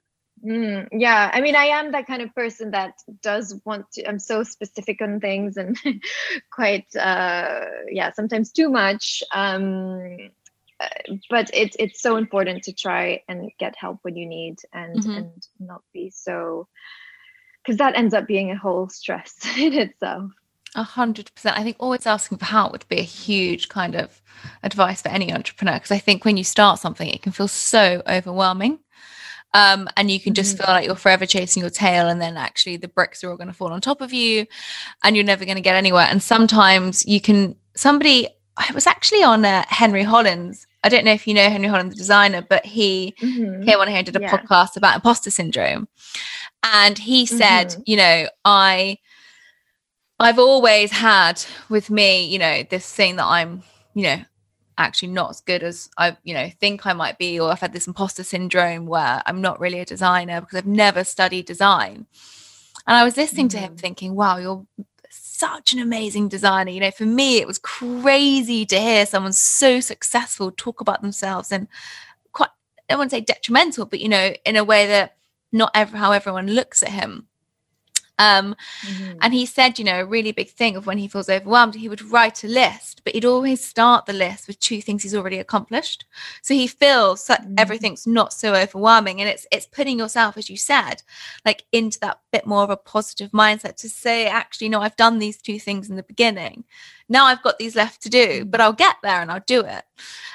Mm, 0.45 0.87
yeah, 0.93 1.29
I 1.33 1.41
mean, 1.41 1.57
I 1.57 1.65
am 1.65 1.91
that 1.91 2.07
kind 2.07 2.23
of 2.23 2.33
person 2.33 2.71
that 2.71 2.93
does 3.21 3.61
want 3.65 3.91
to. 3.93 4.09
I'm 4.09 4.21
so 4.21 4.45
specific 4.45 5.03
on 5.03 5.19
things 5.19 5.57
and 5.57 5.77
quite, 6.53 6.87
uh, 6.95 7.65
yeah, 7.91 8.13
sometimes 8.13 8.53
too 8.53 8.69
much. 8.69 9.25
Um, 9.35 10.31
uh, 10.79 11.17
but 11.31 11.51
it's 11.53 11.75
it's 11.81 12.01
so 12.01 12.17
important 12.17 12.63
to 12.65 12.73
try 12.73 13.23
and 13.29 13.51
get 13.59 13.75
help 13.77 13.99
when 14.03 14.15
you 14.15 14.27
need 14.27 14.59
and 14.73 15.01
mm-hmm. 15.01 15.11
and 15.11 15.49
not 15.59 15.83
be 15.93 16.11
so 16.11 16.69
because 17.65 17.79
that 17.79 17.97
ends 17.97 18.15
up 18.15 18.29
being 18.29 18.53
a 18.53 18.57
whole 18.57 18.89
stress 18.89 19.35
in 19.59 19.73
itself. 19.73 20.31
A 20.77 20.83
hundred 20.83 21.35
percent. 21.35 21.59
I 21.59 21.63
think 21.63 21.77
always 21.81 22.07
asking 22.07 22.39
for 22.39 22.45
help 22.45 22.71
would 22.71 22.87
be 22.89 22.99
a 22.99 23.03
huge 23.03 23.71
kind 23.71 23.95
of 23.95 24.21
advice 24.63 25.01
for 25.01 25.09
any 25.09 25.33
entrepreneur 25.33 25.75
because 25.75 25.91
I 25.91 25.99
think 25.99 26.25
when 26.25 26.37
you 26.37 26.45
start 26.45 26.79
something, 26.79 27.09
it 27.09 27.23
can 27.23 27.33
feel 27.33 27.49
so 27.49 28.03
overwhelming. 28.07 28.81
Um, 29.55 29.89
and 29.97 30.11
you 30.11 30.21
can 30.21 30.35
just 30.35 30.57
mm-hmm. 30.57 30.65
feel 30.67 30.75
like 30.75 30.85
you're 30.85 30.97
forever 30.97 31.25
chasing 31.25 31.63
your 31.63 31.71
tail, 31.71 32.09
and 32.09 32.21
then 32.21 32.37
actually 32.37 32.77
the 32.77 32.89
bricks 32.89 33.25
are 33.25 33.31
all 33.31 33.39
going 33.39 33.47
to 33.47 33.55
fall 33.55 33.73
on 33.73 33.81
top 33.81 34.03
of 34.03 34.13
you, 34.13 34.47
and 35.03 35.17
you're 35.17 35.25
never 35.25 35.47
going 35.47 35.57
to 35.57 35.63
get 35.63 35.77
anywhere. 35.77 36.07
And 36.11 36.23
sometimes 36.23 37.07
you 37.07 37.23
can, 37.23 37.57
somebody, 37.75 38.29
I 38.59 38.71
was 38.75 38.87
actually 38.87 39.23
on 39.23 39.47
uh, 39.47 39.65
Henry 39.69 40.03
Holland. 40.03 40.57
I 40.85 40.91
don't 40.91 41.07
know 41.07 41.13
if 41.13 41.27
you 41.27 41.33
know 41.33 41.49
Henry 41.49 41.69
Holland, 41.69 41.91
the 41.91 41.97
designer, 41.97 42.45
but 42.47 42.67
he 42.67 43.15
mm-hmm. 43.19 43.65
came 43.65 43.79
on 43.79 43.89
here 43.89 43.97
and 43.97 44.05
did 44.05 44.17
a 44.17 44.21
yeah. 44.21 44.37
podcast 44.37 44.77
about 44.77 44.97
imposter 44.97 45.31
syndrome. 45.31 45.89
And 46.63 46.99
he 46.99 47.25
said, 47.25 47.69
mm-hmm. 47.69 47.83
you 47.87 47.97
know, 47.97 48.29
I, 48.45 48.99
I've 50.19 50.39
always 50.39 50.91
had 50.91 51.45
with 51.69 51.91
me, 51.91 52.25
you 52.25 52.39
know, 52.39 52.63
this 52.63 52.91
thing 52.91 53.17
that 53.17 53.27
I'm, 53.27 53.63
you 53.95 54.05
know, 54.05 54.23
actually 54.79 55.09
not 55.09 55.31
as 55.31 55.41
good 55.41 55.63
as 55.63 55.91
I, 55.99 56.17
you 56.25 56.35
know, 56.35 56.51
think 56.61 56.87
I 56.87 56.93
might 56.93 57.19
be, 57.19 57.39
or 57.39 57.51
I've 57.51 57.61
had 57.61 57.73
this 57.73 57.87
imposter 57.87 58.25
syndrome 58.25 58.87
where 58.87 59.23
I'm 59.27 59.41
not 59.41 59.61
really 59.61 59.81
a 59.81 59.85
designer 59.85 60.41
because 60.41 60.59
I've 60.59 60.67
never 60.67 61.05
studied 61.05 61.47
design. 61.47 62.07
And 62.87 62.97
I 62.97 63.05
was 63.05 63.17
listening 63.17 63.49
mm-hmm. 63.49 63.59
to 63.59 63.65
him 63.65 63.75
mm. 63.75 63.81
thinking, 63.81 64.15
wow, 64.15 64.37
you're 64.39 64.67
such 65.11 65.73
an 65.73 65.81
amazing 65.81 66.29
designer. 66.29 66.71
You 66.71 66.81
know, 66.81 66.91
for 66.91 67.05
me, 67.07 67.39
it 67.39 67.47
was 67.47 67.59
crazy 67.59 68.65
to 68.67 68.79
hear 68.79 69.07
someone 69.07 69.33
so 69.33 69.81
successful 69.81 70.51
talk 70.51 70.81
about 70.81 71.03
themselves 71.03 71.53
and 71.53 71.69
quite, 72.33 72.51
I 72.89 72.97
wouldn't 72.97 73.11
say 73.11 73.21
detrimental, 73.21 73.87
but, 73.87 74.01
you 74.01 74.09
know, 74.09 74.33
in 74.45 74.57
a 74.57 74.65
way 74.65 74.87
that 74.87 75.17
not 75.53 75.73
ever 75.75 75.97
how 75.97 76.13
everyone 76.13 76.49
looks 76.49 76.83
at 76.83 76.91
him. 76.91 77.29
Um, 78.19 78.57
mm-hmm. 78.83 79.19
And 79.21 79.35
he 79.35 79.45
said, 79.45 79.79
you 79.79 79.85
know, 79.85 80.01
a 80.01 80.07
really 80.07 80.33
big 80.33 80.49
thing 80.49 80.77
of 80.77 80.87
when 80.87 80.99
he 80.99 81.09
feels 81.09 81.29
overwhelmed, 81.29 81.75
he 81.75 81.89
would 81.89 82.11
write 82.11 82.45
a 82.45 82.49
list, 82.49 83.03
but 83.05 83.13
he'd 83.15 83.25
always 83.25 83.63
start 83.63 84.07
the 84.07 84.13
list 84.13 84.49
with 84.49 84.59
two 84.59 84.81
things 84.81 85.03
he's 85.03 85.15
already 85.15 85.39
accomplished. 85.39 86.07
So 86.43 86.55
he 86.55 86.67
feels 86.67 87.27
that 87.27 87.43
mm-hmm. 87.43 87.55
everything's 87.59 88.07
not 88.07 88.33
so 88.33 88.55
overwhelming, 88.55 89.21
and 89.21 89.29
it's 89.29 89.47
it's 89.53 89.67
putting 89.67 89.99
yourself, 89.99 90.37
as 90.37 90.49
you 90.49 90.57
said, 90.57 91.03
like 91.45 91.65
into 91.73 92.01
that 92.01 92.21
bit 92.33 92.47
more 92.47 92.63
of 92.63 92.71
a 92.71 92.77
positive 92.77 93.31
mindset 93.33 93.77
to 93.77 93.89
say, 93.89 94.27
actually, 94.27 94.69
no, 94.69 94.81
I've 94.81 94.97
done 94.97 95.19
these 95.19 95.41
two 95.41 95.59
things 95.59 95.91
in 95.91 95.97
the 95.97 96.03
beginning. 96.03 96.65
Now 97.09 97.27
I've 97.27 97.43
got 97.43 97.59
these 97.59 97.77
left 97.77 98.03
to 98.03 98.09
do, 98.09 98.27
mm-hmm. 98.41 98.51
but 98.51 98.61
I'll 98.61 98.73
get 98.73 98.97
there 99.03 99.21
and 99.21 99.31
I'll 99.31 99.45
do 99.47 99.61
it. 99.61 99.85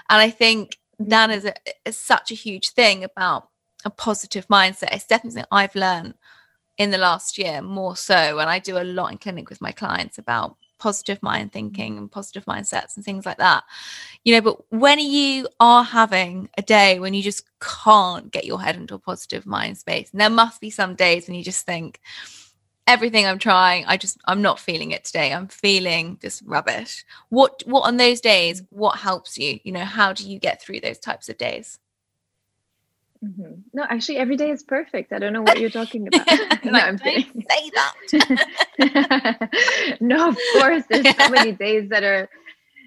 And 0.10 0.22
I 0.22 0.30
think 0.30 0.78
mm-hmm. 1.02 1.10
that 1.10 1.30
is, 1.32 1.46
a, 1.46 1.54
is 1.86 1.98
such 1.98 2.32
a 2.32 2.36
huge 2.36 2.70
thing 2.70 3.04
about 3.04 3.50
a 3.84 3.90
positive 3.90 4.48
mindset. 4.48 4.94
It's 4.94 5.08
definitely 5.08 5.42
something 5.42 5.48
I've 5.52 5.76
learned 5.76 6.14
in 6.82 6.92
the 6.92 6.98
last 6.98 7.38
year 7.38 7.62
more 7.62 7.96
so 7.96 8.40
and 8.40 8.50
i 8.50 8.60
do 8.60 8.78
a 8.78 8.84
lot 8.84 9.12
in 9.12 9.18
clinic 9.18 9.50
with 9.50 9.62
my 9.62 9.72
clients 9.72 10.18
about 10.18 10.58
positive 10.82 11.22
mind 11.22 11.54
thinking 11.54 11.98
and 11.98 12.12
positive 12.12 12.44
mindsets 12.46 12.96
and 12.96 13.06
things 13.06 13.24
like 13.24 13.38
that. 13.38 13.64
You 14.24 14.34
know 14.34 14.42
but 14.42 14.72
when 14.72 15.00
you 15.00 15.48
are 15.60 15.84
having 15.84 16.50
a 16.58 16.64
day 16.64 17.00
when 17.00 17.14
you 17.14 17.22
just 17.22 17.46
can't 17.60 18.32
get 18.32 18.46
your 18.46 18.60
head 18.60 18.76
into 18.76 18.96
a 18.96 19.00
positive 19.00 19.46
mind 19.46 19.78
space 19.78 20.10
and 20.12 20.20
there 20.20 20.30
must 20.30 20.60
be 20.60 20.72
some 20.72 20.96
days 20.96 21.28
when 21.28 21.36
you 21.36 21.44
just 21.44 21.66
think 21.66 22.02
everything 22.88 23.28
i'm 23.28 23.38
trying 23.38 23.86
i 23.86 23.96
just 23.96 24.18
i'm 24.26 24.42
not 24.42 24.60
feeling 24.60 24.90
it 24.90 25.04
today. 25.04 25.32
I'm 25.32 25.48
feeling 25.48 26.18
just 26.20 26.42
rubbish. 26.46 27.06
What 27.30 27.62
what 27.66 27.82
on 27.82 27.98
those 27.98 28.20
days 28.20 28.64
what 28.70 28.98
helps 28.98 29.38
you? 29.38 29.60
You 29.64 29.72
know 29.72 29.86
how 29.86 30.14
do 30.14 30.28
you 30.30 30.40
get 30.40 30.62
through 30.62 30.80
those 30.80 30.98
types 30.98 31.30
of 31.30 31.38
days 31.38 31.78
Mm-hmm. 33.24 33.54
No, 33.74 33.86
actually, 33.88 34.18
every 34.18 34.36
day 34.36 34.50
is 34.50 34.64
perfect. 34.64 35.14
I 35.14 35.20
don't 35.20 35.34
know 35.34 35.44
what 35.44 35.60
you're 35.60 35.70
talking 35.70 36.08
about. 36.08 36.26
no, 36.66 36.80
I'm 36.80 36.98
kidding. 36.98 37.46
Say 37.50 37.72
that. 37.76 39.50
no, 40.02 40.30
of 40.30 40.38
course, 40.54 40.84
there's 40.90 41.16
so 41.16 41.30
many 41.30 41.52
days 41.52 41.90
that 41.90 42.04
are 42.04 42.30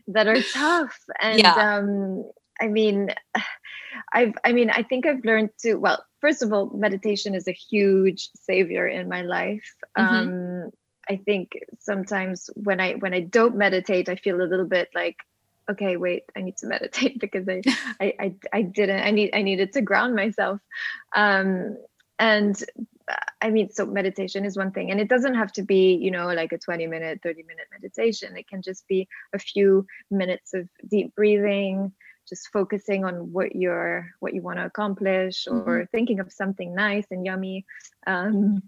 that 0.09 0.27
are 0.27 0.43
tough, 0.53 0.99
and 1.21 1.39
yeah. 1.39 1.55
um, 1.55 2.25
I 2.61 2.67
mean, 2.67 3.11
I've, 4.13 4.35
I 4.45 4.53
mean, 4.53 4.71
I 4.71 4.83
think 4.83 5.07
I've 5.07 5.25
learned 5.25 5.51
to. 5.61 5.75
Well, 5.77 6.05
first 6.21 6.43
of 6.43 6.53
all, 6.53 6.69
meditation 6.75 7.37
is 7.37 7.47
a 7.47 7.53
huge 7.53 8.29
savior 8.35 8.89
in 8.89 9.09
my 9.09 9.23
life. 9.23 9.75
Mm-hmm. 9.97 10.15
Um, 10.15 10.71
I 11.09 11.17
think 11.17 11.53
sometimes 11.79 12.51
when 12.55 12.81
I 12.81 12.95
when 12.95 13.15
I 13.15 13.21
don't 13.21 13.57
meditate, 13.57 14.09
I 14.09 14.17
feel 14.17 14.41
a 14.41 14.51
little 14.51 14.67
bit 14.67 14.89
like 14.97 15.17
okay 15.71 15.97
wait 15.97 16.25
i 16.37 16.41
need 16.41 16.57
to 16.57 16.67
meditate 16.75 17.19
because 17.21 17.49
I, 17.49 17.63
I 18.01 18.15
i 18.21 18.35
i, 18.53 18.63
didn't 18.63 19.01
i 19.01 19.11
need 19.11 19.31
i 19.35 19.43
needed 19.43 19.73
to 19.75 19.81
ground 19.81 20.15
myself. 20.15 20.61
Um 21.15 21.77
and 22.19 22.63
i 23.43 23.51
mean 23.51 23.71
so 23.71 23.85
meditation 23.85 24.45
is 24.45 24.57
one 24.57 24.71
thing 24.71 24.91
and 24.91 25.01
it 25.01 25.09
doesn't 25.09 25.35
have 25.35 25.53
to 25.53 25.63
be 25.63 25.95
you 26.01 26.11
know 26.13 26.29
like 26.29 26.53
a 26.53 26.59
20 26.59 26.87
minute 26.87 27.21
30 27.23 27.43
minute 27.43 27.67
meditation. 27.73 28.37
It 28.37 28.49
can 28.49 28.63
just 28.63 28.87
be 28.89 29.09
a 29.35 29.39
few 29.39 29.87
minutes 30.11 30.55
of 30.55 30.69
deep 30.89 31.15
breathing 31.15 31.93
just 32.29 32.49
focusing 32.53 33.05
on 33.05 33.33
what 33.33 33.55
you're 33.55 34.11
what 34.21 34.35
you 34.35 34.43
want 34.43 34.59
to 34.59 34.65
accomplish 34.65 35.47
or 35.47 35.63
mm-hmm. 35.63 35.85
thinking 35.93 36.21
of 36.21 36.33
something 36.33 36.75
nice 36.75 37.07
and 37.11 37.27
yummy. 37.27 37.65
Um, 38.07 38.63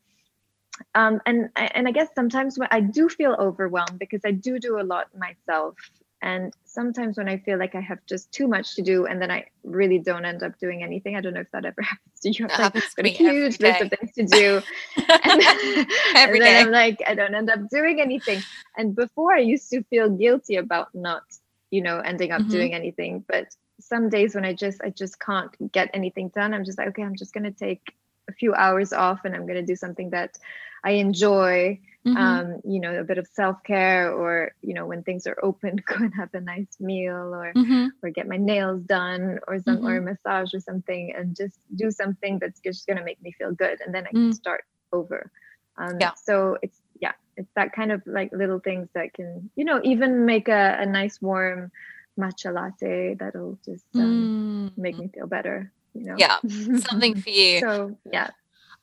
um, 0.95 1.21
and 1.25 1.49
and 1.57 1.89
I 1.89 1.91
guess 1.91 2.09
sometimes 2.15 2.59
when 2.59 2.69
I 2.71 2.81
do 2.81 3.09
feel 3.09 3.35
overwhelmed 3.39 3.99
because 3.99 4.21
I 4.25 4.33
do 4.33 4.59
do 4.59 4.79
a 4.79 4.85
lot 4.85 5.07
myself 5.17 5.75
and 6.23 6.53
sometimes 6.65 7.19
when 7.19 7.29
I 7.29 7.39
feel 7.39 7.59
like 7.59 7.75
I 7.75 7.81
have 7.81 7.99
just 8.07 8.33
too 8.33 8.49
much 8.49 8.75
to 8.77 8.83
do 8.83 9.07
and 9.07 9.21
then 9.21 9.31
I 9.31 9.47
really 9.65 9.99
don't 9.99 10.25
end 10.25 10.43
up 10.43 10.59
doing 10.59 10.83
anything. 10.83 11.15
I 11.15 11.21
don't 11.21 11.35
know 11.35 11.41
if 11.41 11.51
that 11.53 11.65
ever 11.65 11.83
happens 11.83 12.21
to 12.23 12.31
you. 12.31 12.49
That 12.49 12.75
like, 12.75 12.95
got 12.97 13.07
a 13.07 13.09
huge 13.09 13.61
list 13.61 13.83
of 13.83 13.91
things 13.91 14.13
to 14.15 14.25
do. 14.25 14.63
and, 14.97 15.43
every 16.17 16.39
and 16.39 16.47
then 16.47 16.67
I'm 16.67 16.73
like, 16.73 17.03
I 17.07 17.15
don't 17.15 17.35
end 17.35 17.51
up 17.51 17.69
doing 17.69 18.01
anything. 18.01 18.43
And 18.77 18.95
before 18.95 19.35
I 19.35 19.41
used 19.41 19.71
to 19.71 19.83
feel 19.85 20.09
guilty 20.09 20.57
about 20.57 20.95
not, 20.95 21.23
you 21.71 21.83
know, 21.83 21.99
ending 22.01 22.33
up 22.33 22.41
mm-hmm. 22.41 22.51
doing 22.51 22.75
anything. 22.75 23.25
But 23.29 23.55
some 23.79 24.09
days 24.09 24.35
when 24.35 24.45
I 24.45 24.55
just 24.55 24.81
I 24.83 24.91
just 24.91 25.21
can't 25.21 25.51
get 25.73 25.91
anything 25.93 26.29
done, 26.31 26.55
I'm 26.55 26.65
just 26.65 26.79
like, 26.79 26.89
okay, 26.89 27.03
I'm 27.03 27.17
just 27.17 27.35
gonna 27.35 27.53
take 27.53 27.95
a 28.29 28.33
few 28.33 28.55
hours 28.55 28.93
off 28.93 29.25
and 29.25 29.35
I'm 29.35 29.47
gonna 29.47 29.63
do 29.63 29.77
something 29.77 30.11
that 30.11 30.39
I 30.87 30.93
enjoy 30.93 31.81
mm-hmm. 32.07 32.17
um, 32.17 32.61
you 32.65 32.81
know, 32.81 32.99
a 32.99 33.05
bit 33.05 33.19
of 33.19 33.27
self 33.27 33.63
care, 33.65 34.13
or 34.13 34.53
you 34.63 34.75
know, 34.75 34.87
when 34.87 35.03
things 35.03 35.27
are 35.27 35.37
open, 35.43 35.77
go 35.87 35.97
and 35.97 36.15
have 36.15 36.33
a 36.35 36.41
nice 36.41 36.79
meal, 36.79 37.35
or 37.35 37.53
mm-hmm. 37.55 37.89
or 38.03 38.11
get 38.11 38.29
my 38.29 38.37
nails 38.37 38.83
done, 38.83 39.41
or 39.49 39.61
some 39.61 39.85
or 39.85 39.97
a 39.97 40.01
mm-hmm. 40.01 40.11
massage 40.11 40.55
or 40.55 40.61
something, 40.61 41.13
and 41.17 41.37
just 41.37 41.59
do 41.75 41.91
something 41.91 42.39
that's 42.39 42.61
just 42.61 42.87
gonna 42.87 43.05
make 43.05 43.21
me 43.23 43.33
feel 43.33 43.53
good, 43.53 43.81
and 43.85 43.95
then 43.95 44.07
I 44.07 44.11
can 44.11 44.31
mm. 44.31 44.35
start 44.35 44.65
over. 44.93 45.31
Um, 45.77 45.99
yeah. 46.01 46.13
So 46.15 46.57
it's 46.63 46.81
yeah, 47.01 47.13
it's 47.37 47.51
that 47.57 47.73
kind 47.73 47.93
of 47.93 48.03
like 48.07 48.31
little 48.33 48.61
things 48.61 48.89
that 48.95 49.13
can 49.13 49.51
you 49.57 49.65
know 49.65 49.81
even 49.83 50.25
make 50.25 50.49
a, 50.49 50.77
a 50.79 50.87
nice 50.87 51.21
warm 51.21 51.73
matcha 52.19 52.55
latte 52.55 53.15
that'll 53.15 53.59
just 53.65 53.85
um, 53.95 54.71
mm. 54.77 54.79
make 54.79 54.97
me 54.97 55.09
feel 55.09 55.27
better. 55.27 55.73
You 55.95 56.05
know. 56.05 56.15
Yeah, 56.17 56.39
something 56.79 57.21
for 57.21 57.31
you. 57.31 57.61
so 57.61 57.97
yeah 58.13 58.31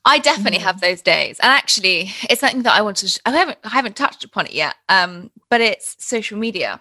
I 0.04 0.18
definitely 0.18 0.58
mm-hmm. 0.58 0.66
have 0.66 0.80
those 0.80 1.00
days, 1.00 1.40
and 1.40 1.50
actually, 1.50 2.12
it's 2.28 2.40
something 2.40 2.62
that 2.62 2.76
I 2.76 2.82
want 2.82 2.98
to. 2.98 3.20
I 3.24 3.30
haven't, 3.30 3.58
I 3.64 3.70
haven't 3.70 3.96
touched 3.96 4.24
upon 4.24 4.46
it 4.46 4.52
yet, 4.52 4.74
um, 4.88 5.30
but 5.48 5.60
it's 5.60 5.96
social 6.04 6.38
media, 6.38 6.80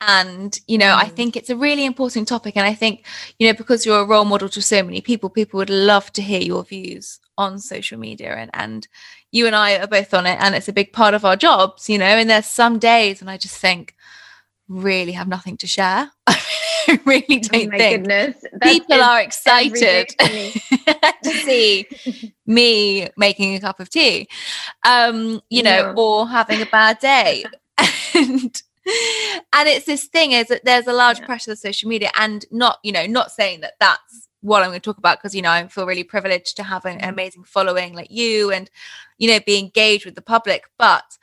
and 0.00 0.58
you 0.66 0.76
know, 0.78 0.86
mm-hmm. 0.86 1.06
I 1.06 1.10
mm. 1.10 1.16
think 1.16 1.36
it's 1.36 1.50
a 1.50 1.56
really 1.56 1.84
important 1.84 2.26
topic, 2.26 2.56
and 2.56 2.66
I 2.66 2.74
think 2.74 3.06
you 3.38 3.46
know, 3.46 3.54
because 3.54 3.86
you're 3.86 4.00
a 4.00 4.06
role 4.06 4.24
model 4.24 4.48
to 4.48 4.62
so 4.62 4.82
many 4.82 5.00
people, 5.00 5.30
people 5.30 5.58
would 5.58 5.70
love 5.70 6.12
to 6.14 6.22
hear 6.22 6.40
your 6.40 6.64
views 6.64 7.20
on 7.38 7.58
social 7.58 7.98
media, 7.98 8.34
and 8.34 8.50
and 8.54 8.88
you 9.30 9.46
and 9.46 9.54
I 9.54 9.76
are 9.78 9.86
both 9.86 10.12
on 10.12 10.26
it, 10.26 10.38
and 10.40 10.54
it's 10.54 10.68
a 10.68 10.72
big 10.72 10.92
part 10.92 11.14
of 11.14 11.24
our 11.24 11.36
jobs, 11.36 11.88
you 11.88 11.98
know. 11.98 12.04
And 12.04 12.28
there's 12.28 12.46
some 12.46 12.78
days, 12.78 13.20
when 13.20 13.28
I 13.28 13.36
just 13.36 13.58
think, 13.58 13.94
really 14.68 15.12
have 15.12 15.28
nothing 15.28 15.56
to 15.58 15.66
share. 15.66 16.10
I 16.86 17.00
really 17.04 17.24
oh 17.28 17.48
don't 17.48 17.74
oh 17.74 17.78
think 17.78 18.06
goodness. 18.06 18.44
people 18.62 19.02
are 19.02 19.20
excited 19.20 20.08
to 20.18 21.30
see 21.30 21.86
me 22.46 23.08
making 23.16 23.54
a 23.54 23.60
cup 23.60 23.80
of 23.80 23.88
tea, 23.88 24.28
um, 24.86 25.40
you 25.48 25.62
know, 25.62 25.70
yeah. 25.70 25.94
or 25.96 26.28
having 26.28 26.60
a 26.60 26.66
bad 26.66 26.98
day. 26.98 27.44
and 28.14 28.62
and 29.52 29.68
it's 29.68 29.86
this 29.86 30.04
thing 30.04 30.32
is 30.32 30.48
that 30.48 30.64
there's 30.64 30.86
a 30.86 30.92
large 30.92 31.20
yeah. 31.20 31.26
pressure 31.26 31.52
of 31.52 31.58
social 31.58 31.88
media 31.88 32.10
and 32.18 32.44
not 32.50 32.78
you 32.82 32.92
know 32.92 33.06
not 33.06 33.30
saying 33.30 33.60
that 33.62 33.74
that's 33.80 34.28
what 34.42 34.62
i'm 34.62 34.68
going 34.68 34.78
to 34.78 34.84
talk 34.84 34.98
about 34.98 35.18
because 35.18 35.34
you 35.34 35.40
know 35.40 35.50
i 35.50 35.66
feel 35.68 35.86
really 35.86 36.04
privileged 36.04 36.54
to 36.54 36.62
have 36.62 36.84
an 36.84 36.98
mm-hmm. 36.98 37.08
amazing 37.08 37.42
following 37.44 37.94
like 37.94 38.10
you 38.10 38.50
and 38.50 38.70
you 39.16 39.26
know 39.26 39.40
be 39.46 39.58
engaged 39.58 40.04
with 40.04 40.14
the 40.14 40.22
public 40.22 40.64
but 40.78 41.16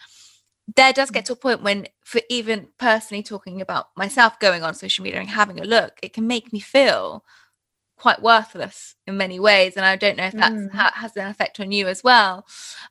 there 0.76 0.94
does 0.94 1.12
get 1.12 1.26
to 1.26 1.34
a 1.34 1.36
point 1.36 1.64
when 1.64 1.88
for 2.04 2.22
even 2.30 2.68
personally 2.78 3.24
talking 3.24 3.62
about 3.62 3.88
myself 3.96 4.40
going 4.40 4.64
on 4.64 4.74
social 4.74 5.04
media 5.04 5.20
and 5.20 5.30
having 5.30 5.60
a 5.60 5.64
look 5.64 5.98
it 6.02 6.14
can 6.14 6.28
make 6.28 6.52
me 6.54 6.60
feel 6.60 7.24
quite 7.98 8.22
worthless 8.22 8.96
in 9.06 9.16
many 9.18 9.40
ways 9.40 9.76
and 9.78 9.86
i 9.86 9.96
don't 9.96 10.18
know 10.18 10.26
if 10.26 10.34
that 10.34 10.52
mm. 10.52 10.72
ha- 10.72 10.94
has 10.96 11.16
an 11.16 11.28
effect 11.28 11.60
on 11.60 11.72
you 11.72 11.88
as 11.88 12.04
well 12.04 12.46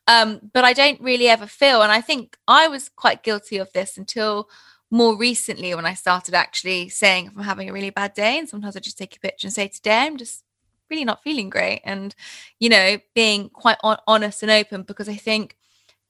um, 0.07 0.41
but 0.53 0.65
i 0.65 0.73
don't 0.73 1.01
really 1.01 1.29
ever 1.29 1.47
feel 1.47 1.83
and 1.83 1.91
i 1.91 2.01
think 2.01 2.37
i 2.47 2.69
was 2.69 2.89
quite 2.89 3.23
guilty 3.23 3.57
of 3.57 3.73
this 3.73 3.97
until 3.97 4.49
more 4.91 5.17
recently 5.17 5.75
when 5.75 5.87
i 5.87 5.95
started 5.95 6.35
actually 6.35 6.89
saying 6.89 7.27
if 7.27 7.33
i'm 7.37 7.43
having 7.43 7.69
a 7.69 7.73
really 7.73 7.91
bad 7.91 8.15
day 8.15 8.39
and 8.39 8.49
sometimes 8.49 8.77
i 8.77 8.81
just 8.81 8.99
take 8.99 9.17
a 9.17 9.21
picture 9.21 9.47
and 9.47 9.55
say 9.55 9.67
today 9.67 9.99
i'm 10.07 10.17
just 10.17 10.45
really 10.89 11.05
not 11.05 11.23
feeling 11.23 11.51
great 11.51 11.81
and 11.85 12.15
you 12.59 12.69
know 12.69 12.97
being 13.15 13.49
quite 13.49 13.79
on- 13.83 13.99
honest 14.07 14.43
and 14.43 14.51
open 14.51 14.83
because 14.83 15.09
i 15.09 15.15
think 15.15 15.57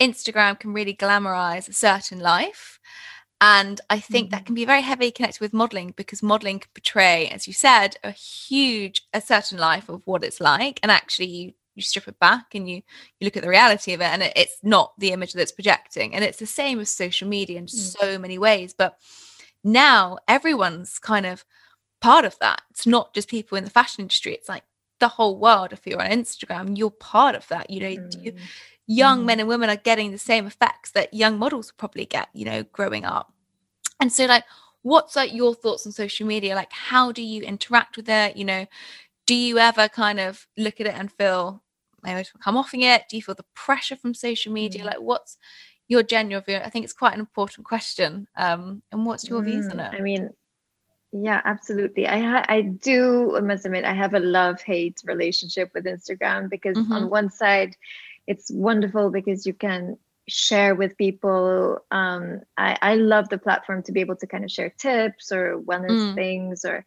Instagram 0.01 0.59
can 0.59 0.73
really 0.73 0.95
glamorize 0.95 1.69
a 1.69 1.73
certain 1.73 2.19
life. 2.21 2.81
And 3.41 3.81
I 3.89 4.01
think 4.01 4.27
mm-hmm. 4.27 4.33
that 4.33 4.47
can 4.47 4.55
be 4.55 4.67
very 4.67 4.83
heavily 4.83 5.11
connected 5.11 5.41
with 5.41 5.55
modeling 5.55 5.95
because 5.97 6.23
modeling 6.23 6.59
can 6.59 6.71
portray, 6.75 7.29
as 7.29 7.47
you 7.47 7.55
said, 7.55 7.97
a 8.05 8.11
huge, 8.11 9.03
a 9.15 9.21
certain 9.21 9.59
life 9.59 9.89
of 9.89 10.03
what 10.05 10.25
it's 10.25 10.41
like. 10.41 10.79
And 10.83 10.93
actually, 10.93 11.27
you, 11.27 11.53
you 11.75 11.83
strip 11.83 12.09
it 12.09 12.19
back 12.19 12.55
and 12.55 12.69
you 12.69 12.77
you 12.77 13.25
look 13.25 13.37
at 13.37 13.43
the 13.43 13.49
reality 13.49 13.95
of 13.95 14.01
it, 14.03 14.09
and 14.09 14.23
it, 14.23 14.33
it's 14.37 14.59
not 14.63 14.93
the 14.99 15.13
image 15.13 15.33
that's 15.33 15.53
projecting. 15.53 16.15
And 16.15 16.23
it's 16.23 16.39
the 16.39 16.47
same 16.47 16.77
with 16.77 16.89
social 16.89 17.29
media 17.29 17.59
in 17.59 17.67
mm. 17.67 17.71
so 17.71 18.19
many 18.19 18.39
ways. 18.39 18.75
But 18.75 18.99
now 19.65 20.19
everyone's 20.29 20.99
kind 20.99 21.25
of 21.25 21.45
part 22.03 22.27
of 22.27 22.39
that. 22.41 22.61
It's 22.71 22.87
not 22.87 23.15
just 23.15 23.29
people 23.29 23.57
in 23.57 23.65
the 23.65 23.71
fashion 23.71 24.03
industry. 24.03 24.35
It's 24.35 24.49
like 24.51 24.65
the 24.99 25.09
whole 25.09 25.39
world. 25.39 25.73
If 25.73 25.87
you're 25.87 26.03
on 26.03 26.11
Instagram, 26.11 26.77
you're 26.77 26.91
part 26.91 27.35
of 27.35 27.49
that. 27.49 27.71
You 27.71 27.81
know, 27.81 28.03
mm. 28.03 28.25
you, 28.25 28.35
young 28.91 29.23
mm. 29.23 29.27
men 29.27 29.41
and 29.41 29.49
women 29.49 29.71
are 29.71 29.77
getting 29.77 30.11
the 30.11 30.19
same 30.19 30.47
effects 30.49 30.91
that 30.91 31.15
young 31.15 31.39
models 31.39 31.73
probably 31.77 32.05
get, 32.05 32.29
you 32.33 32.45
know, 32.45 32.65
growing 32.73 33.05
up. 33.05 33.33
And 34.01 34.13
so, 34.13 34.27
like, 34.27 34.45
what's 34.83 35.15
like 35.15 35.33
your 35.33 35.55
thoughts 35.55 35.87
on 35.87 35.93
social 35.93 36.27
media? 36.27 36.57
Like, 36.57 36.73
how 36.73 37.13
do 37.13 37.23
you 37.23 37.43
interact 37.43 37.97
with 37.97 38.09
it? 38.09 38.37
You 38.37 38.45
know, 38.45 38.67
do 39.27 39.35
you 39.37 39.59
ever 39.59 39.89
kind 39.89 40.19
of 40.19 40.45
look 40.59 40.81
at 40.81 40.89
it 40.89 40.95
and 40.95 41.13
feel 41.13 41.63
maybe 42.03 42.27
come 42.43 42.57
offing 42.57 42.83
it? 42.83 43.05
Do 43.09 43.17
you 43.17 43.23
feel 43.23 43.37
the 43.37 43.45
pressure 43.55 43.95
from 43.95 44.13
social 44.13 44.53
media? 44.53 44.83
Mm. 44.83 44.87
Like, 44.87 45.01
what's 45.01 45.39
your 45.87 46.03
general 46.03 46.41
view? 46.41 46.57
I 46.57 46.69
think 46.69 46.85
it's 46.85 46.93
quite 46.93 47.15
an 47.15 47.21
important 47.21 47.67
question. 47.67 48.27
Um, 48.37 48.83
and 48.91 49.07
what's 49.07 49.29
your 49.29 49.41
mm, 49.41 49.45
views 49.45 49.69
on 49.69 49.77
mm, 49.77 49.87
it? 49.87 49.97
I 49.97 50.01
mean, 50.01 50.31
yeah, 51.13 51.43
absolutely. 51.45 52.09
I 52.09 52.19
ha- 52.19 52.47
I 52.49 52.63
do 52.63 53.37
I 53.37 53.41
must 53.41 53.67
admit 53.67 53.85
I 53.85 53.95
have 53.95 54.15
a 54.15 54.21
love 54.21 54.61
hate 54.63 55.01
relationship 55.05 55.71
with 55.75 55.85
Instagram 55.85 56.51
because 56.51 56.77
mm-hmm. 56.77 56.93
on 56.93 57.11
one 57.11 57.31
side 57.31 57.77
it's 58.27 58.51
wonderful 58.51 59.11
because 59.11 59.47
you 59.47 59.55
can 59.55 59.99
share 60.29 60.75
with 60.75 60.97
people. 60.97 61.79
Um, 61.91 62.43
I, 62.57 62.79
I 62.81 62.95
love 62.95 63.29
the 63.29 63.39
platform 63.39 63.83
to 63.85 63.93
be 63.93 64.01
able 64.01 64.17
to 64.17 64.27
kind 64.27 64.45
of 64.45 64.51
share 64.51 64.71
tips 64.71 65.33
or 65.33 65.61
wellness 65.61 66.13
mm. 66.13 66.15
things 66.15 66.65
or 66.65 66.85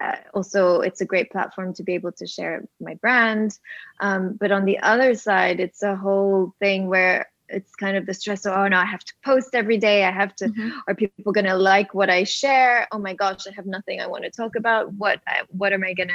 uh, 0.00 0.16
also 0.34 0.80
it's 0.80 1.00
a 1.00 1.04
great 1.04 1.30
platform 1.30 1.74
to 1.74 1.82
be 1.82 1.94
able 1.94 2.12
to 2.12 2.26
share 2.26 2.64
my 2.80 2.94
brand 2.94 3.58
um, 4.00 4.36
but 4.38 4.50
on 4.50 4.64
the 4.64 4.78
other 4.78 5.14
side 5.14 5.60
it's 5.60 5.82
a 5.82 5.96
whole 5.96 6.54
thing 6.60 6.88
where 6.88 7.30
it's 7.48 7.74
kind 7.74 7.96
of 7.96 8.06
the 8.06 8.14
stress 8.14 8.46
of 8.46 8.52
oh 8.52 8.68
no 8.68 8.78
i 8.78 8.84
have 8.84 9.04
to 9.04 9.12
post 9.24 9.54
every 9.54 9.76
day 9.76 10.04
i 10.04 10.10
have 10.10 10.34
to 10.34 10.46
mm-hmm. 10.46 10.70
are 10.88 10.94
people 10.94 11.32
going 11.32 11.44
to 11.44 11.54
like 11.54 11.92
what 11.92 12.08
i 12.08 12.24
share 12.24 12.88
oh 12.92 12.98
my 12.98 13.12
gosh 13.12 13.46
i 13.46 13.52
have 13.52 13.66
nothing 13.66 14.00
i 14.00 14.06
want 14.06 14.24
to 14.24 14.30
talk 14.30 14.56
about 14.56 14.92
what 14.94 15.20
what 15.48 15.72
am 15.72 15.84
i 15.84 15.92
going 15.92 16.08
to 16.08 16.14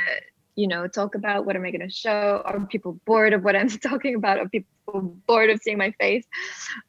you 0.58 0.68
know 0.68 0.88
talk 0.88 1.16
about 1.16 1.46
what 1.46 1.56
am 1.56 1.64
i 1.64 1.72
going 1.72 1.88
to 1.88 1.90
show? 1.90 2.42
Are 2.44 2.60
people 2.66 3.00
bored 3.06 3.32
of 3.32 3.44
what 3.44 3.56
i'm 3.56 3.70
talking 3.90 4.16
about? 4.16 4.40
Are 4.40 4.50
people 4.50 5.02
bored 5.26 5.50
of 5.50 5.62
seeing 5.62 5.78
my 5.78 5.92
face? 5.92 6.26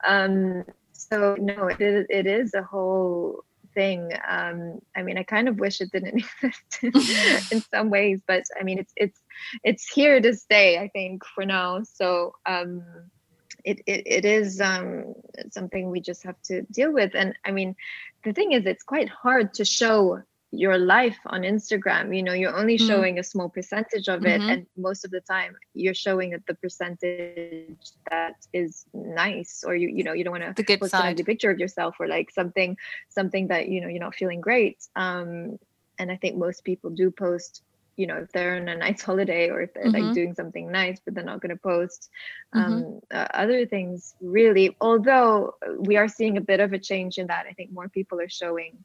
Um, 0.05 0.65
so 0.93 1.37
no 1.39 1.69
it 1.69 1.81
is, 1.81 2.07
it 2.11 2.27
is 2.27 2.55
a 2.55 2.63
whole 2.63 3.45
thing. 3.75 4.11
Um, 4.27 4.81
i 4.97 5.03
mean 5.03 5.19
i 5.19 5.23
kind 5.23 5.49
of 5.49 5.61
wish 5.61 5.81
it 5.81 5.93
didn't 5.93 6.25
exist 6.43 7.53
in 7.53 7.61
some 7.73 7.91
ways 7.91 8.21
but 8.27 8.43
i 8.59 8.65
mean 8.65 8.79
it's 8.79 8.93
it's 8.97 9.21
it's 9.63 9.93
here 9.93 10.21
to 10.21 10.35
stay 10.35 10.79
i 10.79 10.89
think 10.89 11.25
for 11.25 11.45
now. 11.45 11.83
So 11.85 12.35
um, 12.47 12.83
it, 13.65 13.81
it, 13.87 14.03
it 14.07 14.25
is 14.25 14.61
um, 14.61 15.15
something 15.51 15.91
we 15.91 16.01
just 16.01 16.23
have 16.23 16.41
to 16.45 16.63
deal 16.63 16.93
with. 16.93 17.15
And 17.15 17.35
i 17.45 17.51
mean 17.51 17.77
the 18.25 18.33
thing 18.33 18.53
is 18.53 18.67
it's 18.67 18.83
quite 18.83 19.11
hard 19.11 19.55
to 19.55 19.65
show 19.65 20.23
your 20.51 20.79
life 20.79 21.19
on 21.27 21.43
Instagram. 21.43 22.17
You 22.17 22.23
know, 22.23 22.33
you're 22.33 22.57
only 22.57 22.77
mm-hmm. 22.77 22.87
showing 22.87 23.15
mm-hmm. 23.15 23.21
a 23.21 23.25
small 23.25 23.49
percentage 23.49 24.09
of 24.09 24.25
it, 24.25 24.41
mm-hmm. 24.41 24.51
and 24.51 24.67
most 24.77 25.05
of 25.05 25.11
the 25.11 25.21
time 25.21 25.57
you're 25.75 25.95
showing 25.95 26.31
the 26.47 26.55
percentage 26.55 27.77
that 28.11 28.35
is 28.53 28.87
nice, 28.95 29.63
or 29.67 29.75
you 29.75 29.89
you 29.89 30.05
know 30.05 30.13
you 30.13 30.25
don't 30.25 30.41
want 30.41 30.57
to 30.57 30.79
post 30.79 30.91
side. 30.93 31.21
a 31.21 31.25
picture 31.25 31.51
of 31.51 31.59
yourself 31.59 31.97
or 32.01 32.07
like 32.07 32.31
something 32.31 32.77
something 33.09 33.49
that 33.49 33.69
you 33.69 33.81
know 33.81 33.89
you're 33.89 34.01
not 34.01 34.15
feeling 34.15 34.41
great. 34.41 34.79
Um, 34.97 35.59
and 35.99 36.11
I 36.11 36.17
think 36.17 36.37
most 36.37 36.65
people 36.65 36.91
do 36.91 37.11
post. 37.11 37.63
You 37.97 38.07
know, 38.07 38.19
if 38.19 38.31
they're 38.31 38.55
on 38.55 38.69
a 38.69 38.77
nice 38.77 39.03
holiday 39.09 39.51
or 39.51 39.61
if 39.61 39.75
they're 39.75 39.87
mm-hmm. 39.87 40.07
like 40.07 40.15
doing 40.15 40.33
something 40.33 40.71
nice, 40.71 41.01
but 41.05 41.15
they're 41.15 41.25
not 41.25 41.41
going 41.41 41.51
to 41.51 41.61
post 41.61 42.11
mm-hmm. 42.55 42.73
um, 42.73 43.01
uh, 43.13 43.27
other 43.35 43.67
things 43.67 44.15
really. 44.21 44.77
Although 44.81 45.57
we 45.79 45.97
are 45.97 46.09
seeing 46.09 46.39
a 46.39 46.41
bit 46.41 46.61
of 46.61 46.73
a 46.73 46.79
change 46.79 47.19
in 47.19 47.27
that, 47.27 47.47
I 47.51 47.53
think 47.53 47.73
more 47.73 47.89
people 47.89 48.21
are 48.21 48.29
showing 48.29 48.79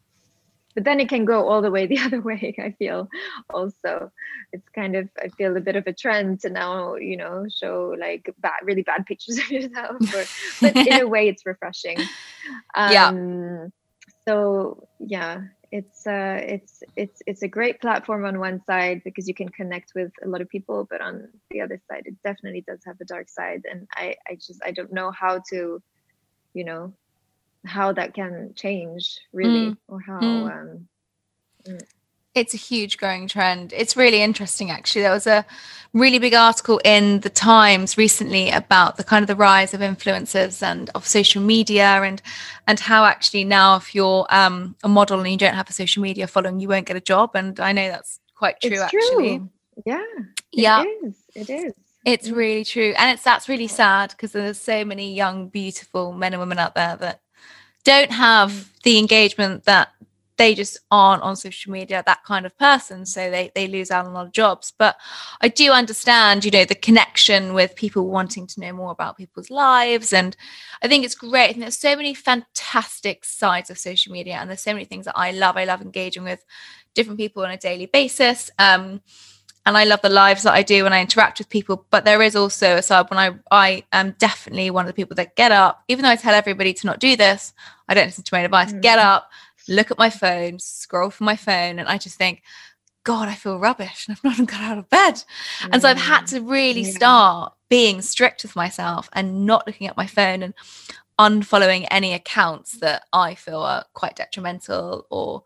but 0.76 0.84
then 0.84 1.00
it 1.00 1.10
can 1.10 1.26
go 1.26 1.48
all 1.48 1.62
the 1.62 1.72
way 1.72 1.86
the 1.86 2.00
other 2.06 2.22
way 2.22 2.56
i 2.60 2.72
feel 2.72 3.10
also. 3.54 4.12
It's 4.52 4.68
kind 4.70 4.96
of 4.96 5.10
i 5.20 5.30
feel 5.30 5.56
a 5.58 5.62
bit 5.62 5.76
of 5.76 5.88
a 5.88 5.94
trend 5.94 6.42
to 6.42 6.50
now 6.50 6.96
you 6.96 7.18
know 7.18 7.46
show 7.50 7.96
like 8.00 8.34
bad 8.40 8.60
really 8.64 8.84
bad 8.84 9.06
pictures 9.06 9.38
of 9.44 9.52
yourself 9.52 9.98
or, 10.14 10.26
but 10.62 10.76
in 10.88 11.02
a 11.02 11.08
way 11.14 11.28
it's 11.28 11.46
refreshing. 11.46 12.00
Um, 12.76 12.92
yeah 12.92 13.68
so 14.26 14.88
yeah 15.00 15.42
it's 15.72 16.06
uh 16.06 16.40
it's 16.44 16.84
it's 16.96 17.22
it's 17.26 17.42
a 17.42 17.48
great 17.48 17.82
platform 17.82 18.26
on 18.26 18.40
one 18.40 18.64
side 18.66 19.02
because 19.04 19.28
you 19.28 19.34
can 19.34 19.50
connect 19.50 19.94
with 19.96 20.12
a 20.24 20.28
lot 20.28 20.42
of 20.42 20.48
people 20.50 20.88
but 20.90 21.02
on 21.02 21.28
the 21.50 21.62
other 21.62 21.82
side 21.90 22.04
it 22.06 22.16
definitely 22.24 22.64
does 22.68 22.80
have 22.86 22.96
a 23.02 23.06
dark 23.06 23.28
side. 23.28 23.64
And 23.70 23.88
i 23.96 24.16
i 24.30 24.36
just 24.36 24.62
i 24.64 24.72
don't 24.72 24.94
know 24.94 25.12
how 25.12 25.42
to 25.50 25.82
you 26.54 26.64
know 26.64 26.94
how 27.66 27.92
that 27.94 28.14
can 28.14 28.54
change 28.56 29.20
really 29.32 29.72
mm. 29.72 29.78
or 29.88 30.00
how 30.02 30.20
mm. 30.20 30.52
Um, 30.52 30.88
mm. 31.68 31.82
it's 32.36 32.54
a 32.54 32.58
huge 32.58 32.98
growing 32.98 33.28
trend. 33.28 33.74
It's 33.76 33.96
really 33.96 34.22
interesting 34.22 34.72
actually. 34.72 35.02
There 35.02 35.12
was 35.12 35.28
a 35.28 35.46
really 35.94 36.20
big 36.20 36.34
article 36.34 36.82
in 36.84 37.20
the 37.22 37.30
times 37.30 37.98
recently 37.98 38.50
about 38.50 38.98
the 38.98 39.04
kind 39.04 39.24
of 39.24 39.28
the 39.28 39.36
rise 39.36 39.74
of 39.74 39.82
influencers 39.82 40.64
and 40.64 40.90
of 40.96 41.08
social 41.08 41.42
media 41.42 41.86
and 41.86 42.22
and 42.68 42.80
how 42.80 43.06
actually 43.06 43.44
now 43.44 43.76
if 43.78 43.94
you're 43.96 44.26
um, 44.30 44.76
a 44.84 44.90
model 44.90 45.20
and 45.20 45.32
you 45.32 45.38
don't 45.38 45.56
have 45.56 45.70
a 45.70 45.74
social 45.74 46.02
media 46.02 46.28
following 46.28 46.60
you 46.60 46.68
won't 46.68 46.88
get 46.88 46.98
a 46.98 47.02
job. 47.02 47.32
And 47.36 47.60
i 47.60 47.72
know 47.72 47.88
that's 47.88 48.20
quite 48.36 48.60
true 48.60 48.72
it's 48.72 48.82
actually. 48.82 49.38
true. 49.38 49.50
yeah 49.86 50.04
yeah. 50.54 50.84
it 50.84 50.88
is. 50.88 51.16
It 51.36 51.50
is. 51.50 51.74
It's 52.06 52.30
really 52.30 52.66
true. 52.66 52.94
And 52.98 53.12
it's 53.12 53.24
that's 53.24 53.48
really 53.48 53.68
sad 53.68 54.12
because 54.12 54.34
there's 54.34 54.60
so 54.60 54.84
many 54.84 55.14
young 55.14 55.48
beautiful 55.48 56.12
men 56.12 56.34
and 56.34 56.40
women 56.40 56.60
out 56.60 56.76
there 56.76 56.98
that 56.98 57.22
don't 57.84 58.12
have 58.12 58.72
the 58.84 58.98
engagement 58.98 59.66
that 59.66 59.90
they 60.38 60.56
just 60.56 60.80
aren't 60.90 61.22
on 61.22 61.36
social 61.36 61.72
media 61.72 62.02
that 62.06 62.24
kind 62.24 62.46
of 62.46 62.58
person. 62.58 63.06
So 63.06 63.30
they 63.30 63.52
they 63.54 63.68
lose 63.68 63.92
out 63.92 64.06
on 64.06 64.12
a 64.12 64.16
lot 64.16 64.26
of 64.26 64.32
jobs. 64.32 64.74
But 64.78 64.98
i 65.42 65.48
do 65.48 65.72
understand 65.72 66.44
you 66.44 66.52
know 66.52 66.66
the 66.66 66.76
connection 66.76 67.54
with 67.54 67.76
people 67.76 68.08
wanting 68.08 68.48
to 68.48 68.60
know 68.60 68.74
more 68.74 68.92
about 68.92 69.18
people's 69.18 69.50
lives. 69.50 70.12
And 70.14 70.36
i 70.82 70.88
think 70.88 71.06
it's 71.06 71.16
great. 71.16 71.54
And 71.54 71.62
there's 71.62 71.78
so 71.78 71.96
many 71.96 72.14
fantastic 72.14 73.26
sides 73.26 73.70
of 73.70 73.78
social 73.78 74.12
media 74.12 74.36
and 74.36 74.50
there's 74.50 74.62
so 74.62 74.74
many 74.74 74.86
things 74.86 75.06
that 75.06 75.18
i 75.18 75.32
love. 75.32 75.58
I 75.58 75.66
love 75.66 75.82
engaging 75.82 76.24
with 76.24 76.44
different 76.96 77.20
people 77.20 77.44
on 77.44 77.52
a 77.52 77.58
daily 77.58 77.86
basis. 77.86 78.50
Um 78.58 79.02
and 79.66 79.78
I 79.78 79.86
love 79.86 80.02
the 80.02 80.10
lives 80.10 80.44
that 80.44 80.54
I 80.54 80.62
do 80.62 80.84
when 80.84 80.94
I 80.94 81.02
interact 81.02 81.40
with 81.40 81.50
people. 81.50 81.86
But 81.90 82.06
there 82.06 82.22
is 82.22 82.36
also 82.36 82.76
a 82.76 82.82
side 82.82 83.10
when 83.10 83.20
I 83.20 83.36
I 83.50 83.84
am 83.94 84.16
definitely 84.20 84.70
one 84.70 84.86
of 84.86 84.88
the 84.88 84.94
people 84.94 85.16
that 85.16 85.36
get 85.36 85.52
up, 85.52 85.84
even 85.88 86.04
though 86.04 86.10
I 86.10 86.16
tell 86.16 86.34
everybody 86.34 86.74
to 86.74 86.88
not 86.88 87.00
do 87.00 87.16
this. 87.16 87.54
I 87.88 87.94
don't 87.94 88.06
listen 88.06 88.24
to 88.24 88.34
my 88.34 88.42
advice. 88.42 88.74
Mm. 88.74 88.82
Get 88.82 89.00
up, 89.00 89.30
look 89.68 89.92
at 89.92 89.98
my 89.98 90.10
phone, 90.10 90.60
scroll 90.60 91.10
for 91.10 91.24
my 91.24 91.36
phone, 91.36 91.80
and 91.80 91.88
I 91.88 91.98
just 91.98 92.18
think, 92.18 92.44
God, 93.04 93.28
I 93.28 93.36
feel 93.36 93.60
rubbish, 93.60 94.08
and 94.08 94.18
I've 94.18 94.24
not 94.24 94.34
even 94.34 94.46
got 94.46 94.62
out 94.62 94.78
of 94.78 94.90
bed. 94.90 95.16
Mm. 95.62 95.70
And 95.72 95.82
so 95.82 95.90
I've 95.90 95.98
had 95.98 96.28
to 96.28 96.42
really 96.42 96.82
yeah. 96.82 96.92
start 96.92 97.54
being 97.70 98.02
strict 98.02 98.44
with 98.44 98.56
myself 98.56 99.10
and 99.14 99.46
not 99.46 99.66
looking 99.66 99.88
at 99.88 99.98
my 99.98 100.08
phone 100.08 100.44
and 100.44 100.54
unfollowing 101.20 101.88
any 101.90 102.14
accounts 102.14 102.80
that 102.80 103.06
I 103.14 103.36
feel 103.36 103.62
are 103.62 103.86
quite 103.94 104.16
detrimental 104.16 105.06
or 105.10 105.44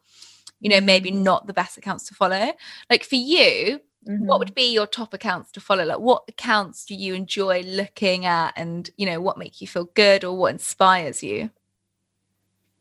you 0.60 0.70
know 0.70 0.82
maybe 0.82 1.12
mm. 1.12 1.22
not 1.22 1.46
the 1.46 1.54
best 1.54 1.78
accounts 1.78 2.06
to 2.06 2.16
follow 2.16 2.54
like 2.90 3.04
for 3.04 3.16
you 3.16 3.80
mm-hmm. 4.08 4.26
what 4.26 4.40
would 4.40 4.56
be 4.56 4.74
your 4.74 4.88
top 4.88 5.14
accounts 5.14 5.52
to 5.52 5.60
follow 5.60 5.86
like 5.86 6.00
what 6.00 6.24
accounts 6.28 6.86
do 6.86 6.96
you 6.96 7.14
enjoy 7.14 7.62
looking 7.62 8.26
at 8.26 8.54
and 8.56 8.90
you 8.98 9.06
know 9.06 9.20
what 9.22 9.38
make 9.38 9.62
you 9.62 9.68
feel 9.68 9.86
good 9.94 10.24
or 10.24 10.38
what 10.38 10.52
inspires 10.52 11.22
you 11.22 11.50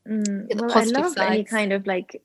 mm, 0.09 0.61
well 0.61 0.79
i 0.79 0.85
love 0.85 1.13
sides. 1.13 1.19
any 1.19 1.45
kind 1.45 1.73
of 1.73 1.87
like 1.87 2.23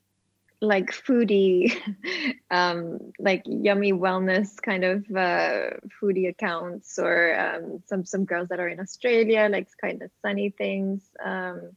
like 0.60 0.92
foodie 0.92 1.76
um 2.50 2.98
like 3.18 3.42
yummy 3.46 3.92
wellness 3.92 4.62
kind 4.62 4.84
of 4.84 5.04
uh 5.16 5.70
foodie 6.00 6.28
accounts 6.28 6.98
or 6.98 7.38
um 7.38 7.82
some 7.86 8.04
some 8.04 8.24
girls 8.24 8.48
that 8.48 8.60
are 8.60 8.68
in 8.68 8.78
australia 8.78 9.48
like 9.50 9.68
kind 9.80 10.02
of 10.02 10.10
sunny 10.22 10.50
things 10.50 11.02
um 11.24 11.72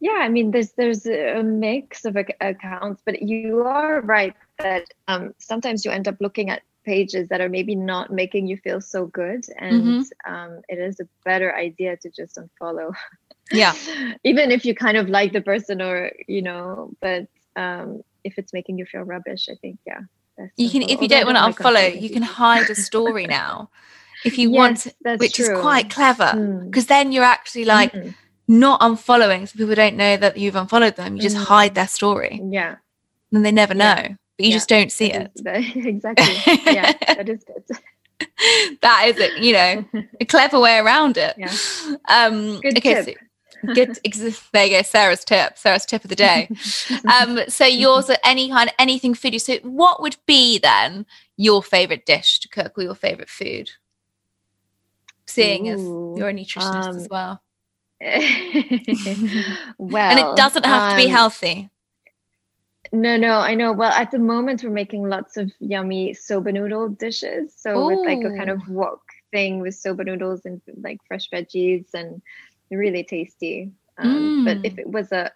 yeah 0.00 0.18
i 0.20 0.28
mean 0.28 0.50
there's 0.50 0.72
there's 0.72 1.06
a 1.06 1.42
mix 1.42 2.04
of 2.04 2.16
accounts 2.40 3.02
but 3.04 3.22
you 3.22 3.60
are 3.60 4.00
right 4.02 4.34
that 4.58 4.84
um 5.08 5.34
sometimes 5.38 5.84
you 5.84 5.90
end 5.90 6.08
up 6.08 6.16
looking 6.20 6.50
at 6.50 6.62
pages 6.84 7.28
that 7.28 7.40
are 7.40 7.48
maybe 7.48 7.74
not 7.74 8.12
making 8.12 8.46
you 8.46 8.58
feel 8.58 8.78
so 8.78 9.06
good 9.06 9.42
and 9.58 9.82
mm-hmm. 9.82 10.34
um, 10.34 10.60
it 10.68 10.78
is 10.78 11.00
a 11.00 11.08
better 11.24 11.54
idea 11.56 11.96
to 11.96 12.10
just 12.10 12.36
unfollow 12.36 12.92
yeah 13.50 13.74
even 14.24 14.50
if 14.50 14.66
you 14.66 14.74
kind 14.74 14.98
of 14.98 15.08
like 15.08 15.32
the 15.32 15.40
person 15.40 15.80
or 15.80 16.12
you 16.28 16.42
know 16.42 16.90
but 17.00 17.26
um, 17.56 18.02
if 18.24 18.38
it's 18.38 18.52
making 18.52 18.78
you 18.78 18.86
feel 18.86 19.02
rubbish, 19.02 19.48
I 19.50 19.54
think 19.60 19.78
yeah. 19.86 20.00
You 20.56 20.68
can 20.68 20.82
if 20.82 21.00
you 21.00 21.08
don't 21.08 21.26
want 21.26 21.38
to 21.56 21.62
unfollow, 21.62 22.00
you 22.00 22.10
can 22.10 22.22
hide 22.22 22.68
a 22.68 22.74
story 22.74 23.26
now. 23.40 23.70
If 24.24 24.38
you 24.38 24.50
yes, 24.50 24.86
want, 25.04 25.20
which 25.20 25.34
true. 25.34 25.54
is 25.54 25.60
quite 25.60 25.90
clever, 25.90 26.32
because 26.64 26.86
mm. 26.86 26.88
then 26.88 27.12
you're 27.12 27.24
actually 27.24 27.66
like 27.66 27.92
mm. 27.92 28.14
Not 28.46 28.80
unfollowing, 28.80 29.48
so 29.48 29.56
people 29.56 29.74
don't 29.74 29.96
know 29.96 30.16
that 30.16 30.36
you've 30.36 30.56
unfollowed 30.56 30.96
them. 30.96 31.16
You 31.16 31.22
just 31.22 31.36
mm. 31.36 31.44
hide 31.44 31.74
their 31.74 31.88
story. 31.88 32.40
Yeah, 32.50 32.76
and 33.32 33.44
they 33.44 33.52
never 33.52 33.74
know, 33.74 33.94
yeah. 33.96 34.14
but 34.36 34.46
you 34.46 34.50
yeah. 34.50 34.56
just 34.56 34.68
don't 34.68 34.92
see 34.92 35.12
it. 35.12 35.30
Exactly. 35.44 36.72
yeah, 36.72 36.92
that 37.14 37.28
is 37.28 37.44
good. 37.44 37.64
that 38.82 39.04
is 39.06 39.18
it. 39.18 39.42
You 39.42 39.52
know, 39.52 39.84
a 40.20 40.24
clever 40.24 40.60
way 40.60 40.78
around 40.78 41.16
it. 41.16 41.34
Yeah. 41.36 41.52
Um, 42.08 42.60
good 42.60 42.78
okay, 42.78 43.04
tip. 43.04 43.18
So, 43.66 43.74
Good. 43.74 43.98
there 44.52 44.66
you 44.66 44.76
go. 44.76 44.82
Sarah's 44.82 45.24
tip. 45.24 45.56
Sarah's 45.56 45.86
tip 45.86 46.04
of 46.04 46.10
the 46.10 46.16
day. 46.16 46.48
Um, 47.10 47.40
so 47.48 47.64
yours 47.64 48.10
are 48.10 48.18
any 48.22 48.50
kind 48.50 48.68
of 48.68 48.74
anything 48.78 49.14
foodie. 49.14 49.40
So 49.40 49.56
what 49.62 50.02
would 50.02 50.16
be 50.26 50.58
then 50.58 51.06
your 51.36 51.62
favorite 51.62 52.04
dish 52.04 52.40
to 52.40 52.48
cook 52.48 52.76
or 52.76 52.82
your 52.82 52.94
favorite 52.94 53.30
food? 53.30 53.70
Seeing 55.26 55.68
Ooh, 55.68 56.12
as 56.12 56.18
you're 56.18 56.28
a 56.28 56.34
nutritionist 56.34 56.88
um, 56.88 56.96
as 56.96 57.08
well. 57.10 57.42
Well, 59.78 60.10
and 60.10 60.18
it 60.18 60.36
doesn't 60.36 60.66
have 60.66 60.82
um, 60.82 60.90
to 60.90 60.96
be 60.96 61.10
um, 61.10 61.16
healthy. 61.16 61.70
No, 62.92 63.16
no, 63.16 63.38
I 63.38 63.54
know. 63.54 63.72
Well, 63.72 63.90
at 63.90 64.10
the 64.10 64.18
moment, 64.18 64.62
we're 64.62 64.70
making 64.70 65.08
lots 65.08 65.36
of 65.36 65.50
yummy 65.58 66.14
soba 66.14 66.52
noodle 66.52 66.88
dishes. 66.90 67.54
So 67.56 67.76
Ooh. 67.76 67.86
with 67.86 68.06
like 68.06 68.24
a 68.24 68.36
kind 68.36 68.50
of 68.50 68.68
wok 68.68 69.00
thing 69.32 69.60
with 69.60 69.74
soba 69.74 70.04
noodles 70.04 70.42
and 70.44 70.60
like 70.80 70.98
fresh 71.08 71.28
veggies 71.30 71.86
and 71.94 72.22
really 72.70 73.04
tasty. 73.04 73.72
Um, 73.98 74.44
mm. 74.44 74.44
But 74.44 74.66
if 74.66 74.78
it 74.78 74.88
was 74.88 75.12
a, 75.12 75.30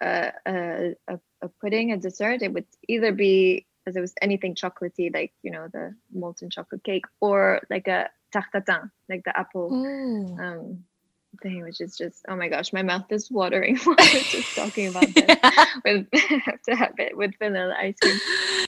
a, 0.45 0.95
a, 1.07 1.19
a 1.41 1.49
pudding, 1.61 1.91
a 1.91 1.97
dessert, 1.97 2.41
it 2.41 2.53
would 2.53 2.65
either 2.87 3.11
be 3.11 3.65
as 3.87 3.95
it 3.95 4.01
was 4.01 4.13
anything 4.21 4.55
chocolatey, 4.55 5.13
like 5.13 5.33
you 5.41 5.51
know 5.51 5.67
the 5.71 5.95
molten 6.13 6.49
chocolate 6.49 6.83
cake, 6.83 7.05
or 7.19 7.61
like 7.69 7.87
a 7.87 8.09
tarte 8.31 8.51
tatin, 8.53 8.91
like 9.09 9.23
the 9.23 9.37
apple 9.37 9.73
um, 10.39 10.83
thing, 11.41 11.63
which 11.63 11.81
is 11.81 11.97
just 11.97 12.25
oh 12.27 12.35
my 12.35 12.47
gosh, 12.47 12.73
my 12.73 12.81
mouth 12.81 13.05
is 13.09 13.29
watering 13.31 13.77
while 13.83 13.95
we're 13.99 14.21
just 14.21 14.55
talking 14.55 14.87
about 14.87 15.07
this. 15.13 15.25
with 15.85 16.07
have 16.13 16.61
to 16.67 16.75
have 16.75 16.93
it 16.97 17.15
with 17.17 17.31
vanilla 17.39 17.75
ice 17.77 17.95
cream. 18.01 18.19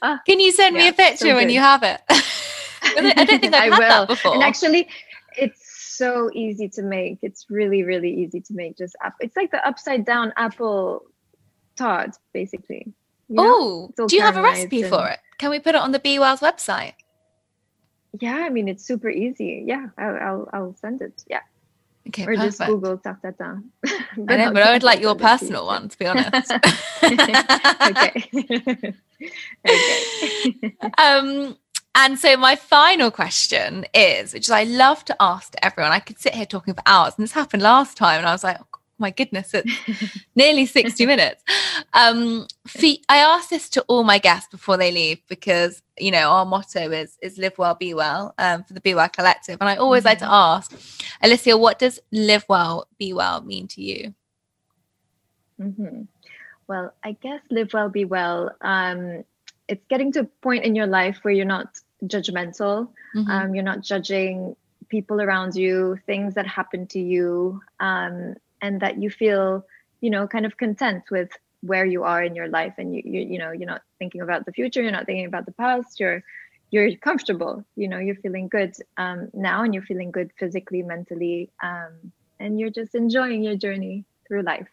Ah, 0.02 0.20
Can 0.26 0.40
you 0.40 0.52
send 0.52 0.76
yeah, 0.76 0.82
me 0.82 0.88
a 0.88 0.92
picture 0.92 1.28
so 1.28 1.34
when 1.34 1.50
you 1.50 1.60
have 1.60 1.82
it? 1.82 2.00
I 2.10 3.24
don't 3.24 3.40
think 3.40 3.54
I've 3.54 3.72
I 3.72 3.74
had 3.74 3.78
will. 3.78 3.78
that 3.78 4.08
before. 4.08 4.34
And 4.34 4.42
actually, 4.42 4.88
it's 5.36 5.96
so 5.96 6.30
easy 6.34 6.68
to 6.70 6.82
make. 6.82 7.18
It's 7.22 7.46
really, 7.48 7.82
really 7.82 8.12
easy 8.12 8.40
to 8.40 8.54
make. 8.54 8.76
Just 8.76 8.96
apple. 9.02 9.18
It's 9.20 9.36
like 9.36 9.50
the 9.50 9.66
upside 9.66 10.04
down 10.04 10.32
apple 10.36 11.04
tart, 11.76 12.16
basically. 12.32 12.92
Oh, 13.38 13.90
do 13.96 14.14
you 14.14 14.22
have 14.22 14.36
a 14.36 14.42
recipe 14.42 14.82
and... 14.82 14.90
for 14.90 15.08
it? 15.08 15.18
Can 15.38 15.50
we 15.50 15.58
put 15.58 15.74
it 15.74 15.80
on 15.80 15.92
the 15.92 15.98
Be 15.98 16.18
Wells 16.18 16.40
website? 16.40 16.94
Yeah, 18.20 18.36
I 18.36 18.50
mean 18.50 18.68
it's 18.68 18.84
super 18.84 19.08
easy. 19.08 19.64
Yeah, 19.66 19.86
I'll 19.96 20.16
I'll, 20.16 20.48
I'll 20.52 20.76
send 20.76 21.00
it. 21.00 21.24
Yeah. 21.28 21.40
Okay, 22.08 22.24
or 22.24 22.34
perfect. 22.34 22.58
just 22.58 22.66
Google 22.66 22.98
tatin. 22.98 23.70
I 24.28 24.36
know, 24.36 24.52
but 24.52 24.62
I 24.62 24.72
would 24.72 24.82
like 24.82 25.00
your 25.00 25.14
personal 25.14 25.66
one 25.66 25.88
to 25.88 25.98
be 25.98 26.06
honest. 26.06 26.52
okay. 27.02 28.94
okay. 29.68 30.76
um, 30.98 31.56
and 31.94 32.18
so 32.18 32.36
my 32.36 32.56
final 32.56 33.10
question 33.10 33.86
is, 33.94 34.34
which 34.34 34.50
I 34.50 34.64
love 34.64 35.04
to 35.06 35.16
ask 35.20 35.52
to 35.52 35.64
everyone. 35.64 35.92
I 35.92 36.00
could 36.00 36.18
sit 36.18 36.34
here 36.34 36.46
talking 36.46 36.74
for 36.74 36.82
hours, 36.86 37.14
and 37.16 37.24
this 37.24 37.32
happened 37.32 37.62
last 37.62 37.96
time, 37.96 38.18
and 38.18 38.26
I 38.26 38.32
was 38.32 38.42
like, 38.42 38.58
oh, 38.60 38.78
my 39.02 39.10
goodness, 39.10 39.52
it's 39.52 39.70
nearly 40.34 40.64
60 40.64 41.04
minutes. 41.04 41.42
Um, 41.92 42.46
I 43.08 43.18
ask 43.18 43.50
this 43.50 43.68
to 43.70 43.82
all 43.82 44.04
my 44.04 44.18
guests 44.18 44.48
before 44.50 44.78
they 44.78 44.90
leave 44.90 45.20
because, 45.28 45.82
you 45.98 46.10
know, 46.10 46.30
our 46.30 46.46
motto 46.46 46.90
is, 46.90 47.18
is 47.20 47.36
live 47.36 47.58
well, 47.58 47.74
be 47.74 47.92
well 47.92 48.34
um, 48.38 48.64
for 48.64 48.72
the 48.72 48.80
Be 48.80 48.94
Well 48.94 49.08
Collective. 49.10 49.58
And 49.60 49.68
I 49.68 49.76
always 49.76 50.00
mm-hmm. 50.00 50.08
like 50.08 50.18
to 50.20 50.24
mm-hmm. 50.24 50.74
ask, 50.74 51.06
Alicia, 51.20 51.58
what 51.58 51.78
does 51.78 52.00
live 52.10 52.46
well, 52.48 52.88
be 52.98 53.12
well 53.12 53.42
mean 53.42 53.68
to 53.68 53.82
you? 53.82 54.14
Mm-hmm. 55.60 56.02
Well, 56.66 56.94
I 57.04 57.12
guess 57.12 57.40
live 57.50 57.72
well, 57.74 57.90
be 57.90 58.06
well. 58.06 58.52
Um, 58.62 59.24
it's 59.68 59.84
getting 59.88 60.12
to 60.12 60.20
a 60.20 60.24
point 60.24 60.64
in 60.64 60.74
your 60.74 60.86
life 60.86 61.18
where 61.22 61.34
you're 61.34 61.44
not 61.44 61.68
judgmental 62.06 62.88
mm-hmm. 63.14 63.30
um, 63.30 63.54
you're 63.54 63.64
not 63.64 63.80
judging 63.80 64.56
people 64.88 65.20
around 65.20 65.54
you 65.54 65.98
things 66.06 66.34
that 66.34 66.46
happen 66.46 66.86
to 66.86 66.98
you 66.98 67.60
um, 67.80 68.34
and 68.62 68.80
that 68.80 69.02
you 69.02 69.10
feel 69.10 69.64
you 70.00 70.10
know 70.10 70.26
kind 70.26 70.46
of 70.46 70.56
content 70.56 71.04
with 71.10 71.30
where 71.60 71.84
you 71.84 72.02
are 72.02 72.22
in 72.22 72.34
your 72.34 72.48
life 72.48 72.74
and 72.78 72.94
you, 72.94 73.02
you 73.04 73.20
you 73.20 73.38
know 73.38 73.52
you're 73.52 73.68
not 73.68 73.82
thinking 73.98 74.20
about 74.20 74.46
the 74.46 74.52
future 74.52 74.82
you're 74.82 74.90
not 74.90 75.06
thinking 75.06 75.26
about 75.26 75.44
the 75.46 75.52
past 75.52 76.00
you're 76.00 76.22
you're 76.70 76.96
comfortable 76.96 77.64
you 77.76 77.86
know 77.86 77.98
you're 77.98 78.16
feeling 78.16 78.48
good 78.48 78.74
um, 78.96 79.28
now 79.34 79.62
and 79.62 79.74
you're 79.74 79.82
feeling 79.82 80.10
good 80.10 80.30
physically 80.38 80.82
mentally 80.82 81.50
um, 81.62 81.92
and 82.42 82.58
you're 82.58 82.70
just 82.70 82.94
enjoying 82.94 83.42
your 83.42 83.56
journey 83.56 84.04
through 84.26 84.42
life. 84.42 84.68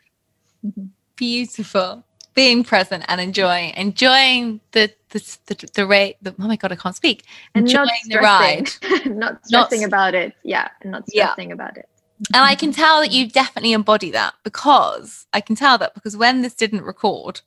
Beautiful. 1.16 2.04
Being 2.34 2.64
present 2.64 3.04
and 3.08 3.20
enjoying 3.20 3.74
enjoying 3.76 4.62
the 4.72 4.92
the 5.10 5.38
the, 5.48 5.70
the 5.74 5.86
rate 5.86 6.16
the, 6.22 6.34
oh 6.40 6.48
my 6.48 6.56
god 6.56 6.72
i 6.72 6.76
can't 6.76 6.96
speak. 6.96 7.26
Enjoying 7.54 8.06
the 8.08 8.20
ride. 8.20 8.70
Not 9.06 9.46
stressing 9.46 9.82
not, 9.82 9.88
about 9.88 10.16
it. 10.16 10.34
Yeah 10.44 10.70
and 10.82 10.92
not 10.92 11.10
stressing 11.10 11.50
yeah. 11.50 11.54
about 11.54 11.78
it 11.78 11.90
and 12.34 12.44
i 12.44 12.56
can 12.56 12.72
tell 12.72 13.02
that 13.02 13.12
you 13.12 13.28
definitely 13.28 13.74
embody 13.74 14.12
that 14.12 14.34
because 14.44 15.26
i 15.34 15.42
can 15.42 15.56
tell 15.56 15.78
that 15.78 15.94
because 15.94 16.18
when 16.18 16.42
this 16.42 16.54
didn't 16.54 16.84
record 16.84 17.42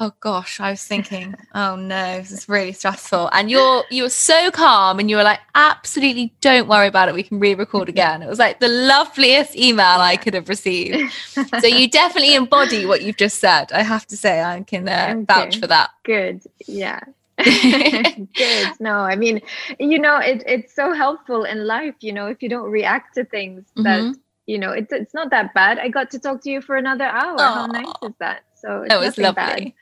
oh 0.00 0.12
gosh 0.20 0.60
i 0.60 0.70
was 0.70 0.82
thinking 0.82 1.34
oh 1.54 1.76
no 1.76 2.18
this 2.18 2.32
is 2.32 2.48
really 2.48 2.72
stressful. 2.72 3.28
And 3.32 3.50
you're 3.50 3.84
you 3.90 4.04
were 4.04 4.08
so 4.08 4.50
calm 4.50 4.98
and 4.98 5.10
you 5.10 5.16
were 5.16 5.22
like 5.22 5.40
absolutely 5.54 6.34
don't 6.40 6.68
worry 6.68 6.86
about 6.86 7.08
it 7.08 7.14
we 7.14 7.22
can 7.22 7.38
re-record 7.38 7.88
again. 7.94 8.22
It 8.22 8.28
was 8.28 8.38
like 8.38 8.60
the 8.60 8.68
loveliest 8.68 9.54
email 9.56 10.00
i 10.00 10.16
could 10.16 10.34
have 10.34 10.48
received. 10.48 11.12
So 11.60 11.66
you 11.66 11.88
definitely 11.88 12.34
embody 12.34 12.86
what 12.86 13.02
you've 13.02 13.16
just 13.16 13.38
said 13.38 13.72
i 13.72 13.82
have 13.82 14.06
to 14.06 14.16
say 14.16 14.42
i 14.42 14.62
can 14.62 14.88
uh, 14.88 15.14
okay. 15.16 15.24
vouch 15.24 15.58
for 15.58 15.66
that. 15.66 15.90
Good 16.04 16.42
yeah 16.66 17.00
good 18.34 18.68
no 18.80 18.98
i 18.98 19.16
mean 19.16 19.40
you 19.78 19.98
know 19.98 20.18
it, 20.18 20.42
it's 20.46 20.74
so 20.74 20.92
helpful 20.92 21.44
in 21.44 21.66
life 21.66 21.94
you 22.00 22.12
know 22.12 22.26
if 22.26 22.42
you 22.42 22.48
don't 22.48 22.70
react 22.70 23.14
to 23.14 23.24
things 23.24 23.64
mm-hmm. 23.76 23.82
that 23.84 24.16
you 24.46 24.58
know 24.58 24.72
it's, 24.72 24.92
it's 24.92 25.14
not 25.14 25.30
that 25.30 25.52
bad 25.54 25.78
i 25.78 25.88
got 25.88 26.10
to 26.10 26.18
talk 26.18 26.40
to 26.42 26.50
you 26.50 26.60
for 26.60 26.76
another 26.76 27.04
hour 27.04 27.38
Aww. 27.38 27.54
how 27.54 27.66
nice 27.66 27.94
is 28.02 28.12
that 28.18 28.42
so 28.54 28.82
it 28.82 28.98
was 28.98 29.16
lovely 29.16 29.34
bad. 29.34 29.72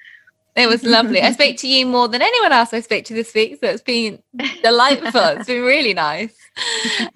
It 0.58 0.68
was 0.68 0.82
lovely. 0.96 1.22
I 1.22 1.30
spoke 1.32 1.56
to 1.58 1.68
you 1.68 1.86
more 1.86 2.08
than 2.08 2.20
anyone 2.20 2.52
else 2.52 2.74
I 2.74 2.80
spoke 2.80 3.04
to 3.04 3.14
this 3.14 3.32
week. 3.32 3.58
So 3.60 3.68
it's 3.68 3.82
been 3.82 4.20
delightful. 4.62 5.22
it's 5.22 5.46
been 5.46 5.62
really 5.62 5.94
nice. 5.94 6.34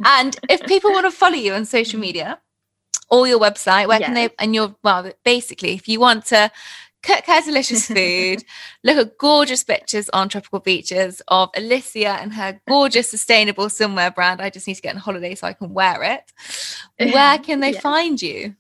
And 0.04 0.38
if 0.48 0.62
people 0.62 0.92
want 0.92 1.06
to 1.06 1.10
follow 1.10 1.34
you 1.34 1.52
on 1.52 1.64
social 1.64 1.98
media 1.98 2.38
or 3.10 3.26
your 3.26 3.40
website, 3.40 3.88
where 3.88 3.98
yes. 3.98 4.06
can 4.06 4.14
they, 4.14 4.30
and 4.38 4.54
you're, 4.54 4.76
well, 4.84 5.10
basically, 5.24 5.72
if 5.72 5.88
you 5.88 5.98
want 5.98 6.24
to 6.26 6.52
cook 7.02 7.24
her 7.26 7.40
delicious 7.42 7.86
food, 7.86 8.44
look 8.84 8.96
at 8.96 9.18
gorgeous 9.18 9.64
pictures 9.64 10.08
on 10.10 10.28
tropical 10.28 10.60
beaches 10.60 11.22
of 11.28 11.50
Alicia 11.56 12.20
and 12.20 12.32
her 12.34 12.60
gorgeous 12.68 13.10
sustainable 13.10 13.66
swimwear 13.66 14.14
brand. 14.14 14.40
I 14.40 14.50
just 14.50 14.66
need 14.66 14.74
to 14.74 14.82
get 14.82 14.94
on 14.94 15.00
holiday 15.00 15.34
so 15.34 15.46
I 15.46 15.52
can 15.52 15.74
wear 15.74 16.02
it. 16.02 16.32
Where 17.12 17.38
can 17.38 17.60
they 17.60 17.72
find 17.88 18.20
you? 18.20 18.56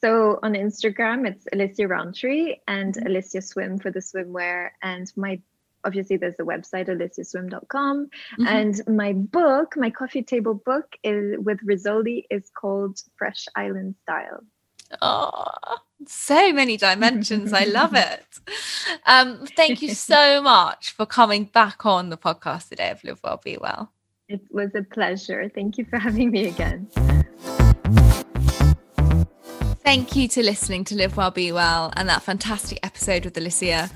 So 0.00 0.38
on 0.42 0.54
Instagram, 0.54 1.28
it's 1.28 1.46
Alicia 1.52 1.86
Rountree 1.86 2.56
and 2.66 2.94
mm-hmm. 2.94 3.06
Alicia 3.06 3.42
Swim 3.42 3.78
for 3.78 3.90
the 3.90 4.00
swimwear. 4.00 4.70
And 4.82 5.12
my 5.14 5.40
obviously 5.84 6.16
there's 6.16 6.36
the 6.36 6.44
website 6.44 6.88
aliciaswim.com 6.88 8.06
mm-hmm. 8.06 8.46
and 8.46 8.82
my 8.86 9.12
book 9.12 9.74
my 9.76 9.90
coffee 9.90 10.22
table 10.22 10.54
book 10.54 10.94
is 11.02 11.38
with 11.38 11.58
Rizzoli 11.66 12.24
is 12.30 12.50
called 12.54 13.00
fresh 13.16 13.46
island 13.56 13.94
style 14.02 14.44
oh 15.00 15.76
so 16.06 16.52
many 16.52 16.76
dimensions. 16.76 17.52
I 17.52 17.64
love 17.64 17.94
it. 18.10 18.24
Um 19.06 19.46
thank 19.56 19.82
you 19.82 19.94
so 19.94 20.42
much 20.42 20.90
for 20.90 21.06
coming 21.06 21.44
back 21.44 21.84
on 21.86 22.10
the 22.10 22.16
podcast 22.16 22.68
today. 22.68 22.90
Of 22.90 23.04
live 23.04 23.20
well 23.22 23.40
be 23.42 23.56
well. 23.60 23.92
It 24.28 24.42
was 24.50 24.70
a 24.74 24.82
pleasure. 24.82 25.50
Thank 25.54 25.76
you 25.76 25.84
for 25.84 25.98
having 25.98 26.30
me 26.30 26.46
again. 26.46 26.88
Thank 29.82 30.14
you 30.14 30.28
to 30.28 30.42
listening 30.44 30.84
to 30.84 30.94
Live 30.94 31.16
Well 31.16 31.32
Be 31.32 31.50
Well 31.50 31.92
and 31.96 32.08
that 32.08 32.22
fantastic 32.22 32.78
episode 32.84 33.24
with 33.24 33.36
Alicia. 33.36 33.90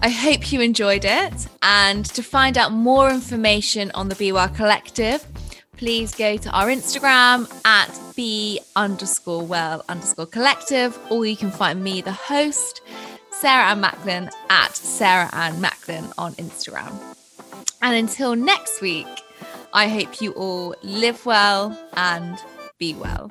I 0.00 0.10
hope 0.10 0.52
you 0.52 0.60
enjoyed 0.60 1.04
it. 1.04 1.48
And 1.60 2.04
to 2.06 2.22
find 2.22 2.56
out 2.56 2.70
more 2.70 3.10
information 3.10 3.90
on 3.96 4.08
the 4.08 4.14
Be 4.14 4.30
Well 4.30 4.48
Collective, 4.48 5.26
please 5.78 6.12
go 6.14 6.36
to 6.36 6.50
our 6.50 6.66
Instagram 6.66 7.48
at 7.64 7.88
be 8.16 8.60
underscore 8.74 9.46
well 9.46 9.84
underscore 9.88 10.26
collective, 10.26 10.98
or 11.10 11.24
you 11.24 11.36
can 11.36 11.50
find 11.50 11.82
me, 11.82 12.02
the 12.02 12.12
host, 12.12 12.82
Sarah 13.30 13.70
Ann 13.70 13.80
Macklin, 13.80 14.28
at 14.50 14.74
Sarah 14.74 15.30
Ann 15.32 15.60
Macklin 15.60 16.04
on 16.18 16.34
Instagram. 16.34 16.92
And 17.80 17.94
until 17.94 18.34
next 18.34 18.82
week, 18.82 19.06
I 19.72 19.88
hope 19.88 20.20
you 20.20 20.32
all 20.32 20.74
live 20.82 21.24
well 21.24 21.78
and 21.96 22.36
be 22.78 22.94
well. 22.94 23.30